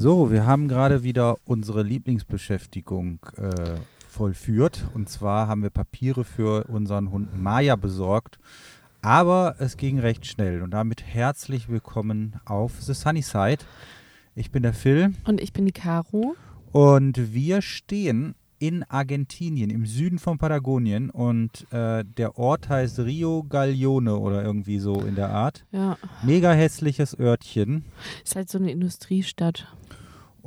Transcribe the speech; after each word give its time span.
So, 0.00 0.30
wir 0.30 0.46
haben 0.46 0.68
gerade 0.68 1.02
wieder 1.02 1.38
unsere 1.44 1.82
Lieblingsbeschäftigung 1.82 3.18
äh, 3.36 3.80
vollführt. 4.08 4.86
Und 4.94 5.08
zwar 5.08 5.48
haben 5.48 5.64
wir 5.64 5.70
Papiere 5.70 6.22
für 6.22 6.68
unseren 6.68 7.10
Hund 7.10 7.36
Maya 7.36 7.74
besorgt. 7.74 8.38
Aber 9.02 9.56
es 9.58 9.76
ging 9.76 9.98
recht 9.98 10.24
schnell. 10.24 10.62
Und 10.62 10.70
damit 10.70 11.02
herzlich 11.02 11.68
willkommen 11.68 12.36
auf 12.44 12.80
The 12.80 12.94
Sunny 12.94 13.22
Side. 13.22 13.64
Ich 14.36 14.52
bin 14.52 14.62
der 14.62 14.72
Phil. 14.72 15.14
Und 15.26 15.40
ich 15.40 15.52
bin 15.52 15.66
die 15.66 15.72
Caro. 15.72 16.36
Und 16.70 17.34
wir 17.34 17.60
stehen 17.60 18.36
in 18.60 18.84
Argentinien, 18.84 19.70
im 19.70 19.84
Süden 19.84 20.20
von 20.20 20.38
Patagonien. 20.38 21.10
Und 21.10 21.66
äh, 21.72 22.04
der 22.04 22.38
Ort 22.38 22.68
heißt 22.68 23.00
Rio 23.00 23.44
Gallione 23.48 24.16
oder 24.16 24.44
irgendwie 24.44 24.78
so 24.78 25.00
in 25.00 25.16
der 25.16 25.30
Art. 25.30 25.64
Ja. 25.72 25.96
Mega 26.22 26.52
hässliches 26.52 27.18
Örtchen. 27.18 27.84
Ist 28.24 28.36
halt 28.36 28.48
so 28.48 28.58
eine 28.58 28.70
Industriestadt. 28.70 29.66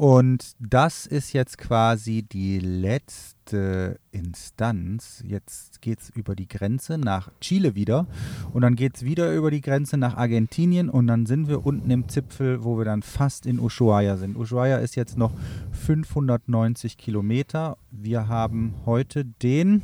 Und 0.02 0.56
das 0.58 1.06
ist 1.06 1.32
jetzt 1.32 1.60
quasi 1.60 2.24
die 2.24 2.58
letzte 2.58 4.00
Instanz. 4.12 5.22
Jetzt 5.24 5.80
geht 5.80 6.00
es 6.00 6.10
über 6.10 6.36
die 6.36 6.48
Grenze 6.48 6.98
nach 6.98 7.30
Chile 7.40 7.76
wieder. 7.76 8.08
Und 8.52 8.64
dann 8.64 8.76
geht 8.76 8.96
es 8.96 9.04
wieder 9.04 9.32
über 9.32 9.52
die 9.52 9.62
Grenze 9.62 9.98
nach 9.98 10.18
Argentinien. 10.18 10.90
Und 10.90 11.06
dann 11.06 11.28
sind 11.28 11.48
wir 11.48 11.68
unten 11.68 11.92
im 11.92 12.10
Zipfel, 12.10 12.64
wo 12.64 12.80
wir 12.80 12.86
dann 12.86 13.04
fast 13.04 13.46
in 13.46 13.60
Ushuaia 13.60 14.18
sind. 14.18 14.36
Ushuaia 14.38 14.78
ist 14.78 14.96
jetzt 14.96 15.20
noch 15.20 15.34
590 15.74 16.98
Kilometer. 16.98 17.78
Wir 17.92 18.28
haben 18.28 18.74
heute 18.88 19.24
den. 19.24 19.84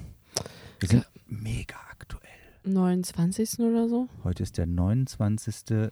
Wir 0.79 0.89
sind 0.89 1.05
mega 1.27 1.75
aktuell. 1.91 2.23
29. 2.63 3.59
oder 3.59 3.87
so? 3.87 4.07
Heute 4.23 4.41
ist 4.41 4.57
der 4.57 4.65
29. 4.65 5.91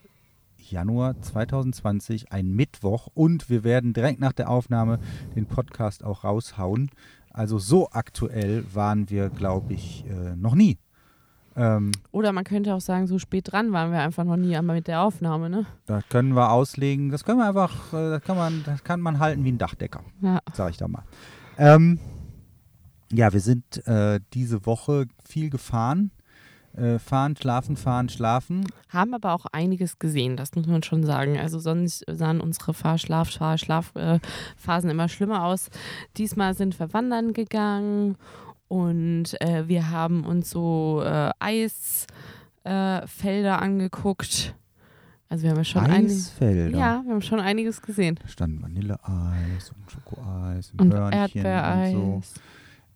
Januar 0.72 1.20
2020, 1.22 2.32
ein 2.32 2.48
Mittwoch. 2.50 3.08
Und 3.14 3.50
wir 3.50 3.64
werden 3.64 3.94
direkt 3.94 4.20
nach 4.20 4.34
der 4.34 4.50
Aufnahme 4.50 5.00
den 5.36 5.46
Podcast 5.46 6.04
auch 6.04 6.24
raushauen. 6.24 6.90
Also 7.32 7.60
so 7.60 7.90
aktuell 7.92 8.64
waren 8.74 9.10
wir, 9.10 9.30
glaube 9.30 9.74
ich, 9.74 10.06
äh, 10.08 10.36
noch 10.36 10.56
nie. 10.56 10.78
Ähm, 11.58 11.92
Oder 12.12 12.34
man 12.34 12.44
könnte 12.44 12.74
auch 12.74 12.82
sagen, 12.82 13.08
so 13.08 13.18
spät 13.18 13.52
dran 13.52 13.72
waren 13.72 13.92
wir 13.92 14.00
einfach 14.00 14.26
noch 14.26 14.36
nie 14.36 14.56
einmal 14.58 14.76
mit 14.76 14.88
der 14.88 15.02
Aufnahme, 15.02 15.50
ne? 15.50 15.66
da 15.86 16.02
können 16.10 16.36
wir 16.36 16.52
auslegen, 16.52 17.12
das 17.12 17.24
können 17.24 17.38
wir 17.40 17.48
einfach, 17.48 17.94
äh, 17.94 18.10
das, 18.10 18.22
kann 18.24 18.36
man, 18.36 18.64
das 18.66 18.84
kann 18.84 19.00
man 19.00 19.20
halten 19.20 19.46
wie 19.46 19.54
ein 19.54 19.58
Dachdecker, 19.58 20.02
Ja. 20.22 20.40
sage 20.54 20.72
ich 20.72 20.78
da 20.78 20.90
mal. 20.90 21.04
Ähm, 21.58 21.98
ja, 23.10 23.32
wir 23.32 23.40
sind 23.40 23.88
äh, 23.88 24.20
diese 24.34 24.66
Woche 24.66 25.06
viel 25.26 25.50
gefahren. 25.50 26.12
Äh, 26.78 27.00
fahren, 27.00 27.38
schlafen, 27.38 27.78
fahren, 27.78 28.10
schlafen. 28.10 28.66
Haben 28.90 29.14
aber 29.14 29.34
auch 29.34 29.46
einiges 29.46 29.98
gesehen, 29.98 30.36
das 30.36 30.56
muss 30.56 30.68
man 30.68 30.84
schon 30.84 31.06
sagen. 31.06 31.40
Also 31.40 31.58
sonst 31.60 32.04
sahen 32.12 32.42
unsere 32.42 32.74
Fahr-Schlaf, 32.74 33.30
Fahr-Schlaf-Phasen 33.32 34.90
immer 34.90 35.08
schlimmer 35.08 35.46
aus. 35.46 35.70
Diesmal 36.18 36.54
sind 36.54 36.78
wir 36.78 36.92
wandern 36.94 37.32
gegangen 37.32 38.18
und 38.68 39.40
äh, 39.42 39.64
wir 39.68 39.90
haben 39.90 40.26
uns 40.26 40.50
so 40.50 41.02
äh, 41.06 41.30
Eisfelder 41.40 42.10
angeguckt. 43.62 44.54
Also 45.30 45.44
wir 45.44 45.52
haben 45.52 45.58
ja 45.58 45.64
schon 45.64 45.86
einiges. 45.86 46.32
Eisfelder. 46.32 46.78
Ja, 46.78 47.02
wir 47.06 47.14
haben 47.14 47.22
schon 47.22 47.40
einiges 47.40 47.82
gesehen. 47.82 48.20
Da 48.22 48.28
stand 48.28 48.62
Vanilleeis 48.62 49.72
und 49.72 49.90
Schokoeis 49.92 50.72
und, 50.72 50.82
Und 50.82 50.94
Hörnchen 50.94 51.20
Erdbeereis. 51.22 51.96
und 51.96 52.26
so. 52.26 52.42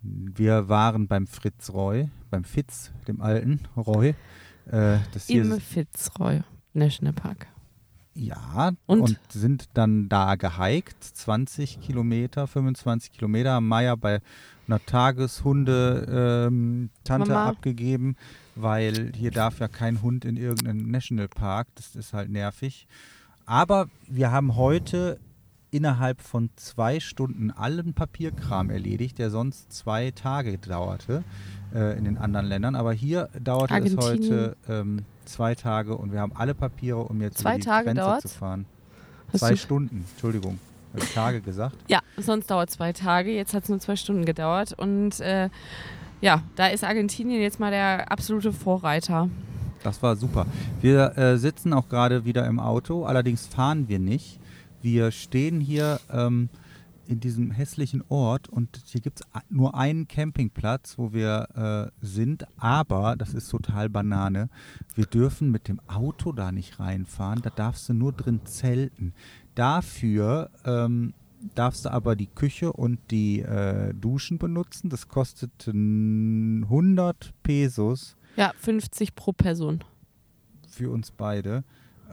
Wir 0.02 0.70
waren 0.70 1.08
beim 1.08 1.28
Fritz 1.28 1.72
Roy, 1.72 2.10
beim 2.30 2.44
Fitz, 2.44 2.92
dem 3.08 3.22
alten 3.22 3.60
Roy. 3.76 4.16
Äh, 4.68 5.00
das 5.14 5.28
hier 5.28 5.42
Im 5.44 5.60
Fitzroy 5.60 6.42
National 6.74 7.14
Park. 7.14 7.48
ja, 8.14 8.72
Und? 8.86 9.02
und? 9.02 9.20
sind 9.30 9.66
dann 9.74 10.08
da 10.10 10.36
gehiked, 10.36 11.04
20 11.04 11.82
Kilometer, 11.82 12.48
25 12.48 13.12
Kilometer, 13.12 13.54
haben 13.54 13.68
Maya 13.68 13.96
bei 13.96 14.22
einer 14.68 14.80
Tageshunde-Tante 14.86 16.48
ähm, 16.50 16.90
Tante 17.04 17.32
Mama. 17.32 17.50
abgegeben, 17.50 18.16
weil 18.56 19.12
hier 19.16 19.32
darf 19.32 19.60
ja 19.60 19.68
kein 19.68 20.02
Hund 20.02 20.26
in 20.26 20.38
irgendeinen 20.38 20.92
Nationalpark, 20.92 21.68
das 21.76 21.96
ist 21.96 22.14
halt 22.14 22.30
nervig. 22.30 22.88
Aber 23.46 23.90
wir 24.08 24.32
haben 24.32 24.56
heute 24.56 25.20
innerhalb 25.72 26.22
von 26.22 26.50
zwei 26.56 27.00
Stunden 27.00 27.52
allen 27.52 27.94
Papierkram 27.94 28.70
erledigt, 28.70 29.18
der 29.20 29.30
sonst 29.30 29.72
zwei 29.72 30.12
Tage 30.12 30.58
dauerte 30.58 31.24
äh, 31.74 31.98
in 31.98 32.06
den 32.06 32.18
anderen 32.18 32.48
Ländern. 32.48 32.76
Aber 32.76 32.94
hier 32.94 33.30
dauerte 33.40 33.76
es 33.76 33.98
heute 33.98 34.58
ähm, 34.68 35.06
zwei 35.26 35.56
Tage 35.56 35.96
und 35.96 36.12
wir 36.12 36.20
haben 36.22 36.34
alle 36.36 36.54
Papiere, 36.54 37.00
um 37.00 37.22
jetzt 37.22 37.40
Zwei 37.40 37.52
über 37.52 37.60
die 37.60 37.66
Tage 37.66 37.86
Grenze 37.86 38.02
dauert's? 38.02 38.22
zu 38.24 38.28
fahren. 38.40 38.66
Hast 39.32 39.40
zwei 39.42 39.56
Stunden, 39.56 40.06
Entschuldigung. 40.12 40.60
Habe 40.94 41.04
ich 41.04 41.14
Tage 41.14 41.42
gesagt? 41.42 41.76
Ja, 41.88 42.00
sonst 42.18 42.50
dauert 42.50 42.72
zwei 42.72 42.94
Tage. 42.94 43.32
Jetzt 43.32 43.54
hat 43.54 43.64
es 43.64 43.70
nur 43.70 43.80
zwei 43.80 43.96
Stunden 43.96 44.26
gedauert. 44.26 44.74
Und 44.74 45.20
äh, 45.20 45.50
ja, 46.20 46.42
da 46.56 46.68
ist 46.68 46.84
Argentinien 46.84 47.42
jetzt 47.42 47.60
mal 47.60 47.70
der 47.70 48.12
absolute 48.12 48.52
Vorreiter. 48.52 49.30
Das 49.84 50.02
war 50.02 50.16
super. 50.16 50.46
Wir 50.82 51.18
äh, 51.18 51.38
sitzen 51.38 51.74
auch 51.74 51.88
gerade 51.90 52.26
wieder 52.26 52.46
im 52.48 52.60
Auto, 52.60 53.06
allerdings 53.06 53.48
fahren 53.48 53.88
wir 53.88 54.00
nicht. 54.00 54.40
Wir 54.82 55.12
stehen 55.12 55.60
hier 55.60 56.00
ähm, 56.12 56.50
in 57.08 57.20
diesem 57.20 57.52
hässlichen 57.52 58.04
Ort 58.10 58.48
und 58.50 58.82
hier 58.86 59.02
gibt 59.02 59.20
es 59.22 59.28
nur 59.50 59.76
einen 59.76 60.08
Campingplatz, 60.08 60.98
wo 60.98 61.12
wir 61.12 61.92
äh, 62.02 62.06
sind, 62.06 62.46
aber 62.58 63.16
das 63.18 63.34
ist 63.34 63.50
total 63.50 63.90
Banane. 63.90 64.50
Wir 64.96 65.06
dürfen 65.06 65.52
mit 65.52 65.68
dem 65.68 65.80
Auto 65.88 66.32
da 66.32 66.52
nicht 66.52 66.80
reinfahren, 66.80 67.42
da 67.42 67.50
darfst 67.50 67.90
du 67.90 67.94
nur 67.94 68.14
drin 68.14 68.42
zelten. 68.46 69.14
Dafür 69.56 70.50
ähm, 70.66 71.14
darfst 71.56 71.86
du 71.86 71.92
aber 71.92 72.16
die 72.16 72.28
Küche 72.28 72.72
und 72.72 73.00
die 73.12 73.42
äh, 73.42 73.94
Duschen 73.94 74.38
benutzen. 74.38 74.90
Das 74.90 75.08
kostet 75.08 75.70
mm, 75.74 76.64
100 76.66 77.34
Pesos 77.44 78.16
Ja, 78.38 78.54
50 78.58 79.16
pro 79.16 79.34
Person. 79.34 79.84
für 80.70 80.92
uns 80.92 81.12
beide, 81.12 81.64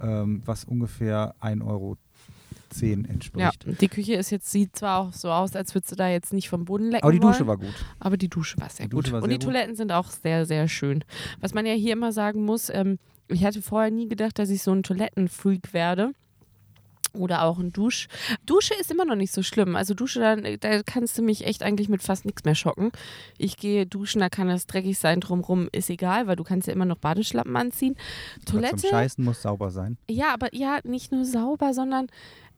ähm, 0.02 0.42
was 0.46 0.64
ungefähr 0.64 1.34
1,10 1.42 1.64
Euro 1.66 1.96
Ja, 2.74 2.86
entspricht. 3.10 3.80
die 3.80 3.88
Küche 3.88 4.14
ist 4.14 4.30
jetzt, 4.30 4.50
sieht 4.50 4.76
zwar 4.76 4.98
auch 5.00 5.12
so 5.12 5.30
aus, 5.30 5.54
als 5.56 5.74
würdest 5.74 5.92
du 5.92 5.96
da 5.96 6.08
jetzt 6.08 6.32
nicht 6.32 6.48
vom 6.48 6.64
Boden 6.64 6.90
lecken 6.90 7.04
Aber 7.04 7.12
die 7.12 7.20
Dusche 7.20 7.40
wollen, 7.46 7.48
war 7.48 7.56
gut. 7.58 7.74
aber 8.00 8.16
die 8.16 8.28
Dusche 8.28 8.58
war 8.60 8.68
sehr 8.70 8.86
Die 8.86 8.90
Dusche 8.90 9.04
gut. 9.04 9.12
war 9.12 9.22
Und 9.22 9.28
sehr 9.30 9.38
die 9.38 9.44
gut. 9.46 9.52
Toiletten 9.54 9.76
sind 9.76 9.92
auch 9.92 10.10
sehr, 10.10 10.46
sehr 10.46 10.68
schön. 10.68 11.04
Was 11.40 11.54
man 11.54 11.66
ja 11.66 11.72
hier 11.74 11.92
immer 11.92 12.12
sagen 12.12 12.44
muss, 12.44 12.68
ähm, 12.70 12.98
ich 13.28 13.44
hatte 13.44 13.62
vorher 13.62 13.90
nie 13.90 14.08
gedacht, 14.08 14.38
dass 14.38 14.50
ich 14.50 14.62
so 14.62 14.72
ein 14.72 14.82
Toilettenfreak 14.82 15.72
werde. 15.72 16.12
Oder 17.12 17.44
auch 17.44 17.58
ein 17.58 17.72
Dusch. 17.72 18.08
Dusche 18.44 18.74
ist 18.78 18.90
immer 18.90 19.06
noch 19.06 19.14
nicht 19.16 19.32
so 19.32 19.42
schlimm. 19.42 19.74
Also 19.74 19.94
Dusche, 19.94 20.20
da, 20.20 20.36
da 20.36 20.82
kannst 20.82 21.16
du 21.16 21.22
mich 21.22 21.46
echt 21.46 21.62
eigentlich 21.62 21.88
mit 21.88 22.02
fast 22.02 22.26
nichts 22.26 22.44
mehr 22.44 22.54
schocken. 22.54 22.92
Ich 23.38 23.56
gehe 23.56 23.86
duschen, 23.86 24.20
da 24.20 24.28
kann 24.28 24.48
das 24.48 24.66
dreckig 24.66 24.98
sein 24.98 25.20
drumrum, 25.20 25.70
ist 25.72 25.88
egal, 25.88 26.26
weil 26.26 26.36
du 26.36 26.44
kannst 26.44 26.66
ja 26.68 26.74
immer 26.74 26.84
noch 26.84 26.98
Badeschlappen 26.98 27.56
anziehen. 27.56 27.96
Zum 28.44 28.60
Toilette, 28.60 28.86
Scheißen 28.86 29.24
muss 29.24 29.40
sauber 29.40 29.70
sein. 29.70 29.96
ja, 30.10 30.34
aber 30.34 30.54
ja, 30.54 30.80
nicht 30.84 31.10
nur 31.10 31.24
sauber, 31.24 31.72
sondern 31.72 32.08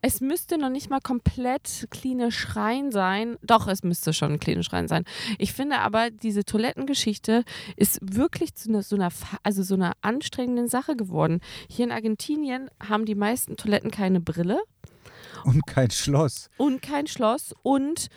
es 0.00 0.20
müsste 0.20 0.58
noch 0.58 0.68
nicht 0.68 0.90
mal 0.90 1.00
komplett 1.00 1.86
klinisch 1.90 2.54
rein 2.56 2.92
sein. 2.92 3.36
Doch, 3.42 3.66
es 3.66 3.82
müsste 3.82 4.12
schon 4.12 4.38
klinisch 4.38 4.72
rein 4.72 4.88
sein. 4.88 5.04
Ich 5.38 5.52
finde 5.52 5.78
aber, 5.80 6.10
diese 6.10 6.44
Toilettengeschichte 6.44 7.44
ist 7.76 7.98
wirklich 8.02 8.54
zu 8.54 8.68
einer, 8.68 8.82
so, 8.82 8.96
einer, 8.96 9.08
also 9.42 9.62
so 9.62 9.74
einer 9.74 9.92
anstrengenden 10.00 10.68
Sache 10.68 10.94
geworden. 10.96 11.40
Hier 11.68 11.84
in 11.84 11.92
Argentinien 11.92 12.70
haben 12.86 13.06
die 13.06 13.14
meisten 13.16 13.56
Toiletten 13.56 13.90
keine 13.90 14.20
Brille 14.20 14.60
Und 15.44 15.66
kein 15.66 15.90
Schloss. 15.90 16.48
und 16.56 16.80
kein 16.82 17.06
Schloss 17.06 17.54
und 17.62 18.08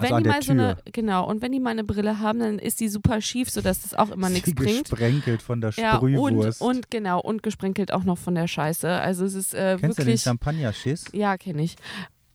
wenn 0.00 0.12
Also 0.12 0.22
die 0.22 0.28
mal 0.28 0.42
so 0.42 0.52
eine, 0.52 0.76
genau, 0.92 1.26
und 1.28 1.42
wenn 1.42 1.52
die 1.52 1.60
mal 1.60 1.70
eine 1.70 1.84
Brille 1.84 2.20
haben, 2.20 2.38
dann 2.40 2.58
ist 2.58 2.80
die 2.80 2.88
super 2.88 3.20
schief, 3.20 3.50
sodass 3.50 3.82
das 3.82 3.94
auch 3.94 4.10
immer 4.10 4.28
nichts 4.30 4.54
bringt. 4.54 4.88
gesprenkelt 4.90 5.42
von 5.42 5.60
der 5.60 5.70
Ja, 5.70 5.96
und, 5.98 6.12
Sprühwurst. 6.12 6.60
und 6.60 6.90
genau, 6.90 7.20
und 7.20 7.42
gesprenkelt 7.42 7.92
auch 7.92 8.04
noch 8.04 8.18
von 8.18 8.34
der 8.34 8.48
Scheiße. 8.48 8.88
Also 8.88 9.24
es 9.24 9.34
ist 9.34 9.54
äh, 9.54 9.76
Kennst 9.80 9.98
du 9.98 10.02
den 10.02 10.06
wirklich. 10.08 10.22
Champagner-Schiss? 10.22 11.04
Ja, 11.12 11.36
kenne 11.36 11.62
ich. 11.62 11.76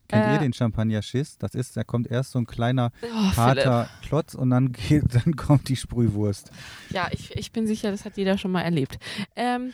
Kennt 0.07 0.25
Äh, 0.25 0.33
ihr 0.33 0.39
den 0.39 0.53
Champagner-Schiss? 0.53 1.37
Das 1.37 1.53
ist, 1.53 1.77
da 1.77 1.83
kommt 1.83 2.09
erst 2.09 2.31
so 2.31 2.39
ein 2.39 2.45
kleiner 2.47 2.91
Oh, 3.03 3.07
Philipp. 3.07 3.37
harter 3.37 3.89
Klotz 4.01 4.33
und 4.33 4.49
dann, 4.49 4.71
geht, 4.71 5.03
dann 5.13 5.35
kommt 5.35 5.69
die 5.69 5.75
Sprühwurst. 5.75 6.51
Ja, 6.89 7.09
ich, 7.11 7.35
ich 7.35 7.51
bin 7.51 7.67
sicher, 7.67 7.91
das 7.91 8.05
hat 8.05 8.17
jeder 8.17 8.37
schon 8.39 8.51
mal 8.51 8.61
erlebt. 8.63 8.97
Ähm, 9.35 9.73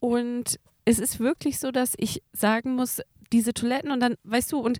und 0.00 0.58
es 0.84 0.98
ist 0.98 1.18
wirklich 1.20 1.58
so, 1.60 1.70
dass 1.70 1.94
ich 1.96 2.22
sagen 2.32 2.74
muss, 2.74 3.00
diese 3.32 3.54
Toiletten 3.54 3.90
und 3.90 4.00
dann, 4.00 4.16
weißt 4.24 4.52
du, 4.52 4.58
und 4.58 4.78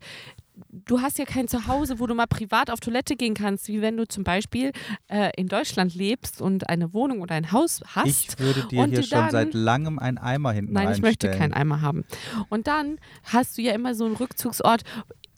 du 0.71 1.01
hast 1.01 1.19
ja 1.19 1.25
kein 1.25 1.49
Zuhause, 1.49 1.99
wo 1.99 2.06
du 2.06 2.15
mal 2.15 2.27
privat 2.27 2.71
auf 2.71 2.81
Toilette 2.81 3.17
gehen 3.17 3.35
kannst, 3.35 3.69
wie 3.69 3.81
wenn 3.81 3.97
du 3.97 4.06
zum 4.06 4.25
Beispiel 4.25 4.73
äh, 5.09 5.31
in 5.37 5.49
Deutschland 5.49 5.95
lebst 5.95 6.41
und 6.41 6.69
eine 6.69 6.93
Wohnung 6.93 7.21
oder 7.21 7.35
ein 7.35 7.53
Haus 7.53 7.83
hast. 7.87 8.06
Ich 8.06 8.39
würde 8.39 8.67
dir 8.69 8.85
hier 8.87 9.03
schon 9.03 9.19
dann- 9.19 9.31
seit 9.31 9.55
langem 9.55 9.99
einen 9.99 10.19
Eimer 10.19 10.53
hinten 10.53 10.73
Nein, 10.73 10.93
ich 10.93 11.03
möchte 11.03 11.31
keinen 11.31 11.53
Eimer 11.55 11.81
haben. 11.81 12.05
Und 12.49 12.67
dann 12.67 12.99
hast 13.25 13.59
du 13.59 13.62
ja 13.62 13.73
immer 13.73 13.95
so 13.95 14.05
einen 14.05 14.17
Rückzugsort. 14.17 14.83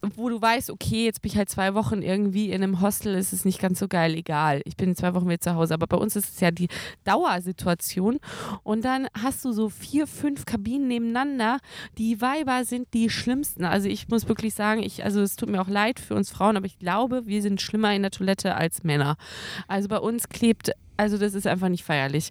Wo 0.02 0.28
du 0.28 0.40
weißt, 0.40 0.70
okay, 0.70 1.04
jetzt 1.04 1.22
bin 1.22 1.32
ich 1.32 1.38
halt 1.38 1.48
zwei 1.48 1.74
Wochen 1.74 2.02
irgendwie 2.02 2.50
in 2.50 2.62
einem 2.62 2.80
Hostel, 2.80 3.14
ist 3.14 3.32
es 3.32 3.44
nicht 3.44 3.60
ganz 3.60 3.78
so 3.78 3.88
geil, 3.88 4.14
egal. 4.14 4.62
Ich 4.64 4.76
bin 4.76 4.94
zwei 4.94 5.14
Wochen 5.14 5.28
wieder 5.28 5.40
zu 5.40 5.54
Hause, 5.54 5.74
aber 5.74 5.86
bei 5.86 5.96
uns 5.96 6.16
ist 6.16 6.34
es 6.34 6.40
ja 6.40 6.50
die 6.50 6.68
Dauersituation. 7.04 8.18
Und 8.62 8.84
dann 8.84 9.08
hast 9.20 9.44
du 9.44 9.52
so 9.52 9.68
vier, 9.68 10.06
fünf 10.06 10.44
Kabinen 10.44 10.88
nebeneinander. 10.88 11.58
Die 11.98 12.20
Weiber 12.20 12.64
sind 12.64 12.92
die 12.94 13.10
schlimmsten. 13.10 13.64
Also 13.64 13.88
ich 13.88 14.08
muss 14.08 14.28
wirklich 14.28 14.54
sagen, 14.54 14.82
ich, 14.82 15.04
also 15.04 15.20
es 15.20 15.36
tut 15.36 15.48
mir 15.48 15.60
auch 15.60 15.68
leid 15.68 15.98
für 15.98 16.14
uns 16.14 16.30
Frauen, 16.30 16.56
aber 16.56 16.66
ich 16.66 16.78
glaube, 16.78 17.26
wir 17.26 17.42
sind 17.42 17.60
schlimmer 17.60 17.94
in 17.94 18.02
der 18.02 18.10
Toilette 18.10 18.54
als 18.54 18.84
Männer. 18.84 19.16
Also 19.68 19.88
bei 19.88 19.98
uns 19.98 20.28
klebt 20.28 20.72
also 20.96 21.18
das 21.18 21.34
ist 21.34 21.46
einfach 21.46 21.68
nicht 21.68 21.84
feierlich. 21.84 22.30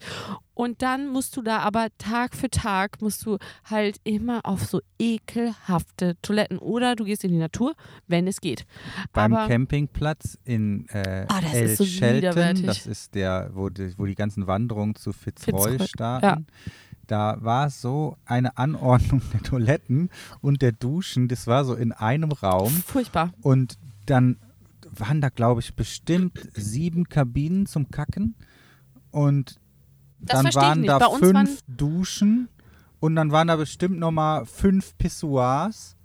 Und 0.56 0.82
dann 0.82 1.10
musst 1.10 1.38
du 1.38 1.42
da 1.42 1.60
aber 1.60 1.90
Tag 1.98 2.34
für 2.36 2.50
Tag 2.50 3.02
musst 3.02 3.26
du 3.26 3.38
halt 3.66 4.00
immer 4.04 4.42
auf 4.46 4.66
so 4.66 4.82
ekelhafte 4.98 6.16
Toiletten 6.22 6.58
oder 6.58 6.96
du 6.96 7.04
gehst 7.04 7.24
in 7.24 7.32
die 7.32 7.38
Natur, 7.38 7.76
wenn 8.08 8.26
es 8.26 8.42
geht. 8.42 8.66
Beim 9.14 9.34
aber, 9.34 9.48
Campingplatz 9.48 10.40
in 10.46 10.88
äh, 10.90 11.26
Ah, 11.28 11.42
das 11.42 11.54
El 11.54 11.66
ist 11.66 11.78
so 11.78 11.86
Shelton, 11.86 12.66
das 12.66 12.88
ist 12.88 13.16
der, 13.16 13.52
wo 13.54 13.70
die, 13.70 13.94
wo 13.98 14.06
die 14.06 14.16
ganzen 14.16 14.48
Wanderungen 14.48 14.96
zu 14.96 15.12
Fitzroy, 15.14 15.72
Fitzroy, 15.72 15.88
starten. 15.88 16.26
ja. 16.26 16.38
Da 17.08 17.38
war 17.42 17.70
so 17.70 18.18
eine 18.26 18.58
Anordnung 18.58 19.22
der 19.34 19.44
Toiletten 19.44 20.10
und 20.42 20.62
der 20.62 20.72
Duschen, 20.72 21.28
das 21.28 21.46
war 21.46 21.66
so 21.66 21.76
in 21.76 21.92
einem 21.92 22.32
Raum. 22.32 22.72
Furchtbar. 22.72 23.32
Und 23.42 23.78
dann 24.06 24.38
waren 24.90 25.22
da, 25.22 25.30
glaube 25.30 25.62
ich, 25.62 25.76
bestimmt 25.76 26.50
sieben 26.54 27.10
Kabinen 27.10 27.66
zum 27.66 27.92
Kacken. 27.92 28.36
Und 29.12 29.60
Das 30.26 30.44
dann 30.44 30.56
waren 30.56 30.84
da 30.84 31.00
fünf 31.10 31.34
waren- 31.34 31.50
Duschen 31.68 32.50
und 33.00 33.16
dann 33.16 33.32
waren 33.32 33.48
da 33.48 33.56
bestimmt 33.56 34.00
nochmal 34.00 34.46
fünf 34.46 34.98
Pissoirs. 34.98 35.96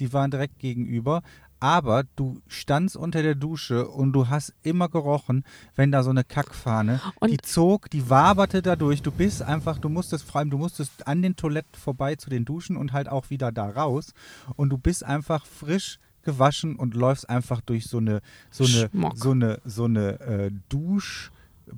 Die 0.00 0.12
waren 0.12 0.30
direkt 0.30 0.58
gegenüber. 0.58 1.22
Aber 1.60 2.02
du 2.16 2.42
standst 2.46 2.94
unter 2.94 3.22
der 3.22 3.34
Dusche 3.36 3.88
und 3.88 4.12
du 4.12 4.28
hast 4.28 4.52
immer 4.62 4.88
gerochen, 4.90 5.44
wenn 5.76 5.90
da 5.92 6.02
so 6.02 6.10
eine 6.10 6.22
Kackfahne, 6.24 7.00
Und- 7.20 7.30
die 7.30 7.38
zog, 7.38 7.88
die 7.88 8.10
waberte 8.10 8.60
dadurch. 8.60 9.00
Du 9.00 9.10
bist 9.10 9.40
einfach, 9.40 9.78
du 9.78 9.88
musstest 9.88 10.24
vor 10.24 10.40
allem, 10.40 10.50
du 10.50 10.58
musstest 10.58 11.06
an 11.06 11.22
den 11.22 11.36
Toiletten 11.36 11.74
vorbei 11.80 12.16
zu 12.16 12.28
den 12.28 12.44
Duschen 12.44 12.76
und 12.76 12.92
halt 12.92 13.08
auch 13.08 13.30
wieder 13.30 13.50
da 13.50 13.70
raus. 13.70 14.12
Und 14.56 14.70
du 14.70 14.78
bist 14.78 15.04
einfach 15.04 15.46
frisch 15.46 16.00
gewaschen 16.22 16.76
und 16.76 16.92
läufst 16.94 17.30
einfach 17.30 17.62
durch 17.62 17.86
so 17.86 17.96
eine, 17.98 18.20
so 18.50 18.64
eine, 18.64 18.90
so 19.14 19.30
eine, 19.30 19.60
so 19.64 19.84
eine 19.84 20.20
äh, 20.20 20.50
Dusch, 20.68 21.30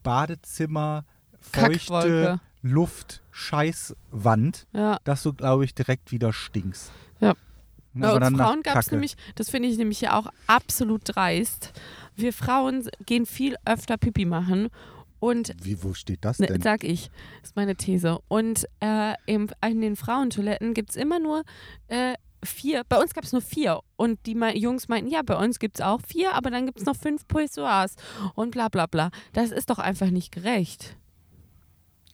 Badezimmer, 0.02 1.04
feuchte 1.52 1.78
Kackwolke. 1.78 2.40
Luft, 2.62 3.22
Scheißwand, 3.31 4.66
Ja. 4.72 4.98
dass 5.04 5.22
du, 5.22 5.32
glaube 5.32 5.64
ich, 5.64 5.75
direkt 5.75 6.10
wieder 6.12 6.32
stinkst. 6.32 6.90
Ja. 7.20 7.34
Bei 7.94 8.12
uns 8.12 8.37
Frauen 8.37 8.62
gab 8.62 8.76
es 8.76 8.90
nämlich, 8.90 9.16
das 9.37 9.48
finde 9.48 9.69
ich 9.69 9.78
nämlich 9.78 10.00
ja 10.02 10.19
auch 10.19 10.26
absolut 10.46 11.02
dreist. 11.04 11.72
Wir 12.14 12.32
Frauen 12.32 12.87
gehen 13.06 13.25
viel 13.25 13.56
öfter 13.64 13.96
Pipi 13.96 14.26
machen 14.26 14.69
und 15.19 15.54
Wie, 15.62 15.82
wo 15.82 15.94
steht 15.94 16.22
das 16.25 16.38
Ne, 16.38 16.46
denn? 16.46 16.60
sag 16.60 16.84
ich, 16.84 17.10
ist 17.43 17.56
meine 17.56 17.75
These. 17.75 18.19
Und 18.28 18.66
äh, 18.81 19.14
im, 19.25 19.49
in 19.66 19.81
den 19.81 19.96
Frauentoiletten 19.96 20.75
gibt 20.75 20.90
es 20.90 20.96
immer 20.96 21.19
nur 21.19 21.42
äh, 21.88 22.14
vier. 22.44 22.82
Bei 22.87 22.99
uns 23.00 23.14
gab 23.14 23.25
es 23.25 23.32
nur 23.32 23.40
vier. 23.40 23.81
Und 23.96 24.19
die 24.26 24.34
mei- 24.34 24.54
Jungs 24.56 24.88
meinten, 24.88 25.10
ja, 25.10 25.22
bei 25.22 25.37
uns 25.37 25.58
gibt 25.58 25.78
es 25.78 25.84
auch 25.84 26.00
vier, 26.06 26.34
aber 26.34 26.50
dann 26.50 26.66
gibt 26.66 26.78
es 26.78 26.84
noch 26.84 26.96
fünf 26.96 27.26
Pissoirs 27.28 27.94
und 28.34 28.50
bla 28.50 28.69
bla 28.69 28.84
bla. 28.87 29.10
Das 29.32 29.50
ist 29.52 29.70
doch 29.70 29.78
einfach 29.78 30.10
nicht 30.10 30.32
gerecht. 30.32 30.96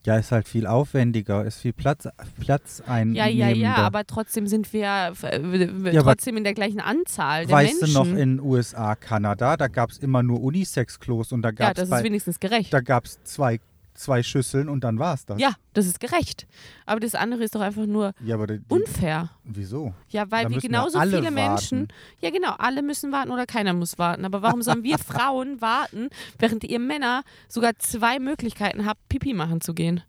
Ja, 0.04 0.16
ist 0.16 0.32
halt 0.32 0.48
viel 0.48 0.66
aufwendiger, 0.66 1.44
ist 1.44 1.60
viel 1.60 1.72
Platz, 1.72 2.08
Platz 2.40 2.82
Ja, 2.88 3.26
ja, 3.26 3.48
ja, 3.50 3.76
aber 3.76 4.04
trotzdem 4.04 4.48
sind 4.48 4.72
wir 4.72 4.80
Ja, 5.92 6.02
trotzdem 6.02 6.36
in 6.36 6.42
der 6.44 6.54
gleichen 6.54 6.80
Anzahl 6.80 7.46
der 7.46 7.54
Weißt 7.56 7.80
Menschen. 7.82 7.94
du 7.94 8.12
noch 8.12 8.18
in 8.18 8.40
USA, 8.40 8.96
Kanada, 8.96 9.56
da 9.56 9.68
gab 9.68 9.90
es 9.90 9.98
immer 9.98 10.24
nur 10.24 10.42
Unisex-Klos 10.42 11.30
und 11.30 11.42
da 11.42 11.50
ja, 11.50 11.52
gab 11.52 11.74
das 11.74 11.88
es 11.88 11.98
ist 11.98 12.04
wenigstens 12.04 12.40
gerecht. 12.40 12.72
da 12.74 12.80
gab's 12.80 13.20
zwei, 13.22 13.60
zwei 14.02 14.22
Schüsseln 14.22 14.68
und 14.68 14.84
dann 14.84 14.98
war 14.98 15.14
es 15.14 15.24
das. 15.24 15.40
Ja, 15.40 15.52
das 15.72 15.86
ist 15.86 16.00
gerecht. 16.00 16.46
Aber 16.86 17.00
das 17.00 17.14
andere 17.14 17.42
ist 17.44 17.54
doch 17.54 17.60
einfach 17.60 17.86
nur 17.86 18.12
Ja, 18.24 18.36
die, 18.46 18.58
die, 18.58 18.64
unfair. 18.68 19.30
wieso? 19.44 19.94
Ja, 20.08 20.30
weil 20.30 20.50
wir 20.50 20.58
genauso 20.60 20.98
alle 20.98 21.18
viele 21.18 21.30
Menschen. 21.30 21.80
warten. 21.82 21.92
Ja, 22.20 22.30
genau, 22.30 22.54
alle 22.58 22.82
müssen 22.82 23.12
warten 23.12 23.30
oder 23.30 23.46
keiner 23.46 23.72
muss 23.72 23.98
warten. 23.98 24.24
Aber 24.24 24.42
warum 24.42 24.62
sollen 24.62 24.82
wir 24.82 24.98
Frauen 24.98 25.60
warten, 25.60 26.08
während 26.38 26.64
ihr 26.64 26.78
Männer 26.78 27.22
sogar 27.48 27.72
zwei 27.78 28.18
Möglichkeiten 28.18 28.84
habt, 28.86 29.08
Pipi 29.08 29.34
machen 29.34 29.60
zu 29.60 29.74
gehen? 29.74 30.02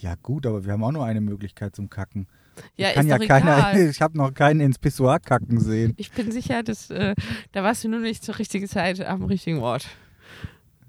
Ja 0.00 0.14
gut, 0.22 0.46
aber 0.46 0.64
wir 0.64 0.72
haben 0.72 0.84
auch 0.84 0.92
nur 0.92 1.04
eine 1.04 1.20
Möglichkeit 1.20 1.74
zum 1.74 1.90
Kacken. 1.90 2.28
Ja, 2.76 2.92
Kann 2.92 3.06
ist 3.06 3.10
ja 3.10 3.18
doch 3.18 3.26
keiner, 3.26 3.58
egal. 3.58 3.78
ich 3.90 4.00
habe 4.00 4.16
noch 4.16 4.32
keinen 4.34 4.60
ins 4.60 4.78
Pissoir 4.78 5.18
kacken 5.20 5.60
sehen. 5.60 5.94
Ich 5.96 6.10
bin 6.12 6.30
sicher, 6.32 6.62
dass, 6.62 6.90
äh, 6.90 7.14
da 7.52 7.62
warst 7.62 7.84
du 7.84 7.88
nur 7.88 8.00
nicht 8.00 8.24
zur 8.24 8.38
richtigen 8.38 8.68
Zeit 8.68 9.00
am 9.00 9.24
richtigen 9.24 9.58
Ort. 9.60 9.86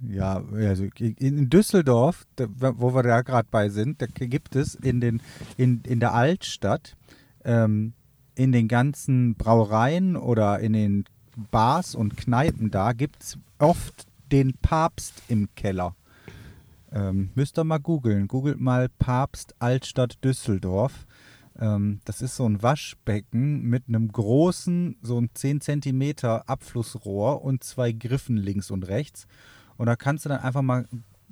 Ja, 0.07 0.41
also 0.53 0.85
in 0.97 1.49
Düsseldorf, 1.49 2.25
wo 2.37 2.93
wir 2.93 3.03
da 3.03 3.21
gerade 3.21 3.47
bei 3.51 3.69
sind, 3.69 4.01
da 4.01 4.05
gibt 4.05 4.55
es 4.55 4.75
in, 4.75 5.01
den, 5.01 5.21
in, 5.57 5.81
in 5.85 5.99
der 5.99 6.13
Altstadt, 6.13 6.95
ähm, 7.43 7.93
in 8.35 8.53
den 8.53 8.69
ganzen 8.69 9.35
Brauereien 9.35 10.15
oder 10.15 10.59
in 10.59 10.73
den 10.73 11.05
Bars 11.51 11.95
und 11.95 12.15
Kneipen 12.15 12.71
da, 12.71 12.93
gibt 12.93 13.23
es 13.23 13.37
oft 13.57 14.07
den 14.31 14.53
Papst 14.61 15.21
im 15.27 15.49
Keller. 15.55 15.95
Ähm, 16.91 17.29
müsst 17.35 17.57
ihr 17.59 17.63
mal 17.63 17.79
googeln. 17.79 18.27
Googelt 18.27 18.59
mal 18.59 18.89
Papst 18.89 19.53
Altstadt 19.59 20.23
Düsseldorf. 20.23 21.05
Ähm, 21.59 21.99
das 22.05 22.21
ist 22.21 22.35
so 22.35 22.45
ein 22.47 22.63
Waschbecken 22.63 23.63
mit 23.63 23.83
einem 23.87 24.11
großen, 24.11 24.97
so 25.01 25.19
ein 25.19 25.29
10 25.33 25.61
cm 25.61 26.13
Abflussrohr 26.45 27.43
und 27.43 27.63
zwei 27.63 27.91
Griffen 27.91 28.37
links 28.37 28.71
und 28.71 28.87
rechts. 28.87 29.27
Und 29.79 29.85
da 29.85 29.95
kannst 29.95 30.25
du 30.25 30.29
dann 30.29 30.41
einfach 30.41 30.61
mal 30.61 30.85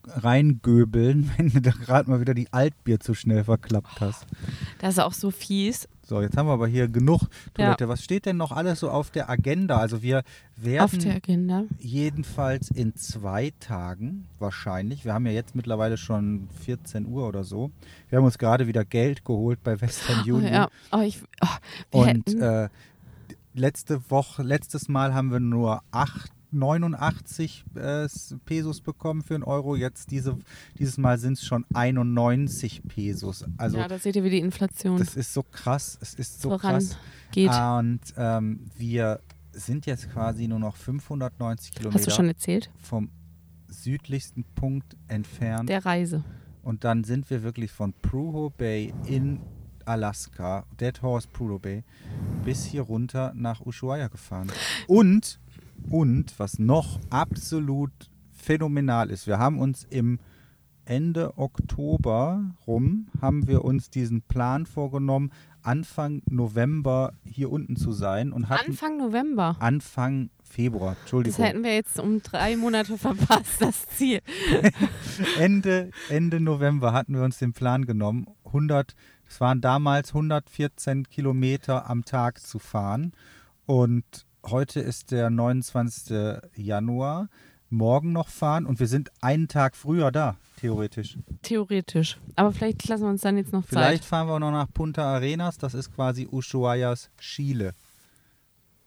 reingöbeln, 0.08 1.30
wenn 1.38 1.50
du 1.50 1.62
da 1.62 1.72
gerade 1.72 2.10
mal 2.10 2.22
wieder 2.22 2.34
die 2.34 2.52
Altbier 2.54 3.00
zu 3.00 3.14
schnell 3.14 3.44
verklappt 3.44 4.00
hast. 4.00 4.26
Das 4.80 4.94
ist 4.96 5.00
auch 5.00 5.14
so 5.14 5.32
fies. 5.32 5.88
So, 6.04 6.22
jetzt 6.22 6.38
haben 6.38 6.48
wir 6.48 6.54
aber 6.54 6.68
hier 6.68 6.88
genug 6.88 7.24
Toilette. 7.54 7.90
Was 7.90 8.02
steht 8.02 8.26
denn 8.26 8.38
noch 8.38 8.54
alles 8.54 8.80
so 8.80 8.90
auf 8.90 9.12
der 9.12 9.30
Agenda? 9.30 9.76
Also 9.78 10.02
wir 10.02 10.24
werden 10.56 11.12
Agenda. 11.12 11.66
jedenfalls 11.80 12.72
in 12.72 12.96
zwei 12.96 13.52
Tagen 13.60 14.26
wahrscheinlich, 14.40 15.04
wir 15.04 15.14
haben 15.14 15.26
ja 15.26 15.34
jetzt 15.34 15.54
mittlerweile 15.54 15.98
schon 15.98 16.48
14 16.64 17.06
Uhr 17.06 17.28
oder 17.28 17.44
so, 17.44 17.72
wir 18.08 18.18
haben 18.20 18.24
uns 18.26 18.38
gerade 18.38 18.68
wieder 18.68 18.86
Geld 18.86 19.26
geholt 19.26 19.62
bei 19.64 19.82
Western 19.82 20.20
Oh, 20.26 20.36
Union. 20.36 20.54
ja. 20.54 20.70
oh, 20.94 21.02
ich, 21.02 21.22
oh, 21.92 22.00
Und 22.04 22.34
äh, 22.36 22.70
letzte 23.54 24.10
Woche, 24.10 24.44
letztes 24.44 24.88
Mal 24.88 25.14
haben 25.14 25.32
wir 25.34 25.42
nur 25.42 25.82
8, 25.92 26.32
89 26.57 27.65
äh, 27.75 28.07
Pesos 28.45 28.81
bekommen 28.81 29.21
für 29.21 29.36
einen 29.36 29.44
Euro. 29.44 29.75
Jetzt 29.75 30.12
diese, 30.12 30.38
dieses 30.77 30.98
Mal 30.98 31.18
sind 31.18 31.33
es 31.33 31.45
schon 31.45 31.65
91 31.74 32.83
Pesos. 32.88 33.45
Also 33.57 33.77
ja, 33.77 33.88
da 33.88 33.98
seht 33.98 34.15
ihr, 34.15 34.24
wie 34.24 34.30
die 34.30 34.39
Inflation 34.39 34.98
das 34.98 35.15
ist 35.15 35.33
so 35.33 35.44
krass. 35.44 35.98
Es 36.01 36.13
ist 36.15 36.42
so 36.42 36.57
krass. 36.57 36.98
Und 37.36 38.01
ähm, 38.18 38.69
wir 38.77 39.19
sind 39.51 39.85
jetzt 39.85 40.11
quasi 40.11 40.47
nur 40.47 40.59
noch 40.59 40.76
590 40.76 41.69
Hast 41.69 41.76
du 41.76 41.80
Kilometer 41.80 42.11
schon 42.11 42.28
erzählt? 42.28 42.69
vom 42.78 43.09
südlichsten 43.68 44.44
Punkt 44.56 44.95
entfernt. 45.07 45.69
Der 45.69 45.85
Reise. 45.85 46.23
Und 46.64 46.83
dann 46.83 47.04
sind 47.04 47.30
wir 47.30 47.44
wirklich 47.44 47.71
von 47.71 47.94
Pruho 47.94 48.49
Bay 48.49 48.94
in 49.06 49.40
Alaska, 49.85 50.66
Dead 50.80 51.02
Horse 51.02 51.28
Pruho 51.31 51.59
Bay, 51.59 51.83
bis 52.44 52.66
hier 52.66 52.81
runter 52.81 53.31
nach 53.35 53.66
Ushuaia 53.66 54.07
gefahren. 54.09 54.52
Und, 54.87 55.40
und, 55.90 56.38
was 56.40 56.60
noch 56.60 57.00
absolut 57.10 57.92
phänomenal 58.31 59.10
ist, 59.10 59.28
wir 59.28 59.40
haben 59.40 59.60
uns 59.60 59.86
im 59.90 60.19
Ende 60.86 61.38
Oktober 61.38 62.56
rum, 62.66 63.07
haben 63.22 63.48
wir 63.48 63.66
uns 63.66 63.90
diesen 63.90 64.22
Plan 64.22 64.66
vorgenommen, 64.66 65.31
Anfang 65.62 66.22
November 66.30 67.14
hier 67.26 67.52
unten 67.52 67.76
zu 67.76 67.92
sein 67.92 68.31
und 68.31 68.48
hatten 68.48 68.72
Anfang 68.72 68.98
November. 68.98 69.57
Anfang 69.60 70.30
Februar, 70.44 70.92
Das 70.92 71.00
Entschuldigung. 71.02 71.44
hätten 71.46 71.64
wir 71.64 71.76
jetzt 71.76 72.00
um 72.00 72.22
drei 72.24 72.56
Monate 72.56 72.98
verpasst, 72.98 73.60
das 73.62 73.86
Ziel. 73.90 74.22
Ende, 75.40 75.92
Ende 76.10 76.40
November 76.40 76.94
hatten 76.94 77.16
wir 77.16 77.24
uns 77.24 77.38
den 77.38 77.52
Plan 77.52 77.86
genommen, 77.86 78.28
100, 78.46 78.96
es 79.28 79.42
waren 79.42 79.60
damals 79.60 80.10
114 80.14 81.10
Kilometer 81.10 81.90
am 81.90 82.06
Tag 82.06 82.40
zu 82.40 82.60
fahren 82.60 83.12
und 83.66 84.26
heute 84.49 84.80
ist 84.80 85.11
der 85.11 85.30
29. 85.30 86.42
Januar, 86.56 87.30
morgen 87.69 88.13
noch 88.13 88.30
fahren 88.30 88.66
und 88.66 88.80
wir 88.80 88.87
sind 88.87 89.11
einen 89.21 89.47
Tag 89.47 89.75
früher 89.75 90.11
da, 90.11 90.37
theoretisch. 90.59 91.18
Theoretisch. 91.42 92.18
Aber 92.35 92.51
vielleicht 92.51 92.87
lassen 92.87 93.04
wir 93.04 93.09
uns 93.09 93.21
dann 93.21 93.37
jetzt 93.37 93.51
noch 93.51 93.66
Vielleicht 93.66 94.04
Zeit. 94.04 94.09
fahren 94.09 94.27
wir 94.27 94.39
noch 94.39 94.51
nach 94.51 94.71
Punta 94.73 95.04
Arenas, 95.04 95.57
das 95.57 95.73
ist 95.73 95.94
quasi 95.94 96.27
Ushuaias 96.31 97.09
Chile. 97.18 97.73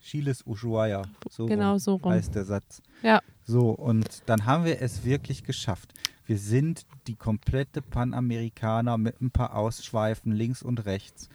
Chiles 0.02 0.42
Ushuaia, 0.46 1.02
so 1.28 1.44
Genau 1.44 1.72
rum 1.72 1.78
so 1.78 1.94
rum. 1.96 2.12
heißt 2.12 2.34
der 2.34 2.46
Satz. 2.46 2.80
Ja. 3.02 3.20
So, 3.44 3.70
und 3.70 4.22
dann 4.26 4.46
haben 4.46 4.64
wir 4.64 4.80
es 4.80 5.04
wirklich 5.04 5.44
geschafft. 5.44 5.92
Wir 6.24 6.38
sind 6.38 6.86
die 7.06 7.16
komplette 7.16 7.82
Panamerikaner 7.82 8.96
mit 8.96 9.20
ein 9.20 9.30
paar 9.30 9.54
Ausschweifen 9.54 10.32
links 10.32 10.62
und 10.62 10.86
rechts 10.86 11.28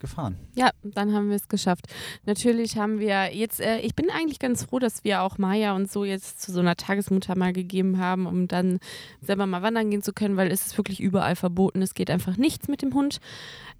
gefahren. 0.00 0.36
Ja, 0.54 0.70
dann 0.82 1.12
haben 1.12 1.28
wir 1.28 1.36
es 1.36 1.48
geschafft. 1.48 1.86
Natürlich 2.24 2.76
haben 2.76 2.98
wir 2.98 3.34
jetzt, 3.34 3.60
äh, 3.60 3.78
ich 3.80 3.94
bin 3.94 4.10
eigentlich 4.10 4.38
ganz 4.38 4.64
froh, 4.64 4.78
dass 4.78 5.04
wir 5.04 5.22
auch 5.22 5.38
Maya 5.38 5.74
und 5.74 5.90
so 5.90 6.04
jetzt 6.04 6.42
zu 6.42 6.52
so 6.52 6.60
einer 6.60 6.76
Tagesmutter 6.76 7.36
mal 7.36 7.52
gegeben 7.52 7.98
haben, 7.98 8.26
um 8.26 8.48
dann 8.48 8.80
selber 9.20 9.46
mal 9.46 9.62
wandern 9.62 9.90
gehen 9.90 10.02
zu 10.02 10.12
können, 10.12 10.36
weil 10.36 10.50
es 10.50 10.66
ist 10.66 10.78
wirklich 10.78 11.00
überall 11.00 11.36
verboten. 11.36 11.82
Es 11.82 11.94
geht 11.94 12.10
einfach 12.10 12.36
nichts 12.36 12.68
mit 12.68 12.82
dem 12.82 12.94
Hund. 12.94 13.20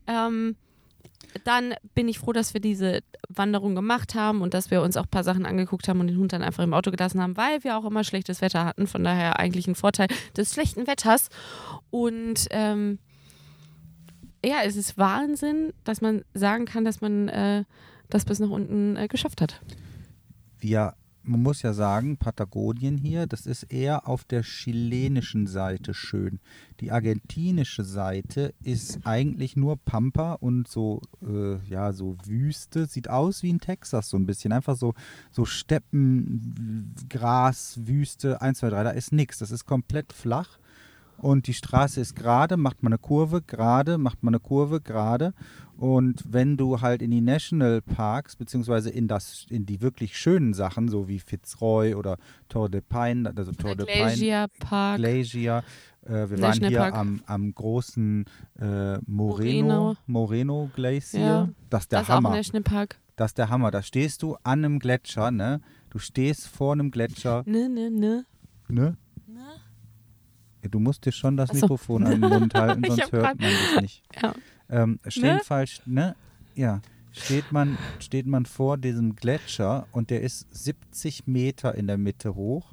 Ähm, 0.07 0.57
dann 1.45 1.75
bin 1.95 2.09
ich 2.09 2.19
froh, 2.19 2.33
dass 2.33 2.55
wir 2.55 2.61
diese 2.61 3.00
Wanderung 3.29 3.75
gemacht 3.75 4.15
haben 4.15 4.43
und 4.43 4.55
dass 4.55 4.71
wir 4.71 4.83
uns 4.83 4.97
auch 4.97 5.05
ein 5.05 5.11
paar 5.11 5.25
Sachen 5.25 5.47
angeguckt 5.47 5.89
haben 5.89 6.00
und 6.00 6.09
den 6.09 6.19
Hund 6.19 6.33
dann 6.33 6.43
einfach 6.43 6.65
im 6.65 6.75
Auto 6.75 6.91
gelassen 6.91 7.21
haben, 7.21 7.37
weil 7.37 7.62
wir 7.62 7.77
auch 7.77 7.85
immer 7.85 8.05
schlechtes 8.05 8.41
Wetter 8.41 8.65
hatten. 8.65 8.87
Von 8.87 9.05
daher 9.05 9.39
eigentlich 9.39 9.69
ein 9.69 9.75
Vorteil 9.75 10.09
des 10.37 10.53
schlechten 10.53 10.87
Wetters. 10.87 11.29
Und 11.91 12.47
ähm, 12.50 12.99
ja, 14.45 14.63
es 14.65 14.77
ist 14.77 14.97
Wahnsinn, 14.97 15.73
dass 15.85 16.01
man 16.01 16.25
sagen 16.35 16.65
kann, 16.65 16.85
dass 16.85 17.01
man 17.01 17.29
äh, 17.29 17.65
das 18.09 18.25
bis 18.25 18.39
nach 18.39 18.51
unten 18.51 18.97
äh, 18.97 19.09
geschafft 19.09 19.41
hat. 19.41 19.61
Wir, 20.59 20.95
man 21.23 21.43
muss 21.43 21.63
ja 21.63 21.73
sagen, 21.73 22.17
Patagonien 22.17 22.97
hier, 22.97 23.27
das 23.27 23.47
ist 23.47 23.65
eher 23.65 24.09
auf 24.09 24.25
der 24.25 24.43
chilenischen 24.43 25.47
Seite 25.47 25.93
schön. 25.93 26.41
Die 26.81 26.91
argentinische 26.91 27.85
Seite 27.85 28.55
ist 28.63 29.01
eigentlich 29.05 29.57
nur 29.57 29.77
Pampa 29.77 30.35
und 30.35 30.69
so, 30.69 31.03
äh, 31.23 31.57
ja, 31.69 31.93
so 31.93 32.17
Wüste. 32.25 32.87
Sieht 32.87 33.11
aus 33.11 33.43
wie 33.43 33.51
in 33.51 33.61
Texas 33.61 34.09
so 34.09 34.17
ein 34.17 34.27
bisschen. 34.27 34.53
Einfach 34.53 34.77
so, 34.77 34.95
so 35.31 35.45
Steppen, 35.45 36.95
Gras, 37.11 37.79
Wüste, 37.83 38.41
1, 38.41 38.59
2, 38.59 38.71
3, 38.71 38.85
da 38.85 38.91
ist 38.91 39.13
nichts. 39.13 39.39
Das 39.39 39.51
ist 39.51 39.67
komplett 39.67 40.13
flach 40.15 40.60
und 41.21 41.47
die 41.47 41.55
Straße 41.55 42.00
ist 42.00 42.15
gerade, 42.17 42.57
macht 42.57 42.83
man 42.83 42.93
eine 42.93 42.99
Kurve, 42.99 43.43
gerade, 43.43 43.99
macht 43.99 44.23
man 44.23 44.35
eine 44.35 44.41
Kurve, 44.41 44.81
gerade. 44.81 45.33
Und 45.77 46.23
wenn 46.29 46.57
du 46.59 46.81
halt 46.83 47.00
in 47.00 47.11
die 47.11 47.21
Nationalparks, 47.23 48.37
beziehungsweise 48.37 48.91
in, 48.91 49.09
das, 49.09 49.47
in 49.49 49.65
die 49.65 49.81
wirklich 49.81 50.17
schönen 50.19 50.53
Sachen, 50.53 50.89
so 50.89 51.09
wie 51.09 51.19
Fitzroy 51.19 51.95
oder 51.95 52.17
Tour 52.49 52.69
de 52.69 52.81
Pine, 52.83 53.33
also 53.35 53.53
Tour 53.53 53.77
de 53.77 53.87
Pine, 53.87 53.99
Glacier 54.07 54.47
Park. 54.59 54.99
Glacier, 54.99 55.62
äh, 56.05 56.11
wir 56.11 56.31
waren 56.33 56.41
National 56.41 56.71
hier 56.71 56.79
Park. 56.81 56.95
am, 56.97 57.23
am 57.27 57.55
großen 57.55 58.25
äh, 58.61 58.99
Moreno, 59.07 59.07
Moreno. 59.07 59.97
Moreno 60.07 60.71
Glacier. 60.75 61.21
Ja, 61.21 61.49
Das 61.71 61.85
ist 61.85 61.93
der 61.93 62.00
das 62.00 62.09
ist 62.09 62.11
auch 62.11 62.17
Hammer. 62.17 62.31
Nationalpark. 62.31 62.99
Das 63.17 63.31
ist 63.31 63.39
der 63.39 63.49
Hammer. 63.50 63.71
Da 63.71 63.83
stehst 63.83 64.23
du 64.23 64.37
an 64.43 64.65
einem 64.65 64.79
Gletscher, 64.81 65.31
ne? 65.31 65.61
Du 65.91 65.99
stehst 65.99 66.47
vor 66.47 66.73
einem 66.73 66.91
Gletscher, 66.91 67.43
Ne, 67.47 67.69
ne, 67.69 67.91
ne. 67.91 68.25
ne? 68.69 68.97
Du 70.69 70.79
musst 70.81 71.05
dir 71.07 71.12
schon 71.12 71.37
das 71.37 71.50
so. 71.50 71.55
Mikrofon 71.57 72.05
an 72.07 72.21
den 72.21 72.31
Mund 72.31 72.55
halten, 72.55 72.83
sonst 72.87 73.12
hört 73.12 73.23
grad- 73.25 73.40
man 73.40 73.50
dich 73.50 73.81
nicht. 73.81 74.02
Ja. 74.23 74.35
Ähm, 74.69 75.00
stehen 75.09 75.37
Ne? 75.37 75.40
falsch, 75.45 75.81
ne? 75.87 76.14
Ja. 76.55 76.81
Steht 77.12 77.50
man, 77.50 77.76
steht 77.99 78.26
man 78.26 78.47
vor 78.47 78.76
diesem 78.79 79.17
Gletscher 79.17 79.87
und 79.90 80.11
der 80.11 80.21
ist 80.23 80.47
70 80.55 81.26
Meter 81.26 81.75
in 81.75 81.87
der 81.88 81.99
Mitte 81.99 82.35
hoch 82.37 82.73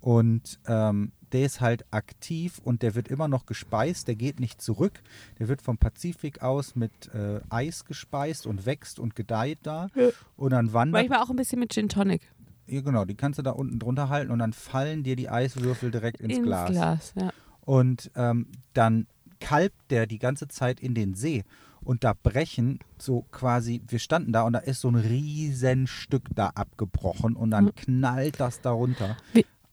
und 0.00 0.58
ähm, 0.66 1.12
der 1.30 1.46
ist 1.46 1.60
halt 1.60 1.84
aktiv 1.92 2.60
und 2.64 2.82
der 2.82 2.94
wird 2.94 3.08
immer 3.08 3.28
noch 3.28 3.46
gespeist, 3.46 4.06
der 4.08 4.16
geht 4.16 4.38
nicht 4.40 4.60
zurück. 4.60 5.00
Der 5.38 5.48
wird 5.48 5.62
vom 5.62 5.78
Pazifik 5.78 6.42
aus 6.42 6.74
mit 6.76 6.92
äh, 7.14 7.40
Eis 7.48 7.84
gespeist 7.86 8.46
und 8.46 8.66
wächst 8.66 8.98
und 8.98 9.14
gedeiht 9.16 9.60
da. 9.62 9.86
Ja. 9.94 10.08
Und 10.36 10.50
dann 10.50 10.72
wandert 10.74 11.02
Manchmal 11.02 11.20
auch 11.24 11.30
ein 11.30 11.36
bisschen 11.36 11.60
mit 11.60 11.72
Gin 11.72 11.88
Tonic. 11.88 12.20
Ja, 12.72 12.80
genau, 12.80 13.04
die 13.04 13.14
kannst 13.14 13.38
du 13.38 13.42
da 13.42 13.50
unten 13.50 13.78
drunter 13.78 14.08
halten 14.08 14.30
und 14.32 14.38
dann 14.38 14.52
fallen 14.52 15.02
dir 15.02 15.14
die 15.16 15.28
Eiswürfel 15.28 15.90
direkt 15.90 16.20
ins, 16.20 16.42
Glas. 16.42 16.70
Glas, 16.70 17.12
ja. 17.16 17.30
Und 17.60 18.10
ähm, 18.16 18.46
dann 18.74 19.06
kalbt 19.40 19.76
der 19.90 20.06
die 20.06 20.18
ganze 20.18 20.48
Zeit 20.48 20.80
in 20.80 20.94
den 20.94 21.14
See. 21.14 21.44
Und 21.84 22.04
da 22.04 22.12
brechen 22.20 22.78
so 22.96 23.26
quasi, 23.32 23.82
wir 23.88 23.98
standen 23.98 24.32
da 24.32 24.42
und 24.42 24.52
da 24.52 24.60
ist 24.60 24.80
so 24.80 24.88
ein 24.88 24.94
riesen 24.94 25.86
Stück 25.88 26.28
da 26.34 26.48
abgebrochen 26.54 27.34
und 27.34 27.50
dann 27.50 27.64
Mhm. 27.66 27.74
knallt 27.74 28.38
das 28.40 28.60
da 28.60 28.70
runter. 28.70 29.16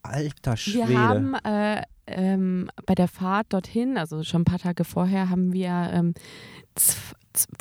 Alter 0.01 0.58
Schwede. 0.58 0.89
Wir 0.89 1.00
haben 1.00 1.36
äh, 1.44 1.84
ähm, 2.08 2.72
bei 2.88 2.96
der 2.96 3.08
Fahrt 3.08 3.53
dorthin, 3.53 3.98
also 3.98 4.24
schon 4.24 4.41
ein 4.41 4.46
paar 4.46 4.58
Tage 4.60 4.86
vorher, 4.86 5.29
haben 5.29 5.53
wir 5.53 5.70
ähm, 5.94 6.13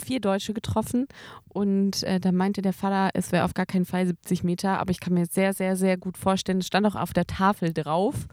vier 0.05 0.21
Deutsche 0.21 0.55
getroffen 0.55 1.07
und 1.49 2.03
äh, 2.05 2.21
da 2.21 2.33
meinte 2.33 2.63
der 2.63 2.73
Vater, 2.73 3.11
es 3.15 3.33
wäre 3.33 3.45
auf 3.45 3.55
gar 3.55 3.67
keinen 3.67 3.85
Fall 3.85 4.07
70 4.07 4.45
Meter, 4.45 4.79
aber 4.81 4.91
ich 4.91 5.01
kann 5.01 5.15
mir 5.15 5.27
sehr, 5.27 5.53
sehr, 5.53 5.77
sehr 5.77 5.97
gut 5.97 6.17
vorstellen, 6.17 6.59
es 6.59 6.67
stand 6.67 6.87
auch 6.87 6.97
auf 6.97 7.13
der 7.13 7.27
Tafel 7.27 7.73
drauf. 7.73 8.27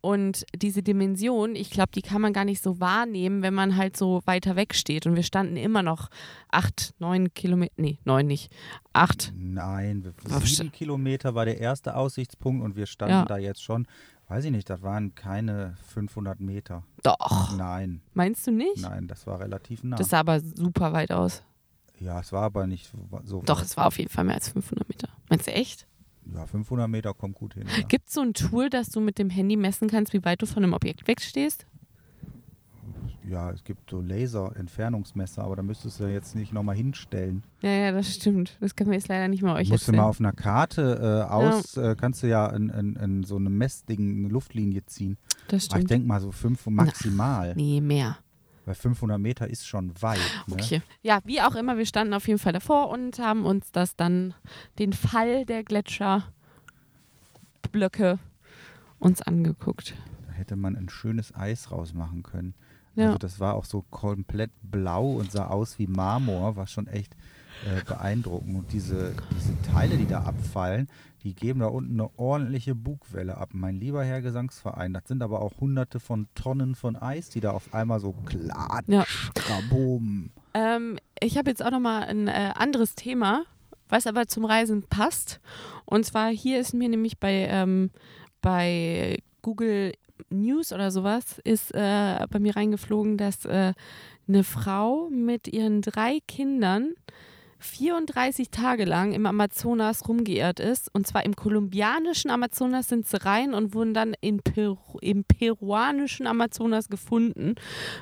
Und 0.00 0.44
diese 0.54 0.82
Dimension, 0.82 1.56
ich 1.56 1.70
glaube, 1.70 1.92
die 1.94 2.02
kann 2.02 2.20
man 2.20 2.34
gar 2.34 2.44
nicht 2.44 2.62
so 2.62 2.78
wahrnehmen, 2.78 3.40
wenn 3.40 3.54
man 3.54 3.76
halt 3.78 3.96
so 3.96 4.20
weiter 4.26 4.54
weg 4.54 4.74
steht. 4.74 5.06
Und 5.06 5.16
wir 5.16 5.22
standen 5.22 5.56
immer 5.56 5.82
noch 5.82 6.10
acht, 6.50 6.92
neun 6.98 7.32
Kilometer, 7.32 7.72
nee, 7.78 7.98
neun 8.04 8.26
nicht, 8.26 8.52
acht. 8.92 9.32
Nein, 9.34 10.12
sieben 10.42 10.72
Kilometer 10.72 11.34
war 11.34 11.46
der 11.46 11.58
erste 11.58 11.96
Aussichtspunkt 11.96 12.62
und 12.62 12.76
wir 12.76 12.84
standen 12.84 13.14
Ja. 13.14 13.24
da 13.24 13.38
jetzt 13.38 13.62
schon, 13.62 13.86
weiß 14.28 14.44
ich 14.46 14.50
nicht, 14.50 14.68
das 14.70 14.82
waren 14.82 15.14
keine 15.14 15.76
500 15.88 16.40
Meter. 16.40 16.84
Doch, 17.02 17.56
Nein, 17.56 18.00
meinst 18.14 18.46
du 18.46 18.50
nicht? 18.52 18.80
nein, 18.82 19.06
das 19.08 19.26
war 19.26 19.40
relativ 19.40 19.82
nah. 19.84 19.96
Das 19.96 20.08
sah 20.10 20.20
aber 20.20 20.40
super 20.40 20.92
weit 20.92 21.12
aus. 21.12 21.42
ja, 22.00 22.20
es 22.20 22.32
war 22.32 22.42
aber 22.42 22.66
nicht 22.66 22.90
so- 23.24 23.42
Doch, 23.42 23.58
weit. 23.58 23.64
es 23.64 23.76
war 23.76 23.86
auf 23.86 23.98
jeden 23.98 24.10
Fall 24.10 24.24
mehr 24.24 24.34
als 24.36 24.48
500 24.48 24.88
Meter. 24.88 25.08
Meinst 25.28 25.46
du 25.46 25.52
echt? 25.52 25.86
Ja, 26.34 26.46
500 26.46 26.88
Meter 26.88 27.12
kommt 27.12 27.34
gut 27.36 27.54
hin. 27.54 27.66
Ja. 27.76 27.82
Gibt 27.86 28.08
es 28.08 28.14
so 28.14 28.22
ein 28.22 28.32
Tool, 28.32 28.70
dass 28.70 28.88
du 28.88 29.00
mit 29.00 29.18
dem 29.18 29.28
Handy 29.30 29.56
messen 29.56 29.88
kannst, 29.88 30.12
wie 30.14 30.24
weit 30.24 30.40
du 30.40 30.46
von 30.46 30.62
einem 30.64 30.72
Objekt 30.72 31.06
wegstehst? 31.06 31.66
Ja, 33.26 33.50
es 33.50 33.64
gibt 33.64 33.88
so 33.90 34.02
Laser-Entfernungsmesser, 34.02 35.44
aber 35.44 35.56
da 35.56 35.62
müsstest 35.62 35.98
du 35.98 36.04
jetzt 36.04 36.34
nicht 36.34 36.52
nochmal 36.52 36.76
hinstellen. 36.76 37.42
Ja, 37.62 37.70
ja, 37.70 37.90
das 37.92 38.14
stimmt. 38.14 38.58
Das 38.60 38.76
können 38.76 38.90
wir 38.90 38.98
jetzt 38.98 39.08
leider 39.08 39.28
nicht 39.28 39.42
mehr 39.42 39.54
euch 39.54 39.70
musst 39.70 39.88
du 39.88 39.92
mal 39.92 40.02
auf 40.04 40.20
einer 40.20 40.34
Karte 40.34 41.24
äh, 41.26 41.32
aus, 41.32 41.78
äh, 41.78 41.96
kannst 41.98 42.22
du 42.22 42.26
ja 42.28 42.46
in, 42.48 42.68
in, 42.68 42.96
in 42.96 43.24
so 43.24 43.36
eine 43.36 43.48
Messding, 43.48 44.18
eine 44.18 44.28
Luftlinie 44.28 44.84
ziehen. 44.84 45.16
das 45.48 45.52
Aber 45.52 45.56
ich 45.56 45.64
stimmt. 45.84 45.90
denke 45.90 46.06
mal 46.08 46.20
so 46.20 46.32
fünf 46.32 46.66
maximal, 46.66 47.54
Nee, 47.56 47.80
mehr. 47.80 48.18
weil 48.66 48.74
500 48.74 49.18
Meter 49.18 49.48
ist 49.48 49.66
schon 49.66 49.90
weit. 50.02 50.18
Ne? 50.46 50.56
Okay. 50.56 50.82
Ja, 51.02 51.20
wie 51.24 51.40
auch 51.40 51.54
immer, 51.54 51.78
wir 51.78 51.86
standen 51.86 52.12
auf 52.12 52.28
jeden 52.28 52.38
Fall 52.38 52.52
davor 52.52 52.90
und 52.90 53.18
haben 53.18 53.46
uns 53.46 53.72
das 53.72 53.96
dann, 53.96 54.34
den 54.78 54.92
Fall 54.92 55.46
der 55.46 55.64
Gletscherblöcke 55.64 58.18
uns 58.98 59.22
angeguckt. 59.22 59.94
Da 60.26 60.32
hätte 60.32 60.56
man 60.56 60.76
ein 60.76 60.90
schönes 60.90 61.34
Eis 61.34 61.70
rausmachen 61.70 62.22
können. 62.22 62.52
Ja. 62.94 63.06
Also 63.06 63.18
das 63.18 63.40
war 63.40 63.54
auch 63.54 63.64
so 63.64 63.82
komplett 63.90 64.50
blau 64.62 65.12
und 65.12 65.32
sah 65.32 65.46
aus 65.46 65.78
wie 65.78 65.86
Marmor, 65.86 66.56
war 66.56 66.66
schon 66.66 66.86
echt 66.86 67.14
äh, 67.64 67.82
beeindruckend. 67.84 68.56
Und 68.56 68.72
diese, 68.72 69.14
diese 69.36 69.60
Teile, 69.62 69.96
die 69.96 70.06
da 70.06 70.22
abfallen, 70.22 70.88
die 71.22 71.34
geben 71.34 71.60
da 71.60 71.66
unten 71.66 71.98
eine 71.98 72.10
ordentliche 72.18 72.74
Bugwelle 72.74 73.38
ab. 73.38 73.50
Mein 73.52 73.76
lieber 73.76 74.04
Herr 74.04 74.20
Gesangsverein, 74.20 74.92
das 74.92 75.04
sind 75.08 75.22
aber 75.22 75.40
auch 75.40 75.52
hunderte 75.58 75.98
von 75.98 76.28
Tonnen 76.34 76.74
von 76.74 76.96
Eis, 76.96 77.30
die 77.30 77.40
da 77.40 77.52
auf 77.52 77.72
einmal 77.72 77.98
so 77.98 78.12
klatsch, 78.26 78.88
Ja. 78.88 79.06
Ähm, 80.52 80.98
ich 81.18 81.38
habe 81.38 81.50
jetzt 81.50 81.64
auch 81.64 81.70
nochmal 81.70 82.04
ein 82.04 82.28
äh, 82.28 82.52
anderes 82.54 82.94
Thema, 82.94 83.44
was 83.88 84.06
aber 84.06 84.26
zum 84.26 84.44
Reisen 84.44 84.82
passt. 84.82 85.40
Und 85.86 86.04
zwar 86.04 86.28
hier 86.28 86.60
ist 86.60 86.74
mir 86.74 86.88
nämlich 86.88 87.18
bei, 87.18 87.48
ähm, 87.48 87.90
bei 88.42 89.18
Google 89.40 89.94
News 90.34 90.72
oder 90.72 90.90
sowas, 90.90 91.40
ist 91.44 91.74
äh, 91.74 92.26
bei 92.30 92.38
mir 92.38 92.56
reingeflogen, 92.56 93.16
dass 93.16 93.44
äh, 93.44 93.72
eine 94.26 94.44
Frau 94.44 95.08
mit 95.10 95.48
ihren 95.48 95.82
drei 95.82 96.18
Kindern 96.26 96.94
34 97.64 98.50
Tage 98.50 98.84
lang 98.84 99.12
im 99.12 99.26
Amazonas 99.26 100.06
rumgeirrt 100.06 100.60
ist. 100.60 100.94
Und 100.94 101.06
zwar 101.06 101.24
im 101.24 101.34
kolumbianischen 101.34 102.30
Amazonas 102.30 102.88
sind 102.88 103.06
sie 103.06 103.24
rein 103.24 103.54
und 103.54 103.74
wurden 103.74 103.94
dann 103.94 104.14
in 104.20 104.40
Peru, 104.40 104.76
im 105.00 105.24
peruanischen 105.24 106.26
Amazonas 106.26 106.88
gefunden 106.88 107.54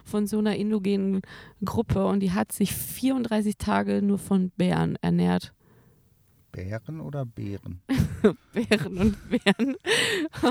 von 0.04 0.26
so 0.26 0.38
einer 0.38 0.56
indogenen 0.56 1.22
Gruppe. 1.64 2.04
Und 2.06 2.20
die 2.20 2.32
hat 2.32 2.52
sich 2.52 2.74
34 2.74 3.56
Tage 3.56 4.02
nur 4.02 4.18
von 4.18 4.50
Bären 4.50 4.98
ernährt. 5.00 5.52
Bären 6.52 7.00
oder 7.00 7.24
Bären? 7.24 7.80
Bären 8.52 8.98
und 8.98 9.16
Bären. 9.28 9.76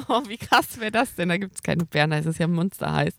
Oh, 0.08 0.24
wie 0.28 0.38
krass 0.38 0.80
wäre 0.80 0.92
das 0.92 1.16
denn? 1.16 1.30
Da 1.30 1.38
gibt 1.38 1.56
es 1.56 1.64
keine 1.64 1.86
Bären, 1.86 2.10
da 2.12 2.18
ist 2.18 2.26
es 2.26 2.38
ja 2.38 2.48
monsterheiß. 2.48 3.16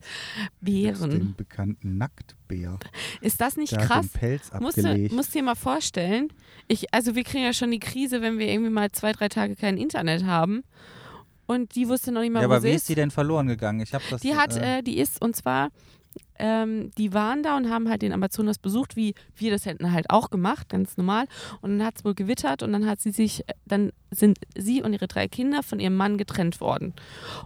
Bären. 0.61 1.11
Den 1.11 1.35
bekannten 1.35 1.97
Nacktbär. 1.97 2.79
Ist 3.21 3.41
das 3.41 3.57
nicht 3.57 3.77
hat 3.77 3.87
krass? 3.87 4.11
den 4.13 4.21
Pelz 4.21 4.51
Musst 4.61 4.79
du, 4.79 5.09
musst 5.13 5.35
dir 5.35 5.43
mal 5.43 5.55
vorstellen, 5.55 6.33
ich, 6.69 6.93
also 6.93 7.15
wir 7.15 7.25
kriegen 7.25 7.45
ja 7.45 7.53
schon 7.53 7.71
die 7.71 7.81
Krise, 7.81 8.21
wenn 8.21 8.39
wir 8.39 8.49
irgendwie 8.49 8.71
mal 8.71 8.91
zwei, 8.93 9.13
drei 9.13 9.29
Tage 9.29 9.57
kein 9.57 9.77
Internet 9.77 10.25
haben. 10.25 10.63
Und 11.47 11.75
die 11.75 11.89
wusste 11.89 12.13
noch 12.13 12.21
nicht 12.21 12.33
mal, 12.33 12.43
ja, 12.43 12.49
wo 12.49 12.53
aber 12.53 12.61
sie 12.61 12.69
wie 12.69 12.73
ist. 12.73 12.83
ist 12.83 12.89
die 12.89 12.95
denn 12.95 13.11
verloren 13.11 13.47
gegangen? 13.47 13.81
Ich 13.81 13.95
habe 13.95 14.05
das. 14.11 14.21
Die 14.23 14.35
hat, 14.35 14.57
äh, 14.57 14.79
äh, 14.79 14.83
die 14.83 14.99
ist, 14.99 15.21
und 15.21 15.37
zwar, 15.37 15.71
ähm, 16.39 16.91
die 16.99 17.15
waren 17.15 17.43
da 17.43 17.57
und 17.57 17.71
haben 17.71 17.89
halt 17.89 18.03
den 18.03 18.13
Amazonas 18.13 18.59
besucht, 18.59 18.97
wie 18.97 19.15
wir 19.37 19.51
das 19.51 19.67
hätten 19.67 19.93
halt 19.93 20.11
auch 20.11 20.31
gemacht, 20.31 20.69
ganz 20.69 20.97
normal. 20.97 21.27
Und 21.61 21.79
dann 21.79 21.87
hat 21.87 21.99
es 21.99 22.05
wohl 22.05 22.15
gewittert 22.15 22.63
und 22.63 22.73
dann 22.73 22.87
hat 22.87 23.01
sie 23.01 23.11
sich, 23.11 23.49
äh, 23.49 23.55
dann 23.67 23.93
sind 24.11 24.39
sie 24.57 24.83
und 24.83 24.93
ihre 24.93 25.09
drei 25.09 25.29
Kinder 25.29 25.63
von 25.63 25.81
ihrem 25.81 25.97
Mann 25.97 26.19
getrennt 26.19 26.61
worden. 26.61 26.95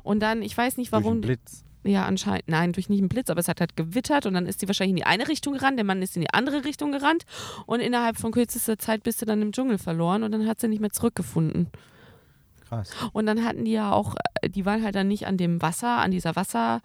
Und 0.02 0.20
dann, 0.20 0.42
ich 0.42 0.56
weiß 0.56 0.76
nicht 0.76 0.92
durch 0.92 0.98
einen 0.98 1.04
warum, 1.04 1.20
Blitz. 1.20 1.64
Ja, 1.84 2.04
anscheinend. 2.04 2.48
Nein, 2.48 2.72
durch 2.72 2.88
nicht 2.88 2.98
einen 2.98 3.08
Blitz, 3.08 3.30
aber 3.30 3.40
es 3.40 3.48
hat 3.48 3.60
halt 3.60 3.76
gewittert 3.76 4.26
und 4.26 4.34
dann 4.34 4.46
ist 4.46 4.60
sie 4.60 4.66
wahrscheinlich 4.66 4.90
in 4.90 4.96
die 4.96 5.06
eine 5.06 5.28
Richtung 5.28 5.52
gerannt, 5.52 5.78
der 5.78 5.84
Mann 5.84 6.02
ist 6.02 6.16
in 6.16 6.22
die 6.22 6.32
andere 6.32 6.64
Richtung 6.64 6.90
gerannt 6.90 7.24
und 7.66 7.80
innerhalb 7.80 8.16
von 8.16 8.32
kürzester 8.32 8.78
Zeit 8.78 9.02
bist 9.04 9.22
du 9.22 9.26
dann 9.26 9.40
im 9.40 9.52
Dschungel 9.52 9.78
verloren 9.78 10.22
und 10.22 10.32
dann 10.32 10.48
hat 10.48 10.60
sie 10.60 10.68
nicht 10.68 10.80
mehr 10.80 10.90
zurückgefunden. 10.90 11.68
Krass. 12.68 12.90
Und 13.12 13.26
dann 13.26 13.44
hatten 13.44 13.64
die 13.64 13.72
ja 13.72 13.92
auch, 13.92 14.16
äh, 14.42 14.48
die 14.48 14.66
waren 14.66 14.82
halt 14.82 14.96
dann 14.96 15.08
nicht 15.08 15.26
an 15.26 15.36
dem 15.36 15.62
Wasser, 15.62 15.98
an 15.98 16.10
dieser 16.10 16.34
Wasser, 16.34 16.80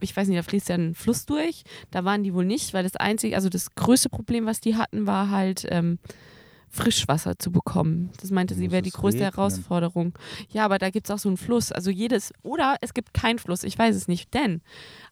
ich 0.00 0.16
weiß 0.16 0.28
nicht, 0.28 0.38
da 0.38 0.42
fließt 0.42 0.68
ja 0.68 0.76
ein 0.76 0.94
Fluss 0.94 1.26
durch. 1.26 1.64
Da 1.90 2.04
waren 2.04 2.22
die 2.22 2.34
wohl 2.34 2.44
nicht, 2.44 2.74
weil 2.74 2.82
das 2.82 2.96
einzige, 2.96 3.36
also 3.36 3.48
das 3.48 3.74
größte 3.74 4.08
Problem, 4.08 4.46
was 4.46 4.60
die 4.60 4.76
hatten, 4.76 5.06
war 5.06 5.30
halt 5.30 5.66
ähm, 5.70 5.98
Frischwasser 6.72 7.36
zu 7.36 7.50
bekommen. 7.50 8.10
Das 8.20 8.30
meinte 8.30 8.54
sie, 8.54 8.70
wäre 8.70 8.82
die 8.82 8.90
größte 8.90 9.20
regnen? 9.20 9.34
Herausforderung. 9.34 10.12
Ja, 10.50 10.64
aber 10.64 10.78
da 10.78 10.90
gibt 10.90 11.08
es 11.08 11.10
auch 11.10 11.18
so 11.18 11.28
einen 11.28 11.36
Fluss. 11.36 11.72
Also 11.72 11.90
jedes, 11.90 12.32
oder 12.42 12.76
es 12.80 12.94
gibt 12.94 13.12
keinen 13.12 13.40
Fluss, 13.40 13.64
ich 13.64 13.76
weiß 13.76 13.96
es 13.96 14.06
nicht. 14.06 14.32
Denn 14.34 14.62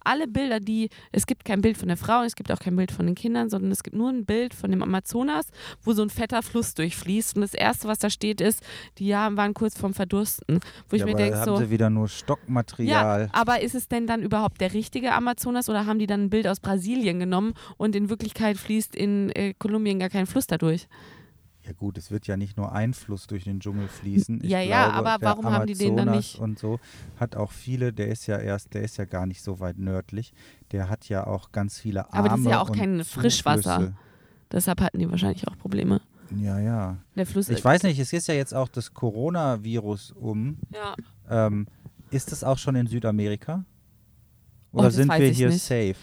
alle 0.04 0.28
Bilder, 0.28 0.60
die, 0.60 0.88
es 1.10 1.26
gibt 1.26 1.44
kein 1.44 1.60
Bild 1.60 1.76
von 1.76 1.88
der 1.88 1.96
Frau, 1.96 2.22
es 2.22 2.36
gibt 2.36 2.52
auch 2.52 2.60
kein 2.60 2.76
Bild 2.76 2.92
von 2.92 3.06
den 3.06 3.16
Kindern, 3.16 3.50
sondern 3.50 3.72
es 3.72 3.82
gibt 3.82 3.96
nur 3.96 4.08
ein 4.08 4.24
Bild 4.24 4.54
von 4.54 4.70
dem 4.70 4.84
Amazonas, 4.84 5.48
wo 5.82 5.92
so 5.92 6.02
ein 6.02 6.10
fetter 6.10 6.42
Fluss 6.42 6.74
durchfließt. 6.74 7.34
Und 7.34 7.42
das 7.42 7.54
Erste, 7.54 7.88
was 7.88 7.98
da 7.98 8.08
steht, 8.08 8.40
ist, 8.40 8.62
die 8.98 9.08
ja, 9.08 9.36
waren 9.36 9.52
kurz 9.52 9.76
vorm 9.76 9.94
Verdursten. 9.94 10.60
Wo 10.88 10.94
ich 10.94 11.00
ja, 11.00 11.06
mir 11.06 11.16
denke, 11.16 11.38
haben 11.38 11.44
so. 11.44 11.56
sie 11.56 11.70
wieder 11.70 11.90
nur 11.90 12.08
Stockmaterial. 12.08 13.22
Ja, 13.22 13.28
aber 13.32 13.62
ist 13.62 13.74
es 13.74 13.88
denn 13.88 14.06
dann 14.06 14.22
überhaupt 14.22 14.60
der 14.60 14.72
richtige 14.74 15.12
Amazonas 15.12 15.68
oder 15.68 15.86
haben 15.86 15.98
die 15.98 16.06
dann 16.06 16.26
ein 16.26 16.30
Bild 16.30 16.46
aus 16.46 16.60
Brasilien 16.60 17.18
genommen 17.18 17.54
und 17.76 17.96
in 17.96 18.10
Wirklichkeit 18.10 18.56
fließt 18.58 18.94
in 18.94 19.30
äh, 19.30 19.54
Kolumbien 19.58 19.98
gar 19.98 20.08
kein 20.08 20.26
Fluss 20.26 20.46
dadurch? 20.46 20.86
Ja 21.68 21.74
gut, 21.74 21.98
es 21.98 22.10
wird 22.10 22.26
ja 22.26 22.38
nicht 22.38 22.56
nur 22.56 22.72
ein 22.72 22.94
Fluss 22.94 23.26
durch 23.26 23.44
den 23.44 23.60
Dschungel 23.60 23.88
fließen. 23.88 24.42
Ich 24.42 24.48
Ja, 24.50 24.60
ja, 24.60 24.86
glaube, 24.86 24.94
aber 25.10 25.18
der 25.18 25.28
warum 25.28 25.44
haben 25.52 25.66
die 25.66 25.74
den 25.74 25.96
dann 25.98 26.08
Amazonas 26.08 26.32
nicht- 26.32 26.40
Und 26.40 26.58
so 26.58 26.80
hat 27.20 27.36
auch 27.36 27.52
viele, 27.52 27.92
der 27.92 28.08
ist 28.08 28.26
ja 28.26 28.38
erst, 28.38 28.72
der 28.72 28.82
ist 28.82 28.96
ja 28.96 29.04
gar 29.04 29.26
nicht 29.26 29.42
so 29.42 29.60
weit 29.60 29.76
nördlich. 29.76 30.32
Der 30.72 30.88
hat 30.88 31.10
ja 31.10 31.26
auch 31.26 31.52
ganz 31.52 31.78
viele 31.78 32.06
Arme 32.10 32.18
Aber 32.20 32.28
das 32.30 32.40
ist 32.40 32.46
ja 32.46 32.60
auch 32.62 32.72
kein 32.72 33.04
Frischwasser. 33.04 33.74
Zuflüsse. 33.74 33.96
Deshalb 34.50 34.80
hatten 34.80 34.98
die 34.98 35.10
wahrscheinlich 35.10 35.46
auch 35.46 35.58
Probleme. 35.58 36.00
Ja, 36.40 36.58
ja. 36.58 36.96
Der 37.16 37.26
Fluss 37.26 37.50
Ich 37.50 37.62
weiß 37.62 37.82
nicht, 37.82 37.98
es 37.98 38.14
ist 38.14 38.28
ja 38.28 38.34
jetzt 38.34 38.54
auch 38.54 38.68
das 38.68 38.94
Coronavirus 38.94 40.12
um. 40.12 40.56
Ja. 40.72 40.94
Ähm, 41.28 41.66
ist 42.10 42.32
es 42.32 42.42
auch 42.44 42.56
schon 42.56 42.76
in 42.76 42.86
Südamerika? 42.86 43.66
Oh, 44.72 44.78
Oder 44.78 44.88
das 44.88 44.94
sind 44.94 45.08
wir 45.10 45.26
hier 45.28 45.48
nicht. 45.50 45.62
safe? 45.62 45.96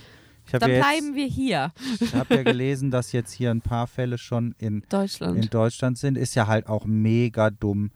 Ich 0.47 0.53
habe 0.53 0.59
Dann 0.65 0.71
ja, 0.71 0.79
bleiben 0.79 1.07
jetzt- 1.07 1.15
wir 1.15 1.25
hier. 1.27 1.71
ich 1.99 2.13
hab 2.13 2.29
ja 2.29 2.43
gelesen, 2.43 2.91
dass 2.91 3.11
jetzt 3.11 3.31
hier 3.31 3.51
ein 3.51 3.61
paar 3.61 3.87
Fälle 3.87 4.17
schon 4.17 4.53
in 4.57 4.83
Deutschland. 4.89 5.37
in 5.43 5.49
Deutschland 5.49 5.97
sind, 5.97 6.17
ist 6.17 6.35
ja 6.35 6.47
halt 6.47 6.67
auch 6.67 6.85
mega 6.85 7.49
dumm, 7.49 7.91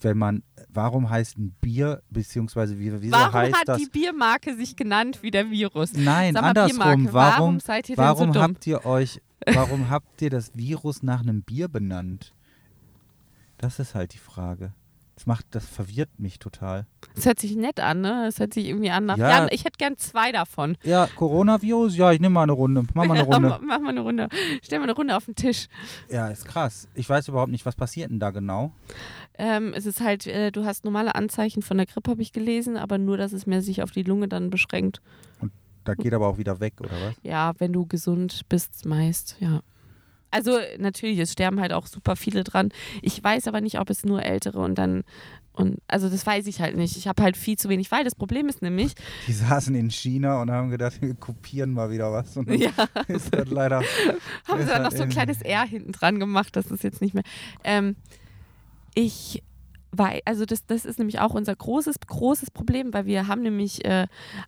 wenn 0.00 0.18
man, 0.18 0.42
warum 0.68 1.08
heißt 1.08 1.38
ein 1.38 1.54
Bier, 1.62 2.02
beziehungsweise 2.10 2.78
wie, 2.78 2.92
wieso 3.00 3.12
warum 3.12 3.32
heißt 3.32 3.56
hat 3.56 3.68
das? 3.68 3.78
die 3.78 3.88
Biermarke 3.88 4.54
sich 4.54 4.76
genannt 4.76 5.22
wie 5.22 5.30
der 5.30 5.50
Virus? 5.50 5.94
Nein, 5.94 6.34
mal, 6.34 6.42
andersrum. 6.44 6.78
Warum, 6.78 7.14
warum 7.14 7.60
seid 7.60 7.88
ihr 7.88 7.96
denn 7.96 8.04
warum 8.04 8.26
so 8.28 8.32
dumm? 8.34 8.42
habt 8.42 8.66
ihr 8.66 8.84
euch, 8.84 9.22
warum 9.52 9.88
habt 9.88 10.20
ihr 10.20 10.28
das 10.30 10.54
Virus 10.54 11.02
nach 11.02 11.20
einem 11.22 11.42
Bier 11.42 11.68
benannt? 11.68 12.34
Das 13.56 13.78
ist 13.78 13.94
halt 13.94 14.12
die 14.12 14.18
Frage. 14.18 14.74
Das 15.14 15.26
macht, 15.26 15.46
das 15.52 15.64
verwirrt 15.64 16.18
mich 16.18 16.40
total. 16.40 16.86
Das 17.14 17.26
hört 17.26 17.38
sich 17.38 17.54
nett 17.54 17.78
an, 17.78 18.00
ne? 18.00 18.24
Das 18.24 18.40
hört 18.40 18.52
sich 18.52 18.66
irgendwie 18.66 18.90
an 18.90 19.06
nach. 19.06 19.16
Ja. 19.16 19.44
Ja, 19.44 19.48
ich 19.52 19.64
hätte 19.64 19.78
gern 19.78 19.96
zwei 19.96 20.32
davon. 20.32 20.76
Ja, 20.82 21.06
Coronavirus, 21.14 21.96
ja, 21.96 22.10
ich 22.10 22.20
nehme 22.20 22.34
mal 22.34 22.42
eine 22.42 22.52
Runde. 22.52 22.82
Mach 22.94 23.06
mal 23.06 23.16
eine 23.16 23.22
Runde. 23.32 23.60
Mach 23.62 23.78
mal 23.78 23.90
eine 23.90 24.00
Runde. 24.00 24.28
Stell 24.62 24.80
mal 24.80 24.84
eine 24.84 24.94
Runde 24.94 25.16
auf 25.16 25.26
den 25.26 25.36
Tisch. 25.36 25.68
Ja, 26.10 26.28
ist 26.28 26.46
krass. 26.46 26.88
Ich 26.94 27.08
weiß 27.08 27.28
überhaupt 27.28 27.52
nicht, 27.52 27.64
was 27.64 27.76
passiert 27.76 28.10
denn 28.10 28.18
da 28.18 28.30
genau. 28.30 28.72
Ähm, 29.38 29.72
es 29.74 29.86
ist 29.86 30.00
halt, 30.00 30.26
äh, 30.26 30.50
du 30.50 30.64
hast 30.64 30.84
normale 30.84 31.14
Anzeichen 31.14 31.62
von 31.62 31.76
der 31.76 31.86
Grippe, 31.86 32.10
habe 32.10 32.22
ich 32.22 32.32
gelesen, 32.32 32.76
aber 32.76 32.98
nur, 32.98 33.16
dass 33.16 33.32
es 33.32 33.46
mehr 33.46 33.62
sich 33.62 33.82
auf 33.82 33.92
die 33.92 34.02
Lunge 34.02 34.26
dann 34.28 34.50
beschränkt. 34.50 35.00
Da 35.84 35.94
geht 35.94 36.14
aber 36.14 36.28
auch 36.28 36.38
wieder 36.38 36.60
weg, 36.60 36.74
oder 36.80 36.92
was? 36.92 37.14
Ja, 37.22 37.52
wenn 37.58 37.72
du 37.72 37.86
gesund 37.86 38.42
bist, 38.48 38.86
meist, 38.86 39.36
ja. 39.38 39.60
Also 40.34 40.58
natürlich, 40.78 41.18
es 41.18 41.32
sterben 41.32 41.60
halt 41.60 41.72
auch 41.72 41.86
super 41.86 42.16
viele 42.16 42.42
dran. 42.44 42.70
Ich 43.02 43.22
weiß 43.22 43.46
aber 43.48 43.60
nicht, 43.60 43.78
ob 43.78 43.88
es 43.90 44.04
nur 44.04 44.22
Ältere 44.22 44.58
und 44.58 44.74
dann 44.76 45.04
und 45.56 45.78
also 45.86 46.08
das 46.08 46.26
weiß 46.26 46.48
ich 46.48 46.60
halt 46.60 46.76
nicht. 46.76 46.96
Ich 46.96 47.06
habe 47.06 47.22
halt 47.22 47.36
viel 47.36 47.56
zu 47.56 47.68
wenig, 47.68 47.92
weil 47.92 48.02
das 48.02 48.16
Problem 48.16 48.48
ist 48.48 48.60
nämlich, 48.60 48.94
Die 49.28 49.32
saßen 49.32 49.72
in 49.76 49.88
China 49.88 50.42
und 50.42 50.50
haben 50.50 50.68
gedacht, 50.70 51.00
wir 51.00 51.14
kopieren 51.14 51.72
mal 51.72 51.92
wieder 51.92 52.10
was. 52.12 52.36
Und 52.36 52.50
ja, 52.52 52.70
ist 53.06 53.32
das 53.32 53.48
leider. 53.50 53.82
haben 54.48 54.60
sie 54.60 54.66
dann 54.66 54.82
noch 54.82 54.90
halt 54.90 54.96
so 54.96 55.02
ein 55.04 55.08
in- 55.10 55.14
kleines 55.14 55.40
R 55.42 55.62
hinten 55.64 55.92
dran 55.92 56.18
gemacht, 56.18 56.56
das 56.56 56.72
ist 56.72 56.82
jetzt 56.82 57.00
nicht 57.00 57.14
mehr. 57.14 57.22
Ähm, 57.62 57.94
ich 58.94 59.44
weil, 59.96 60.20
also 60.24 60.44
das, 60.44 60.66
das 60.66 60.84
ist 60.84 60.98
nämlich 60.98 61.20
auch 61.20 61.34
unser 61.34 61.54
großes, 61.54 61.96
großes 62.06 62.50
Problem, 62.50 62.92
weil 62.92 63.06
wir 63.06 63.26
haben 63.26 63.42
nämlich 63.42 63.84
äh, 63.84 64.06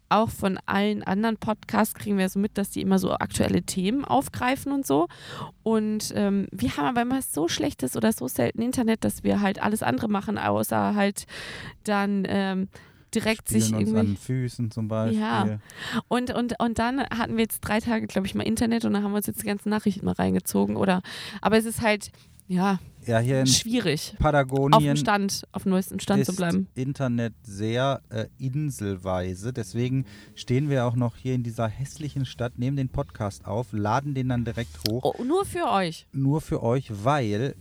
auch 0.08 0.30
von 0.30 0.58
allen 0.66 1.02
anderen 1.02 1.36
Podcasts 1.36 1.94
kriegen 1.94 2.18
wir 2.18 2.28
so 2.28 2.38
mit, 2.38 2.58
dass 2.58 2.70
die 2.70 2.80
immer 2.80 2.98
so 2.98 3.12
aktuelle 3.12 3.62
Themen 3.62 4.04
aufgreifen 4.04 4.72
und 4.72 4.86
so. 4.86 5.08
Und 5.62 6.12
ähm, 6.14 6.46
wir 6.52 6.76
haben 6.76 6.86
aber 6.86 7.02
immer 7.02 7.22
so 7.22 7.48
schlechtes 7.48 7.96
oder 7.96 8.12
so 8.12 8.28
selten 8.28 8.62
Internet, 8.62 9.04
dass 9.04 9.24
wir 9.24 9.40
halt 9.40 9.62
alles 9.62 9.82
andere 9.82 10.08
machen, 10.08 10.38
außer 10.38 10.94
halt 10.94 11.26
dann 11.84 12.24
ähm, 12.26 12.68
direkt 13.14 13.48
sich 13.48 13.64
Spielen 13.64 13.78
uns 13.78 13.88
irgendwie. 13.88 14.00
an 14.00 14.06
den 14.06 14.16
Füßen 14.16 14.70
zum 14.70 14.88
Beispiel. 14.88 15.20
Ja. 15.20 15.58
Und, 16.08 16.32
und, 16.34 16.60
und 16.60 16.78
dann 16.78 17.00
hatten 17.00 17.36
wir 17.36 17.42
jetzt 17.42 17.60
drei 17.60 17.80
Tage, 17.80 18.06
glaube 18.06 18.26
ich, 18.26 18.34
mal 18.34 18.42
Internet 18.44 18.84
und 18.84 18.92
dann 18.92 19.02
haben 19.02 19.12
wir 19.12 19.16
uns 19.16 19.26
jetzt 19.26 19.42
die 19.42 19.46
ganzen 19.46 19.70
Nachrichten 19.70 20.04
mal 20.04 20.12
reingezogen. 20.12 20.76
Oder 20.76 21.02
aber 21.40 21.56
es 21.56 21.64
ist 21.64 21.80
halt, 21.80 22.10
ja, 22.48 22.78
Ja, 23.06 23.20
hier 23.20 23.40
in 23.40 23.46
schwierig, 23.46 24.10
auf 24.10 24.16
dem 24.16 24.18
Patagonien 24.18 24.96
Stand, 24.96 25.46
auf 25.52 25.62
dem 25.62 25.70
neuesten 25.70 26.00
Stand 26.00 26.26
zu 26.26 26.34
bleiben. 26.34 26.66
Internet 26.74 27.34
sehr 27.44 28.02
äh, 28.08 28.26
inselweise. 28.38 29.52
Deswegen 29.52 30.06
stehen 30.34 30.68
wir 30.68 30.86
auch 30.86 30.96
noch 30.96 31.16
hier 31.16 31.34
in 31.34 31.44
dieser 31.44 31.68
hässlichen 31.68 32.24
Stadt, 32.24 32.58
nehmen 32.58 32.76
den 32.76 32.88
Podcast 32.88 33.46
auf, 33.46 33.68
laden 33.70 34.14
den 34.14 34.28
dann 34.28 34.44
direkt 34.44 34.76
hoch. 34.88 35.04
Oh, 35.04 35.22
nur 35.22 35.44
für 35.44 35.70
euch 35.70 36.08
Nur 36.12 36.40
für 36.40 36.64
euch, 36.64 36.90
weil 37.04 37.54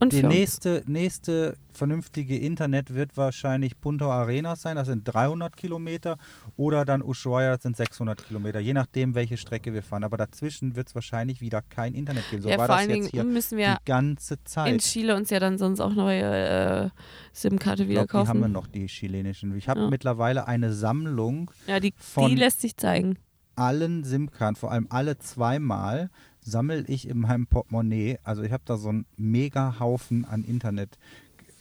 und 0.00 0.12
die 0.12 0.22
nächste, 0.22 0.82
nächste 0.86 1.56
vernünftige 1.72 2.36
Internet 2.38 2.94
wird 2.94 3.16
wahrscheinlich 3.16 3.80
Punta 3.80 4.06
Arenas 4.06 4.62
sein, 4.62 4.76
das 4.76 4.86
sind 4.88 5.04
300 5.04 5.56
Kilometer, 5.56 6.16
oder 6.56 6.84
dann 6.84 7.02
Ushuaia, 7.02 7.52
das 7.54 7.62
sind 7.62 7.76
600 7.76 8.26
Kilometer, 8.26 8.60
je 8.60 8.72
nachdem, 8.72 9.14
welche 9.14 9.36
Strecke 9.36 9.72
wir 9.72 9.82
fahren. 9.82 10.04
Aber 10.04 10.16
dazwischen 10.16 10.76
wird 10.76 10.88
es 10.88 10.94
wahrscheinlich 10.94 11.40
wieder 11.40 11.62
kein 11.62 11.94
Internet 11.94 12.28
geben. 12.30 12.42
So 12.42 12.48
ja, 12.48 12.58
war 12.58 12.66
vor 12.66 12.76
das 12.76 12.86
allen 12.86 12.96
jetzt 12.96 13.10
hier 13.10 13.22
Dingen 13.22 13.32
müssen 13.34 13.58
wir 13.58 13.74
die 13.80 13.84
ganze 13.84 14.34
in 14.34 14.40
Zeit. 14.44 14.78
Chile 14.82 15.16
uns 15.16 15.30
ja 15.30 15.40
dann 15.40 15.58
sonst 15.58 15.80
auch 15.80 15.94
neue 15.94 16.22
äh, 16.22 16.90
SIM-Karte 17.32 17.88
wieder 17.88 18.06
glaub, 18.06 18.24
die 18.24 18.28
haben 18.28 18.38
wir 18.38 18.42
kaufen. 18.42 18.52
noch, 18.52 18.66
die 18.66 18.86
chilenischen. 18.86 19.56
Ich 19.56 19.68
habe 19.68 19.80
Ja. 19.80 19.90
mittlerweile 19.90 20.46
eine 20.46 20.72
Sammlung 20.72 21.50
Ja, 21.66 21.80
die, 21.80 21.94
von- 21.96 22.28
die 22.30 22.36
lässt 22.36 22.60
sich 22.60 22.76
zeigen. 22.76 23.18
allen 23.56 24.04
SIM-Karten, 24.04 24.56
vor 24.56 24.70
allem 24.72 24.86
alle 24.90 25.18
zweimal, 25.18 26.10
sammle 26.44 26.84
ich 26.86 27.08
in 27.08 27.18
meinem 27.18 27.46
Portemonnaie. 27.46 28.18
Also 28.22 28.42
ich 28.42 28.52
habe 28.52 28.62
da 28.66 28.76
so 28.76 28.90
einen 28.90 29.06
mega 29.16 29.80
Haufen 29.80 30.24
an 30.24 30.44
Internet- 30.44 30.98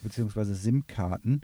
bzw. 0.04 0.54
SIM-Karten. 0.54 1.42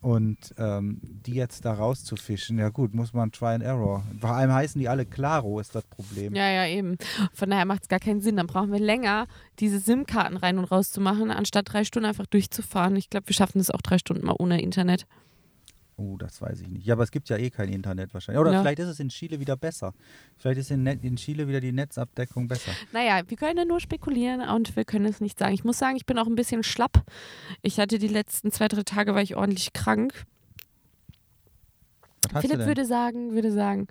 Und 0.00 0.54
ähm, 0.56 0.98
die 1.02 1.34
jetzt 1.34 1.66
da 1.66 1.74
rauszufischen, 1.74 2.58
ja 2.58 2.70
gut, 2.70 2.94
muss 2.94 3.12
man 3.12 3.32
Try 3.32 3.48
and 3.48 3.62
Error. 3.64 4.02
Vor 4.18 4.30
allem 4.30 4.50
heißen 4.50 4.78
die 4.78 4.88
alle 4.88 5.04
Claro, 5.04 5.60
ist 5.60 5.74
das 5.74 5.84
Problem. 5.84 6.34
Ja, 6.34 6.50
ja, 6.50 6.66
eben. 6.66 6.96
Von 7.34 7.50
daher 7.50 7.66
macht 7.66 7.82
es 7.82 7.88
gar 7.88 8.00
keinen 8.00 8.22
Sinn. 8.22 8.36
Dann 8.36 8.46
brauchen 8.46 8.72
wir 8.72 8.80
länger, 8.80 9.26
diese 9.60 9.78
SIM-Karten 9.78 10.38
rein 10.38 10.58
und 10.58 10.64
raus 10.64 10.90
zu 10.90 11.02
machen, 11.02 11.30
anstatt 11.30 11.70
drei 11.70 11.84
Stunden 11.84 12.06
einfach 12.08 12.26
durchzufahren. 12.26 12.96
Ich 12.96 13.10
glaube, 13.10 13.28
wir 13.28 13.34
schaffen 13.34 13.60
es 13.60 13.70
auch 13.70 13.82
drei 13.82 13.98
Stunden 13.98 14.24
mal 14.26 14.36
ohne 14.38 14.62
Internet. 14.62 15.06
Oh, 15.96 16.16
das 16.16 16.42
weiß 16.42 16.60
ich 16.60 16.68
nicht. 16.68 16.84
Ja, 16.84 16.94
aber 16.94 17.04
es 17.04 17.12
gibt 17.12 17.28
ja 17.28 17.36
eh 17.36 17.50
kein 17.50 17.68
Internet 17.68 18.12
wahrscheinlich. 18.14 18.40
Oder 18.40 18.52
Ja. 18.52 18.60
vielleicht 18.62 18.80
ist 18.80 18.88
es 18.88 18.98
in 19.00 19.10
Chile 19.10 19.38
wieder 19.38 19.56
besser. 19.56 19.94
Vielleicht 20.36 20.58
ist 20.58 20.70
in, 20.72 20.82
Net 20.82 21.04
in 21.04 21.14
Chile 21.16 21.46
wieder 21.46 21.60
die 21.60 21.70
Netzabdeckung 21.70 22.48
besser. 22.48 22.72
Naja, 22.92 23.22
wir 23.28 23.36
können 23.36 23.58
ja 23.58 23.64
nur 23.64 23.78
spekulieren 23.78 24.40
und 24.40 24.74
wir 24.74 24.84
können 24.84 25.04
es 25.06 25.20
nicht 25.20 25.38
sagen. 25.38 25.54
Ich 25.54 25.62
muss 25.62 25.78
sagen, 25.78 25.96
ich 25.96 26.04
bin 26.04 26.18
auch 26.18 26.26
ein 26.26 26.34
bisschen 26.34 26.64
schlapp. 26.64 27.04
Ich 27.62 27.78
hatte 27.78 27.98
die 27.98 28.08
letzten 28.08 28.50
zwei, 28.50 28.66
drei 28.66 28.82
Tage, 28.82 29.14
war 29.14 29.22
ich 29.22 29.36
ordentlich 29.36 29.72
krank. 29.72 30.24
Philipp 32.40 32.58
würde 32.66 32.84
sagen, 32.84 33.32
würde 33.34 33.52
sagen, 33.52 33.86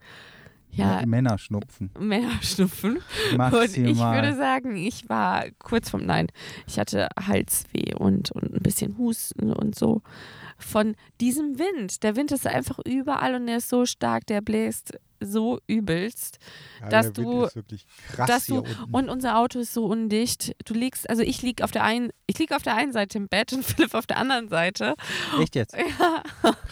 ja, 0.75 1.05
Männerschnupfen. 1.05 1.91
Männerschnupfen. 1.99 2.97
Und 3.31 3.37
Maximal. 3.37 3.89
ich 3.91 3.97
würde 4.23 4.35
sagen, 4.35 4.75
ich 4.75 5.07
war 5.09 5.45
kurz 5.59 5.89
vom 5.89 6.05
Nein. 6.05 6.27
Ich 6.67 6.79
hatte 6.79 7.07
Halsweh 7.19 7.93
und, 7.95 8.31
und 8.31 8.53
ein 8.55 8.61
bisschen 8.63 8.97
Husten 8.97 9.51
und 9.53 9.75
so. 9.75 10.01
Von 10.57 10.95
diesem 11.19 11.57
Wind. 11.59 12.03
Der 12.03 12.15
Wind 12.15 12.31
ist 12.31 12.47
einfach 12.47 12.79
überall 12.85 13.35
und 13.35 13.47
der 13.47 13.57
ist 13.57 13.69
so 13.69 13.85
stark, 13.85 14.25
der 14.27 14.41
bläst 14.41 14.97
so 15.19 15.59
übelst. 15.67 16.37
Ja, 16.81 16.89
dass 16.89 17.13
der 17.13 17.23
Wind 17.25 17.33
du- 17.33 17.43
ist 17.45 17.55
wirklich 17.55 17.85
krass 18.13 18.27
dass 18.27 18.45
du 18.47 18.63
und 18.91 19.09
unser 19.09 19.37
Auto 19.37 19.59
ist 19.59 19.73
so 19.73 19.85
undicht. 19.85 20.53
Du 20.65 20.73
liegst, 20.73 21.09
also 21.09 21.21
ich 21.23 21.41
lieg 21.41 21.61
auf 21.61 21.71
der 21.71 21.83
einen, 21.83 22.09
ich 22.27 22.37
lieg 22.39 22.51
auf 22.53 22.61
der 22.61 22.75
einen 22.75 22.91
Seite 22.91 23.17
im 23.17 23.27
Bett 23.29 23.53
und 23.53 23.63
Philipp 23.65 23.93
auf 23.93 24.05
der 24.05 24.17
anderen 24.17 24.47
Seite. 24.49 24.95
Echt 25.41 25.55
jetzt? 25.55 25.75
Ja, 25.77 26.23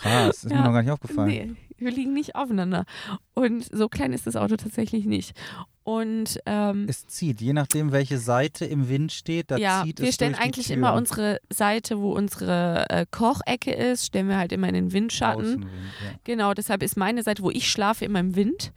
Krass, 0.02 0.44
ist 0.44 0.52
Ja. 0.52 0.58
mir 0.58 0.64
noch 0.66 0.74
gar 0.74 0.82
nicht 0.84 0.92
aufgefallen. 0.92 1.28
nee, 1.30 1.56
wir 1.82 1.92
liegen 1.92 2.14
nicht 2.14 2.36
aufeinander. 2.36 2.86
Und 3.34 3.66
so 3.72 3.90
klein 3.90 4.14
ist 4.14 4.28
das 4.28 4.36
Auto 4.36 4.56
tatsächlich 4.56 5.06
nicht. 5.06 5.36
Und 5.84 6.40
ähm, 6.46 6.86
Es 6.88 7.08
zieht, 7.08 7.42
je 7.42 7.54
nachdem, 7.54 7.92
welche 7.92 8.20
Seite 8.20 8.66
im 8.66 8.88
Wind 8.88 9.12
steht, 9.12 9.50
da 9.50 9.58
ja, 9.58 9.84
zieht 9.84 10.00
wir 10.00 10.10
es 10.10 10.16
stellen 10.16 10.34
durch 10.34 10.42
die 10.42 10.46
eigentlich 10.46 10.72
immer 10.72 10.94
unsere 10.94 11.40
Seite, 11.52 12.00
wo 12.00 12.12
unsere 12.14 12.86
äh, 12.90 13.06
Kochecke 13.10 13.74
ist, 13.74 14.06
stellen 14.06 14.28
wir 14.28 14.38
halt 14.38 14.52
immer 14.52 14.68
in 14.68 14.76
den 14.76 14.94
Windschatten. 14.94 15.42
Außenwind, 15.42 15.72
ja. 16.06 16.12
Genau, 16.24 16.54
deshalb 16.54 16.84
ist 16.84 16.98
meine 16.98 17.24
Seite, 17.24 17.42
wo 17.42 17.50
ich 17.50 17.70
schlafe, 17.70 18.06
immer 18.06 18.20
im 18.20 18.36
Wind. 18.36 18.74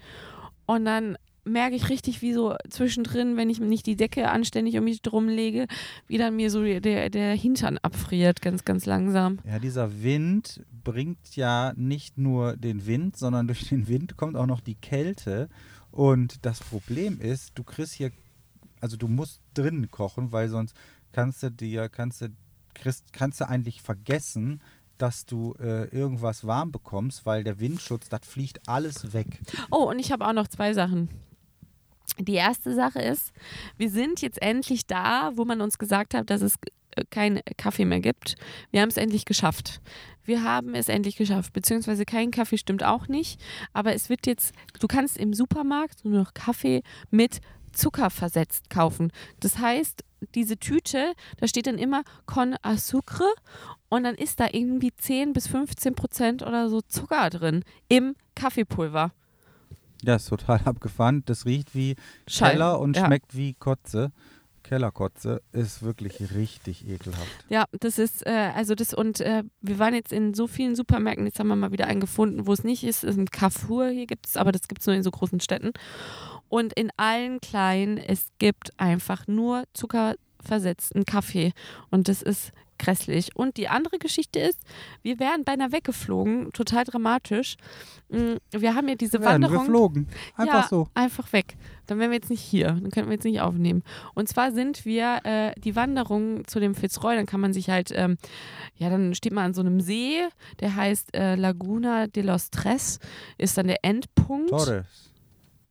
Und 0.67 0.87
dann 0.87 1.19
merke 1.45 1.77
ich 1.77 1.89
richtig, 1.89 2.23
wie 2.23 2.33
so 2.33 2.57
zwischendrin, 2.69 3.37
wenn 3.37 3.51
ich 3.51 3.61
nicht 3.61 3.87
die 3.87 3.97
Decke 3.97 4.31
anständig 4.31 4.77
um 4.77 4.85
mich 4.85 5.03
drum 5.03 5.29
lege, 5.29 5.67
wie 6.07 6.19
dann 6.19 6.37
mir 6.37 6.51
so 6.51 6.63
der, 6.63 7.11
der 7.11 7.35
Hintern 7.35 7.79
abfriert, 7.79 8.41
ganz, 8.43 8.65
ganz 8.65 8.87
langsam. 8.87 9.39
Ja, 9.47 9.59
dieser 9.59 10.03
Wind 10.03 10.65
bringt 10.83 11.37
ja 11.37 11.73
nicht 11.77 12.19
nur 12.19 12.57
den 12.57 12.87
Wind, 12.87 13.17
sondern 13.17 13.47
durch 13.47 13.69
den 13.69 13.89
Wind 13.89 14.17
kommt 14.17 14.37
auch 14.37 14.47
noch 14.47 14.61
die 14.61 14.77
Kälte. 14.77 15.49
Und 15.91 16.45
das 16.45 16.61
Problem 16.61 17.21
ist, 17.21 17.53
du 17.55 17.63
kriegst 17.63 17.95
hier, 17.95 18.11
also 18.81 18.97
du 18.97 19.09
musst 19.09 19.41
drinnen 19.55 19.91
kochen, 19.91 20.33
weil 20.33 20.49
sonst 20.49 20.75
kannst 21.13 21.43
du 21.43 21.51
dir, 21.51 21.89
kannst 21.89 22.23
du, 22.23 22.29
kriegst, 22.75 23.13
kannst 23.13 23.41
du 23.41 23.49
eigentlich 23.49 23.81
vergessen, 23.83 24.61
dass 24.99 25.27
du 25.27 25.55
äh, 25.61 25.89
irgendwas 25.89 26.47
warm 26.47 26.73
bekommst, 26.73 27.27
weil 27.27 27.45
der 27.45 27.59
Windschutz, 27.61 28.09
das 28.09 28.21
fliegt 28.27 28.69
alles 28.69 29.13
weg. 29.13 29.41
Oh, 29.71 29.89
und 29.91 29.99
ich 29.99 30.13
habe 30.13 30.27
auch 30.27 30.33
noch 30.33 30.49
zwei 30.49 30.73
Sachen. 30.73 31.09
Die 32.19 32.35
erste 32.35 32.75
Sache 32.75 33.01
ist, 33.01 33.33
wir 33.77 33.91
sind 33.91 34.21
jetzt 34.21 34.41
endlich 34.41 34.87
da, 34.87 35.33
wo 35.35 35.45
man 35.45 35.61
uns 35.61 35.79
gesagt 35.79 36.15
hat, 36.15 36.31
dass 36.31 36.43
es 36.43 36.57
äh, 36.97 37.05
keinen 37.11 37.41
Kaffee 37.57 37.85
mehr 37.85 38.01
gibt. 38.01 38.37
Wir 38.71 38.83
haben 38.83 38.89
es 38.89 38.97
endlich 38.97 39.25
geschafft. 39.25 39.81
Wir 40.25 40.43
haben 40.43 40.75
es 40.75 40.89
endlich 40.89 41.17
geschafft. 41.17 41.53
Beziehungsweise 41.53 42.05
kein 42.05 42.31
Kaffee 42.31 42.59
stimmt 42.59 42.85
auch 42.85 43.09
nicht. 43.09 43.41
Aber 43.73 43.95
es 43.95 44.09
wird 44.09 44.27
jetzt, 44.27 44.55
du 44.81 44.87
kannst 44.87 45.19
im 45.19 45.35
Supermarkt 45.35 46.05
nur 46.05 46.21
noch 46.21 46.35
Kaffee 46.35 46.83
mit 47.11 47.41
Zucker 47.73 48.11
versetzt 48.11 48.71
kaufen. 48.71 49.13
Das 49.41 49.59
heißt, 49.59 50.05
diese 50.35 50.57
Tüte, 50.57 51.13
da 51.39 51.49
steht 51.49 51.67
dann 51.67 51.79
immer 51.79 52.03
Con 52.27 52.55
Azúcar 52.63 53.33
und 53.89 54.05
dann 54.05 54.15
ist 54.15 54.41
da 54.41 54.49
irgendwie 54.51 54.93
10 54.95 55.33
bis 55.33 55.49
15 55.49 55.95
Prozent 55.95 56.43
oder 56.43 56.69
so 56.69 56.81
Zucker 56.81 57.29
drin 57.31 57.65
im 57.89 58.15
Kaffeepulver. 58.35 59.13
Ja, 60.07 60.17
ist 60.17 60.29
total 60.29 60.61
abgefahren. 60.65 61.23
Das 61.27 61.47
riecht 61.47 61.75
wie 61.75 61.97
Schall. 62.29 62.53
Keller 62.53 62.81
und 62.81 62.97
Ja. 62.97 63.07
schmeckt 63.07 63.37
wie 63.37 63.55
Kotze. 63.55 64.13
Kellerkotze 64.63 65.43
ist 65.53 65.83
wirklich 65.83 66.35
richtig 66.35 66.89
ekelhaft. 66.89 67.29
Ja, 67.51 67.67
das 67.81 67.99
ist, 67.99 68.27
äh, 68.27 68.51
also 68.55 68.75
das 68.75 68.95
und 68.95 69.21
äh, 69.21 69.43
wir 69.61 69.79
waren 69.79 69.93
jetzt 69.93 70.11
in 70.11 70.33
so 70.33 70.47
vielen 70.47 70.75
Supermärkten, 70.75 71.27
jetzt 71.27 71.39
haben 71.39 71.49
wir 71.49 71.57
mal 71.57 71.71
wieder 71.73 71.87
einen 71.87 72.01
gefunden, 72.01 72.47
wo 72.47 72.53
es 72.55 72.65
nicht 72.65 72.83
ist. 72.83 73.05
Es 73.05 73.11
ist 73.11 73.19
ein 73.19 73.31
Carrefour, 73.31 73.89
hier 73.89 74.07
gibt 74.07 74.27
es, 74.27 74.39
aber 74.39 74.53
das 74.53 74.67
gibt 74.67 74.81
es 74.81 74.87
nur 74.87 74.97
in 74.97 75.03
so 75.03 75.11
großen 75.11 75.41
Städten. 75.41 75.73
Und 76.49 76.73
in 76.73 76.91
allen 76.97 77.41
kleinen, 77.43 77.99
es 77.99 78.29
gibt 78.39 78.71
einfach 78.81 79.27
nur 79.27 79.65
zuckerversetzten 79.75 81.05
Kaffee. 81.05 81.53
Und 81.91 82.09
das 82.09 82.23
ist 82.23 82.53
grässlich. 82.79 83.35
Und 83.37 83.57
die 83.57 83.69
andere 83.69 83.99
Geschichte 83.99 84.41
ist, 84.41 84.61
wir 85.03 85.19
wären 85.19 85.45
beinahe 85.45 85.73
weggeflogen, 85.73 86.53
total 86.53 86.85
dramatisch. 86.85 87.57
Mm, 88.09 88.35
Wir 88.51 88.75
haben 88.75 88.89
ja 88.89 88.95
diese 88.95 89.21
Wir 89.21 89.27
Wanderung. 89.27 89.59
geflogen. 89.59 90.09
Einfach 90.37 90.63
ja, 90.63 90.69
so. 90.69 90.89
Einfach 90.95 91.33
weg. 91.33 91.57
Dann 91.87 91.99
wären 91.99 92.11
wir 92.11 92.17
jetzt 92.17 92.31
nicht 92.31 92.41
hier. 92.41 92.69
Dann 92.69 92.91
könnten 92.91 93.11
wir 93.11 93.15
jetzt 93.15 93.25
nicht 93.25 93.41
aufnehmen. 93.41 93.83
Und 94.15 94.29
zwar 94.29 94.53
sind 94.53 94.85
wir 94.85 95.21
äh, 95.25 95.53
die 95.61 95.77
Wanderung 95.77 96.47
zu 96.47 96.61
dem 96.61 96.75
Fitzroy. 96.75 97.17
Dann 97.17 97.27
kann 97.27 97.41
man 97.41 97.53
sich 97.53 97.71
halt, 97.71 97.91
ähm, 97.95 98.17
ja, 98.77 98.91
dann 98.91 99.15
steht 99.15 99.33
man 99.33 99.45
an 99.47 99.55
so 99.55 99.61
einem 99.61 99.81
See, 99.81 100.21
der 100.61 100.77
heißt 100.77 101.15
äh, 101.15 101.35
Laguna 101.35 102.07
de 102.07 102.23
los 102.23 102.51
Tres, 102.51 102.99
ist 103.39 103.59
dann 103.59 103.67
der 103.67 103.85
Endpunkt. 103.85 104.51
Torres. 104.51 104.87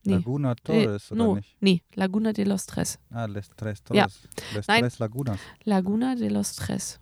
Nee. 0.06 0.14
Laguna 0.16 0.56
Torres, 0.56 1.10
äh, 1.12 1.14
oder 1.14 1.24
no, 1.24 1.36
nicht? 1.36 1.56
Nee, 1.62 1.82
Laguna 1.96 2.34
de 2.34 2.44
los 2.46 2.66
Tres. 2.66 3.00
Ah, 3.12 3.26
Les 3.26 3.50
Tres 3.56 3.82
Ja. 3.92 4.08
Torres. 4.08 4.20
Les 4.54 4.68
Nein. 4.68 4.82
Tres 4.82 5.00
Lagunas. 5.00 5.40
Laguna 5.64 6.16
de 6.16 6.28
los 6.30 6.56
Tres. 6.56 7.00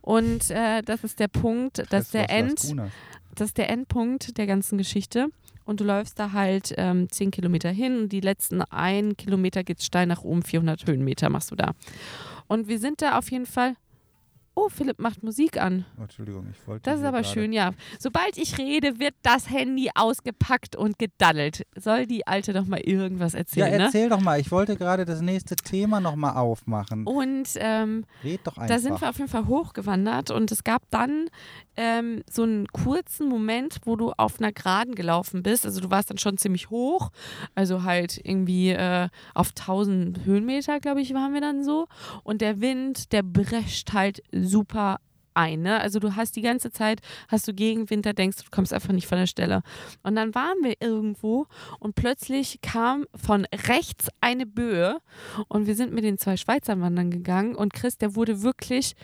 Und 0.00 0.50
äh, 0.50 0.82
das 0.82 1.02
ist 1.04 1.18
der 1.18 1.28
Punkt, 1.28 1.78
das 1.78 1.88
Tres 1.88 2.02
ist 2.06 2.14
der 2.14 2.30
End, 2.30 2.62
Lagunas. 2.62 2.92
das 3.34 3.48
ist 3.48 3.58
der 3.58 3.70
Endpunkt 3.70 4.38
der 4.38 4.46
ganzen 4.46 4.78
Geschichte. 4.78 5.28
Und 5.66 5.80
du 5.80 5.84
läufst 5.84 6.18
da 6.18 6.32
halt 6.32 6.74
ähm, 6.76 7.08
10 7.10 7.30
Kilometer 7.30 7.70
hin 7.70 7.96
und 8.02 8.12
die 8.12 8.20
letzten 8.20 8.60
einen 8.60 9.16
Kilometer 9.16 9.64
geht 9.64 9.78
es 9.78 9.86
steil 9.86 10.06
nach 10.06 10.22
oben, 10.22 10.42
400 10.42 10.86
Höhenmeter 10.86 11.30
machst 11.30 11.50
du 11.50 11.56
da. 11.56 11.72
Und 12.48 12.68
wir 12.68 12.78
sind 12.78 13.00
da 13.00 13.16
auf 13.18 13.30
jeden 13.30 13.46
Fall. 13.46 13.74
Oh, 14.56 14.68
Philipp 14.68 15.00
macht 15.00 15.22
Musik 15.22 15.60
an. 15.60 15.84
Oh, 15.98 16.02
Entschuldigung, 16.02 16.46
ich 16.52 16.66
wollte. 16.68 16.82
Das 16.88 17.00
ist 17.00 17.04
aber 17.06 17.24
schön, 17.24 17.52
ja. 17.52 17.72
Sobald 17.98 18.36
ich 18.38 18.56
rede, 18.58 18.98
wird 19.00 19.14
das 19.22 19.50
Handy 19.50 19.90
ausgepackt 19.94 20.76
und 20.76 20.98
gedaddelt. 20.98 21.66
Soll 21.76 22.06
die 22.06 22.26
Alte 22.26 22.52
doch 22.52 22.64
mal 22.64 22.78
irgendwas 22.80 23.32
Ja, 23.32 23.38
erzählen, 23.40 23.78
ne? 23.78 23.84
erzähl 23.84 24.08
doch 24.08 24.20
mal. 24.20 24.38
Ich 24.40 24.50
wollte 24.52 24.76
gerade 24.76 25.04
das 25.04 25.20
nächste 25.20 25.56
Thema 25.56 26.00
nochmal 26.00 26.36
aufmachen. 26.36 27.04
Und 27.06 27.48
ähm, 27.56 28.04
Red 28.22 28.40
doch 28.44 28.56
einfach. 28.56 28.68
Da 28.68 28.78
sind 28.78 29.00
wir 29.00 29.08
auf 29.08 29.18
jeden 29.18 29.30
Fall 29.30 29.46
hochgewandert 29.46 30.30
und 30.30 30.52
es 30.52 30.62
gab 30.62 30.82
dann 30.90 31.26
ähm, 31.76 32.22
so 32.30 32.44
einen 32.44 32.68
kurzen 32.68 33.28
Moment, 33.28 33.78
wo 33.84 33.96
du 33.96 34.12
auf 34.12 34.38
einer 34.40 34.52
Geraden 34.52 34.94
gelaufen 34.94 35.42
bist. 35.42 35.66
Also 35.66 35.80
du 35.80 35.90
warst 35.90 36.10
dann 36.10 36.18
schon 36.18 36.38
ziemlich 36.38 36.70
hoch, 36.70 37.10
also 37.56 37.82
halt 37.82 38.20
irgendwie 38.22 38.70
äh, 38.70 39.08
auf 39.34 39.48
1000 39.50 40.24
Höhenmeter, 40.24 40.78
glaube 40.78 41.00
ich, 41.00 41.12
waren 41.14 41.34
wir 41.34 41.40
dann 41.40 41.64
so. 41.64 41.86
Und 42.22 42.40
der 42.40 42.60
Wind, 42.60 43.12
der 43.12 43.22
brescht 43.24 43.92
halt 43.92 44.22
super 44.44 44.98
ein. 45.34 45.62
Ne? 45.62 45.80
Also 45.80 45.98
du 45.98 46.16
hast 46.16 46.36
die 46.36 46.42
ganze 46.42 46.70
Zeit, 46.70 47.00
hast 47.28 47.46
du 47.46 47.52
Gegenwind, 47.52 48.06
da 48.06 48.12
denkst 48.12 48.38
du, 48.38 48.44
du 48.44 48.50
kommst 48.50 48.72
einfach 48.72 48.92
nicht 48.92 49.06
von 49.06 49.18
der 49.18 49.26
Stelle. 49.26 49.62
Und 50.02 50.16
dann 50.16 50.34
waren 50.34 50.56
wir 50.62 50.74
irgendwo 50.80 51.46
und 51.80 51.94
plötzlich 51.94 52.60
kam 52.62 53.06
von 53.14 53.46
rechts 53.68 54.08
eine 54.20 54.46
Böe 54.46 54.98
und 55.48 55.66
wir 55.66 55.74
sind 55.74 55.92
mit 55.92 56.04
den 56.04 56.18
zwei 56.18 56.36
Schweizern 56.36 56.80
wandern 56.80 57.10
gegangen 57.10 57.54
und 57.54 57.74
Chris, 57.74 57.98
der 57.98 58.14
wurde 58.14 58.42
wirklich, 58.42 58.94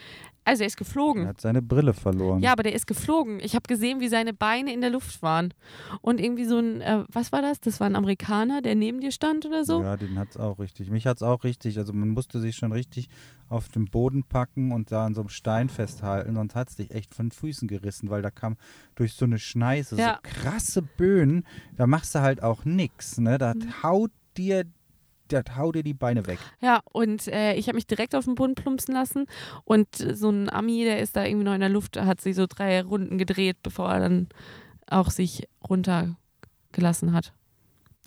also 0.44 0.62
er 0.62 0.66
ist 0.66 0.76
geflogen. 0.76 1.22
er 1.24 1.28
hat 1.28 1.40
seine 1.40 1.62
Brille 1.62 1.92
verloren. 1.94 2.40
Ja, 2.40 2.52
aber 2.52 2.62
der 2.62 2.74
ist 2.74 2.86
geflogen. 2.86 3.40
Ich 3.40 3.54
habe 3.54 3.62
gesehen, 3.68 4.00
wie 4.00 4.08
seine 4.08 4.32
Beine 4.32 4.72
in 4.72 4.80
der 4.80 4.90
Luft 4.90 5.22
waren. 5.22 5.52
Und 6.00 6.20
irgendwie 6.20 6.44
so 6.44 6.58
ein, 6.58 6.80
äh, 6.80 7.04
was 7.12 7.30
war 7.32 7.42
das? 7.42 7.60
Das 7.60 7.78
war 7.80 7.86
ein 7.86 7.96
Amerikaner, 7.96 8.62
der 8.62 8.74
neben 8.74 9.00
dir 9.00 9.12
stand 9.12 9.46
oder 9.46 9.64
so? 9.64 9.82
Ja, 9.82 9.96
den 9.96 10.18
hat's 10.18 10.36
auch 10.36 10.58
richtig. 10.58 10.90
Mich 10.90 11.06
hat's 11.06 11.22
auch 11.22 11.44
richtig. 11.44 11.78
Also 11.78 11.92
man 11.92 12.08
musste 12.08 12.40
sich 12.40 12.56
schon 12.56 12.72
richtig 12.72 13.08
auf 13.48 13.68
den 13.68 13.84
Boden 13.86 14.24
packen 14.24 14.72
und 14.72 14.92
da 14.92 15.06
an 15.06 15.14
so 15.14 15.20
einem 15.22 15.28
Stein 15.28 15.68
festhalten, 15.68 16.34
sonst 16.36 16.54
hat's 16.54 16.76
dich 16.76 16.92
echt 16.92 17.14
von 17.14 17.26
den 17.26 17.32
Füßen 17.32 17.66
gerissen, 17.68 18.08
weil 18.08 18.22
da 18.22 18.30
kam 18.30 18.56
durch 18.94 19.14
so 19.14 19.24
eine 19.24 19.38
Schneise 19.38 19.96
Ja. 19.96 20.20
so 20.24 20.30
krasse 20.40 20.82
Böen, 20.82 21.44
da 21.76 21.86
machst 21.86 22.14
du 22.14 22.20
halt 22.20 22.42
auch 22.42 22.64
nix, 22.64 23.18
ne? 23.18 23.38
Da 23.38 23.54
Mhm. 23.54 23.82
haut 23.82 24.10
dir, 24.36 24.64
das 25.32 25.56
haut 25.56 25.74
dir 25.74 25.82
die 25.82 25.94
Beine 25.94 26.26
weg. 26.26 26.38
Ja, 26.60 26.80
und 26.92 27.28
äh, 27.28 27.54
ich 27.54 27.66
habe 27.68 27.76
mich 27.76 27.86
direkt 27.86 28.14
auf 28.14 28.24
den 28.24 28.34
Boden 28.34 28.54
plumpsen 28.54 28.94
lassen. 28.94 29.26
Und 29.64 29.88
so 29.94 30.30
ein 30.30 30.50
Ami, 30.50 30.84
der 30.84 31.00
ist 31.00 31.16
da 31.16 31.24
irgendwie 31.24 31.44
noch 31.44 31.54
in 31.54 31.60
der 31.60 31.68
Luft, 31.68 32.00
hat 32.00 32.20
sich 32.20 32.36
so 32.36 32.46
drei 32.46 32.82
Runden 32.82 33.18
gedreht, 33.18 33.58
bevor 33.62 33.92
er 33.92 34.00
dann 34.00 34.28
auch 34.86 35.10
sich 35.10 35.48
runtergelassen 35.68 37.12
hat. 37.12 37.32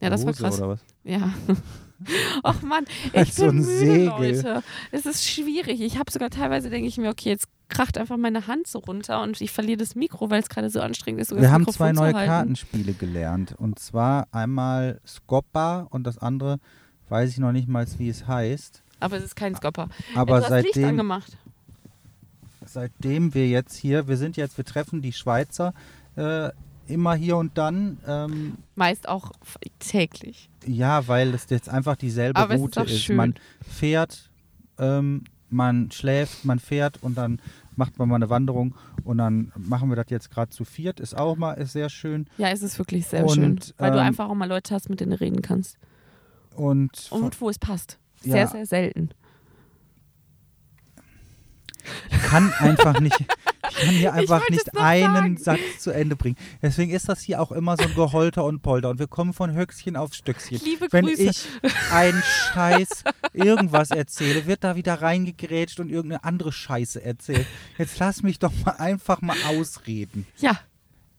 Ja, 0.02 0.10
das 0.10 0.26
war 0.26 0.34
Hose 0.34 0.44
krass. 0.44 0.58
Oder 0.60 0.70
was? 0.70 0.86
Ja. 1.04 1.34
Ach 2.44 2.62
Mann, 2.62 2.86
ich 3.14 3.34
so 3.34 3.46
bin 3.46 3.58
müde, 3.58 3.68
Segel. 3.68 4.06
Leute. 4.08 4.64
Es 4.92 5.06
ist 5.06 5.26
schwierig. 5.26 5.80
Ich 5.82 5.98
habe 5.98 6.12
sogar 6.12 6.30
teilweise, 6.30 6.70
denke 6.70 6.88
ich 6.88 6.98
mir, 6.98 7.10
okay, 7.10 7.30
jetzt 7.30 7.48
kracht 7.70 7.98
einfach 7.98 8.18
meine 8.18 8.48
Hand 8.48 8.68
so 8.68 8.80
runter 8.80 9.22
und 9.22 9.40
ich 9.42 9.52
verliere 9.52 9.78
das 9.78 9.96
Mikro, 9.96 10.30
weil 10.30 10.42
es 10.42 10.50
gerade 10.50 10.70
so 10.70 10.80
anstrengend 10.82 11.22
ist. 11.22 11.30
sogar 11.30 11.44
Wir 11.44 11.52
haben 11.52 11.62
Mikrofon 11.62 11.96
zwei 11.96 12.12
neue. 12.12 12.26
Kartenspiele 12.26 12.94
gelernt. 12.94 13.56
Und 13.58 13.80
zwar 13.80 14.28
einmal 14.32 15.00
Scoppa 15.06 15.88
und 15.90 16.06
das 16.06 16.18
andere 16.18 16.60
weiß 17.14 17.30
ich 17.30 17.38
noch 17.38 17.52
nicht 17.52 17.68
mal, 17.68 17.86
wie 18.00 18.10
es 18.10 18.28
heißt. 18.28 18.82
Aber 19.00 19.18
es 19.18 19.24
ist 19.24 19.36
kein 19.36 19.54
Skopper. 19.56 19.88
Aber 20.16 20.40
du 20.40 20.44
hast 20.46 20.64
Licht 20.64 20.74
seitdem, 20.74 20.90
angemacht. 20.90 21.38
seitdem 22.66 23.36
wir 23.36 23.48
jetzt 23.48 23.76
hier, 23.76 24.08
wir 24.08 24.18
sind 24.18 24.36
jetzt, 24.36 24.58
wir 24.58 24.66
treffen 24.66 25.04
die 25.04 25.14
Schweizer 25.14 25.76
äh, 26.16 26.50
immer 26.88 27.14
hier 27.14 27.38
und 27.38 27.56
dann. 27.56 28.00
Ähm, 28.08 28.58
Meist 28.76 29.08
auch 29.08 29.32
täglich. 29.78 30.50
ja, 30.66 31.08
weil 31.08 31.36
es 31.36 31.46
jetzt 31.50 31.70
einfach 31.70 31.96
dieselbe 31.98 32.40
Aber 32.40 32.56
ist 32.56 32.62
Route 32.62 32.82
ist. 32.82 33.04
schön. 33.04 33.16
Man 33.16 33.36
fährt, 33.62 34.32
ähm, 34.80 35.24
man 35.52 35.92
schläft, 35.92 36.46
man 36.46 36.58
fährt 36.58 36.98
und 37.04 37.16
dann 37.16 37.40
macht 37.76 38.00
man 38.00 38.10
mal 38.10 38.16
eine 38.16 38.32
Wanderung 38.32 38.74
und 39.04 39.20
dann 39.20 39.52
machen 39.56 39.90
wir 39.90 39.96
das 39.96 40.08
jetzt 40.10 40.32
gerade 40.32 40.50
zu 40.50 40.66
viert. 40.66 41.00
Ist 41.00 41.16
auch 41.16 41.36
mal 41.36 41.54
ist 41.54 41.74
sehr 41.74 41.90
schön. 41.90 42.26
Ja, 42.40 42.50
es 42.50 42.64
ist 42.64 42.80
wirklich 42.80 43.06
sehr 43.06 43.24
Und, 43.24 43.36
schön. 43.36 43.60
Weil 43.78 43.92
du 43.92 43.98
ähm, 44.00 44.04
einfach 44.04 44.30
auch 44.30 44.36
mal 44.36 44.50
Leute 44.50 44.74
hast, 44.74 44.90
mit 44.90 45.00
denen 45.00 45.12
du 45.12 45.20
reden 45.22 45.44
kannst. 45.44 45.78
Und 46.56 47.08
Und 47.12 47.40
wo 47.42 47.50
es 47.50 47.60
passt. 47.60 47.98
Sehr, 48.22 48.38
Ja. 48.38 48.48
sehr 48.48 48.66
selten. 48.66 49.10
Ich 52.10 52.22
kann 52.24 52.54
einfach 52.60 53.00
nicht, 53.02 53.20
ich 53.70 53.76
kann 53.76 53.90
hier 53.90 54.14
einfach 54.14 54.50
nicht 54.50 54.78
einen 54.78 55.36
sagen. 55.36 55.60
Satz 55.62 55.82
zu 55.84 55.92
Ende 55.92 56.16
bringen. 56.16 56.38
Deswegen 56.62 56.92
ist 56.94 57.10
das 57.10 57.22
hier 57.22 57.42
auch 57.42 57.52
immer 57.52 57.76
so 57.76 57.84
ein 57.84 57.94
Geholter 57.94 58.46
und 58.46 58.62
Polter 58.62 58.90
und 58.90 59.00
wir 59.00 59.08
kommen 59.08 59.34
von 59.34 59.52
Höchstchen 59.54 59.98
auf 59.98 60.14
Stöckchen. 60.14 60.60
Liebe 60.64 60.88
Wenn 60.92 61.08
Grüße. 61.08 61.24
ich 61.24 61.46
einen 61.92 62.24
Scheiß 62.24 63.04
irgendwas 63.34 63.92
erzähle, 63.92 64.46
wird 64.48 64.64
da 64.64 64.78
wieder 64.78 65.02
reingegrätscht 65.02 65.82
und 65.82 65.90
irgendeine 65.90 66.24
andere 66.24 66.54
Scheiße 66.54 67.04
erzählt. 67.04 67.46
Jetzt 67.78 68.00
lass 68.00 68.24
mich 68.24 68.40
doch 68.40 68.54
mal 68.66 68.76
einfach 68.78 69.22
mal 69.22 69.36
ausreden. 69.50 70.26
Ja, 70.38 70.58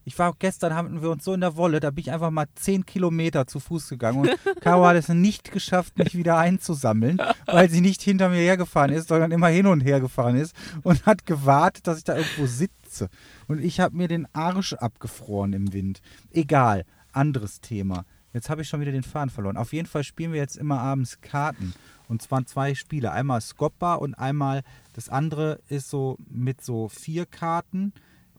Ich 0.04 0.18
war 0.18 0.34
gestern, 0.38 0.74
hatten 0.74 1.00
wir 1.00 1.10
uns 1.10 1.24
so 1.24 1.32
in 1.32 1.40
der 1.40 1.56
Wolle, 1.56 1.80
da 1.80 1.90
bin 1.90 2.02
ich 2.02 2.12
einfach 2.12 2.30
mal 2.30 2.46
zehn 2.54 2.84
Kilometer 2.84 3.46
zu 3.46 3.58
Fuß 3.58 3.88
gegangen 3.88 4.20
und 4.20 4.30
Caro 4.60 4.86
hat 4.86 4.96
es 4.96 5.08
nicht 5.08 5.50
geschafft, 5.50 5.98
mich 5.98 6.14
wieder 6.14 6.36
einzusammeln, 6.36 7.18
weil 7.46 7.70
sie 7.70 7.80
nicht 7.80 8.02
hinter 8.02 8.28
mir 8.28 8.40
hergefahren 8.40 8.92
ist, 8.92 9.08
sondern 9.08 9.32
immer 9.32 9.48
hin 9.48 9.66
und 9.66 9.80
her 9.80 10.00
gefahren 10.00 10.36
ist 10.36 10.54
und 10.82 11.06
hat 11.06 11.24
gewartet, 11.24 11.86
dass 11.86 11.98
ich 11.98 12.04
da 12.04 12.16
irgendwo 12.16 12.46
sitze. 12.46 13.08
Und 13.48 13.64
ich 13.64 13.80
habe 13.80 13.96
mir 13.96 14.08
den 14.08 14.28
Arsch 14.34 14.74
abgefroren 14.74 15.54
im 15.54 15.72
Wind. 15.72 16.00
Egal, 16.32 16.84
anderes 17.12 17.60
Thema. 17.60 18.04
Jetzt 18.34 18.50
habe 18.50 18.62
ich 18.62 18.68
schon 18.68 18.80
wieder 18.80 18.92
den 18.92 19.04
Faden 19.04 19.30
verloren. 19.30 19.56
Auf 19.56 19.72
jeden 19.72 19.86
Fall 19.86 20.04
spielen 20.04 20.32
wir 20.32 20.40
jetzt 20.40 20.56
immer 20.56 20.80
abends 20.80 21.20
Karten. 21.20 21.72
Und 22.08 22.20
zwar 22.20 22.44
zwei 22.44 22.74
Spiele. 22.74 23.12
Einmal 23.12 23.40
Skoppa 23.40 23.94
und 23.94 24.14
einmal 24.14 24.62
das 24.92 25.08
andere 25.08 25.60
ist 25.68 25.88
so 25.88 26.18
mit 26.28 26.62
so 26.62 26.88
vier 26.88 27.26
Karten 27.26 27.92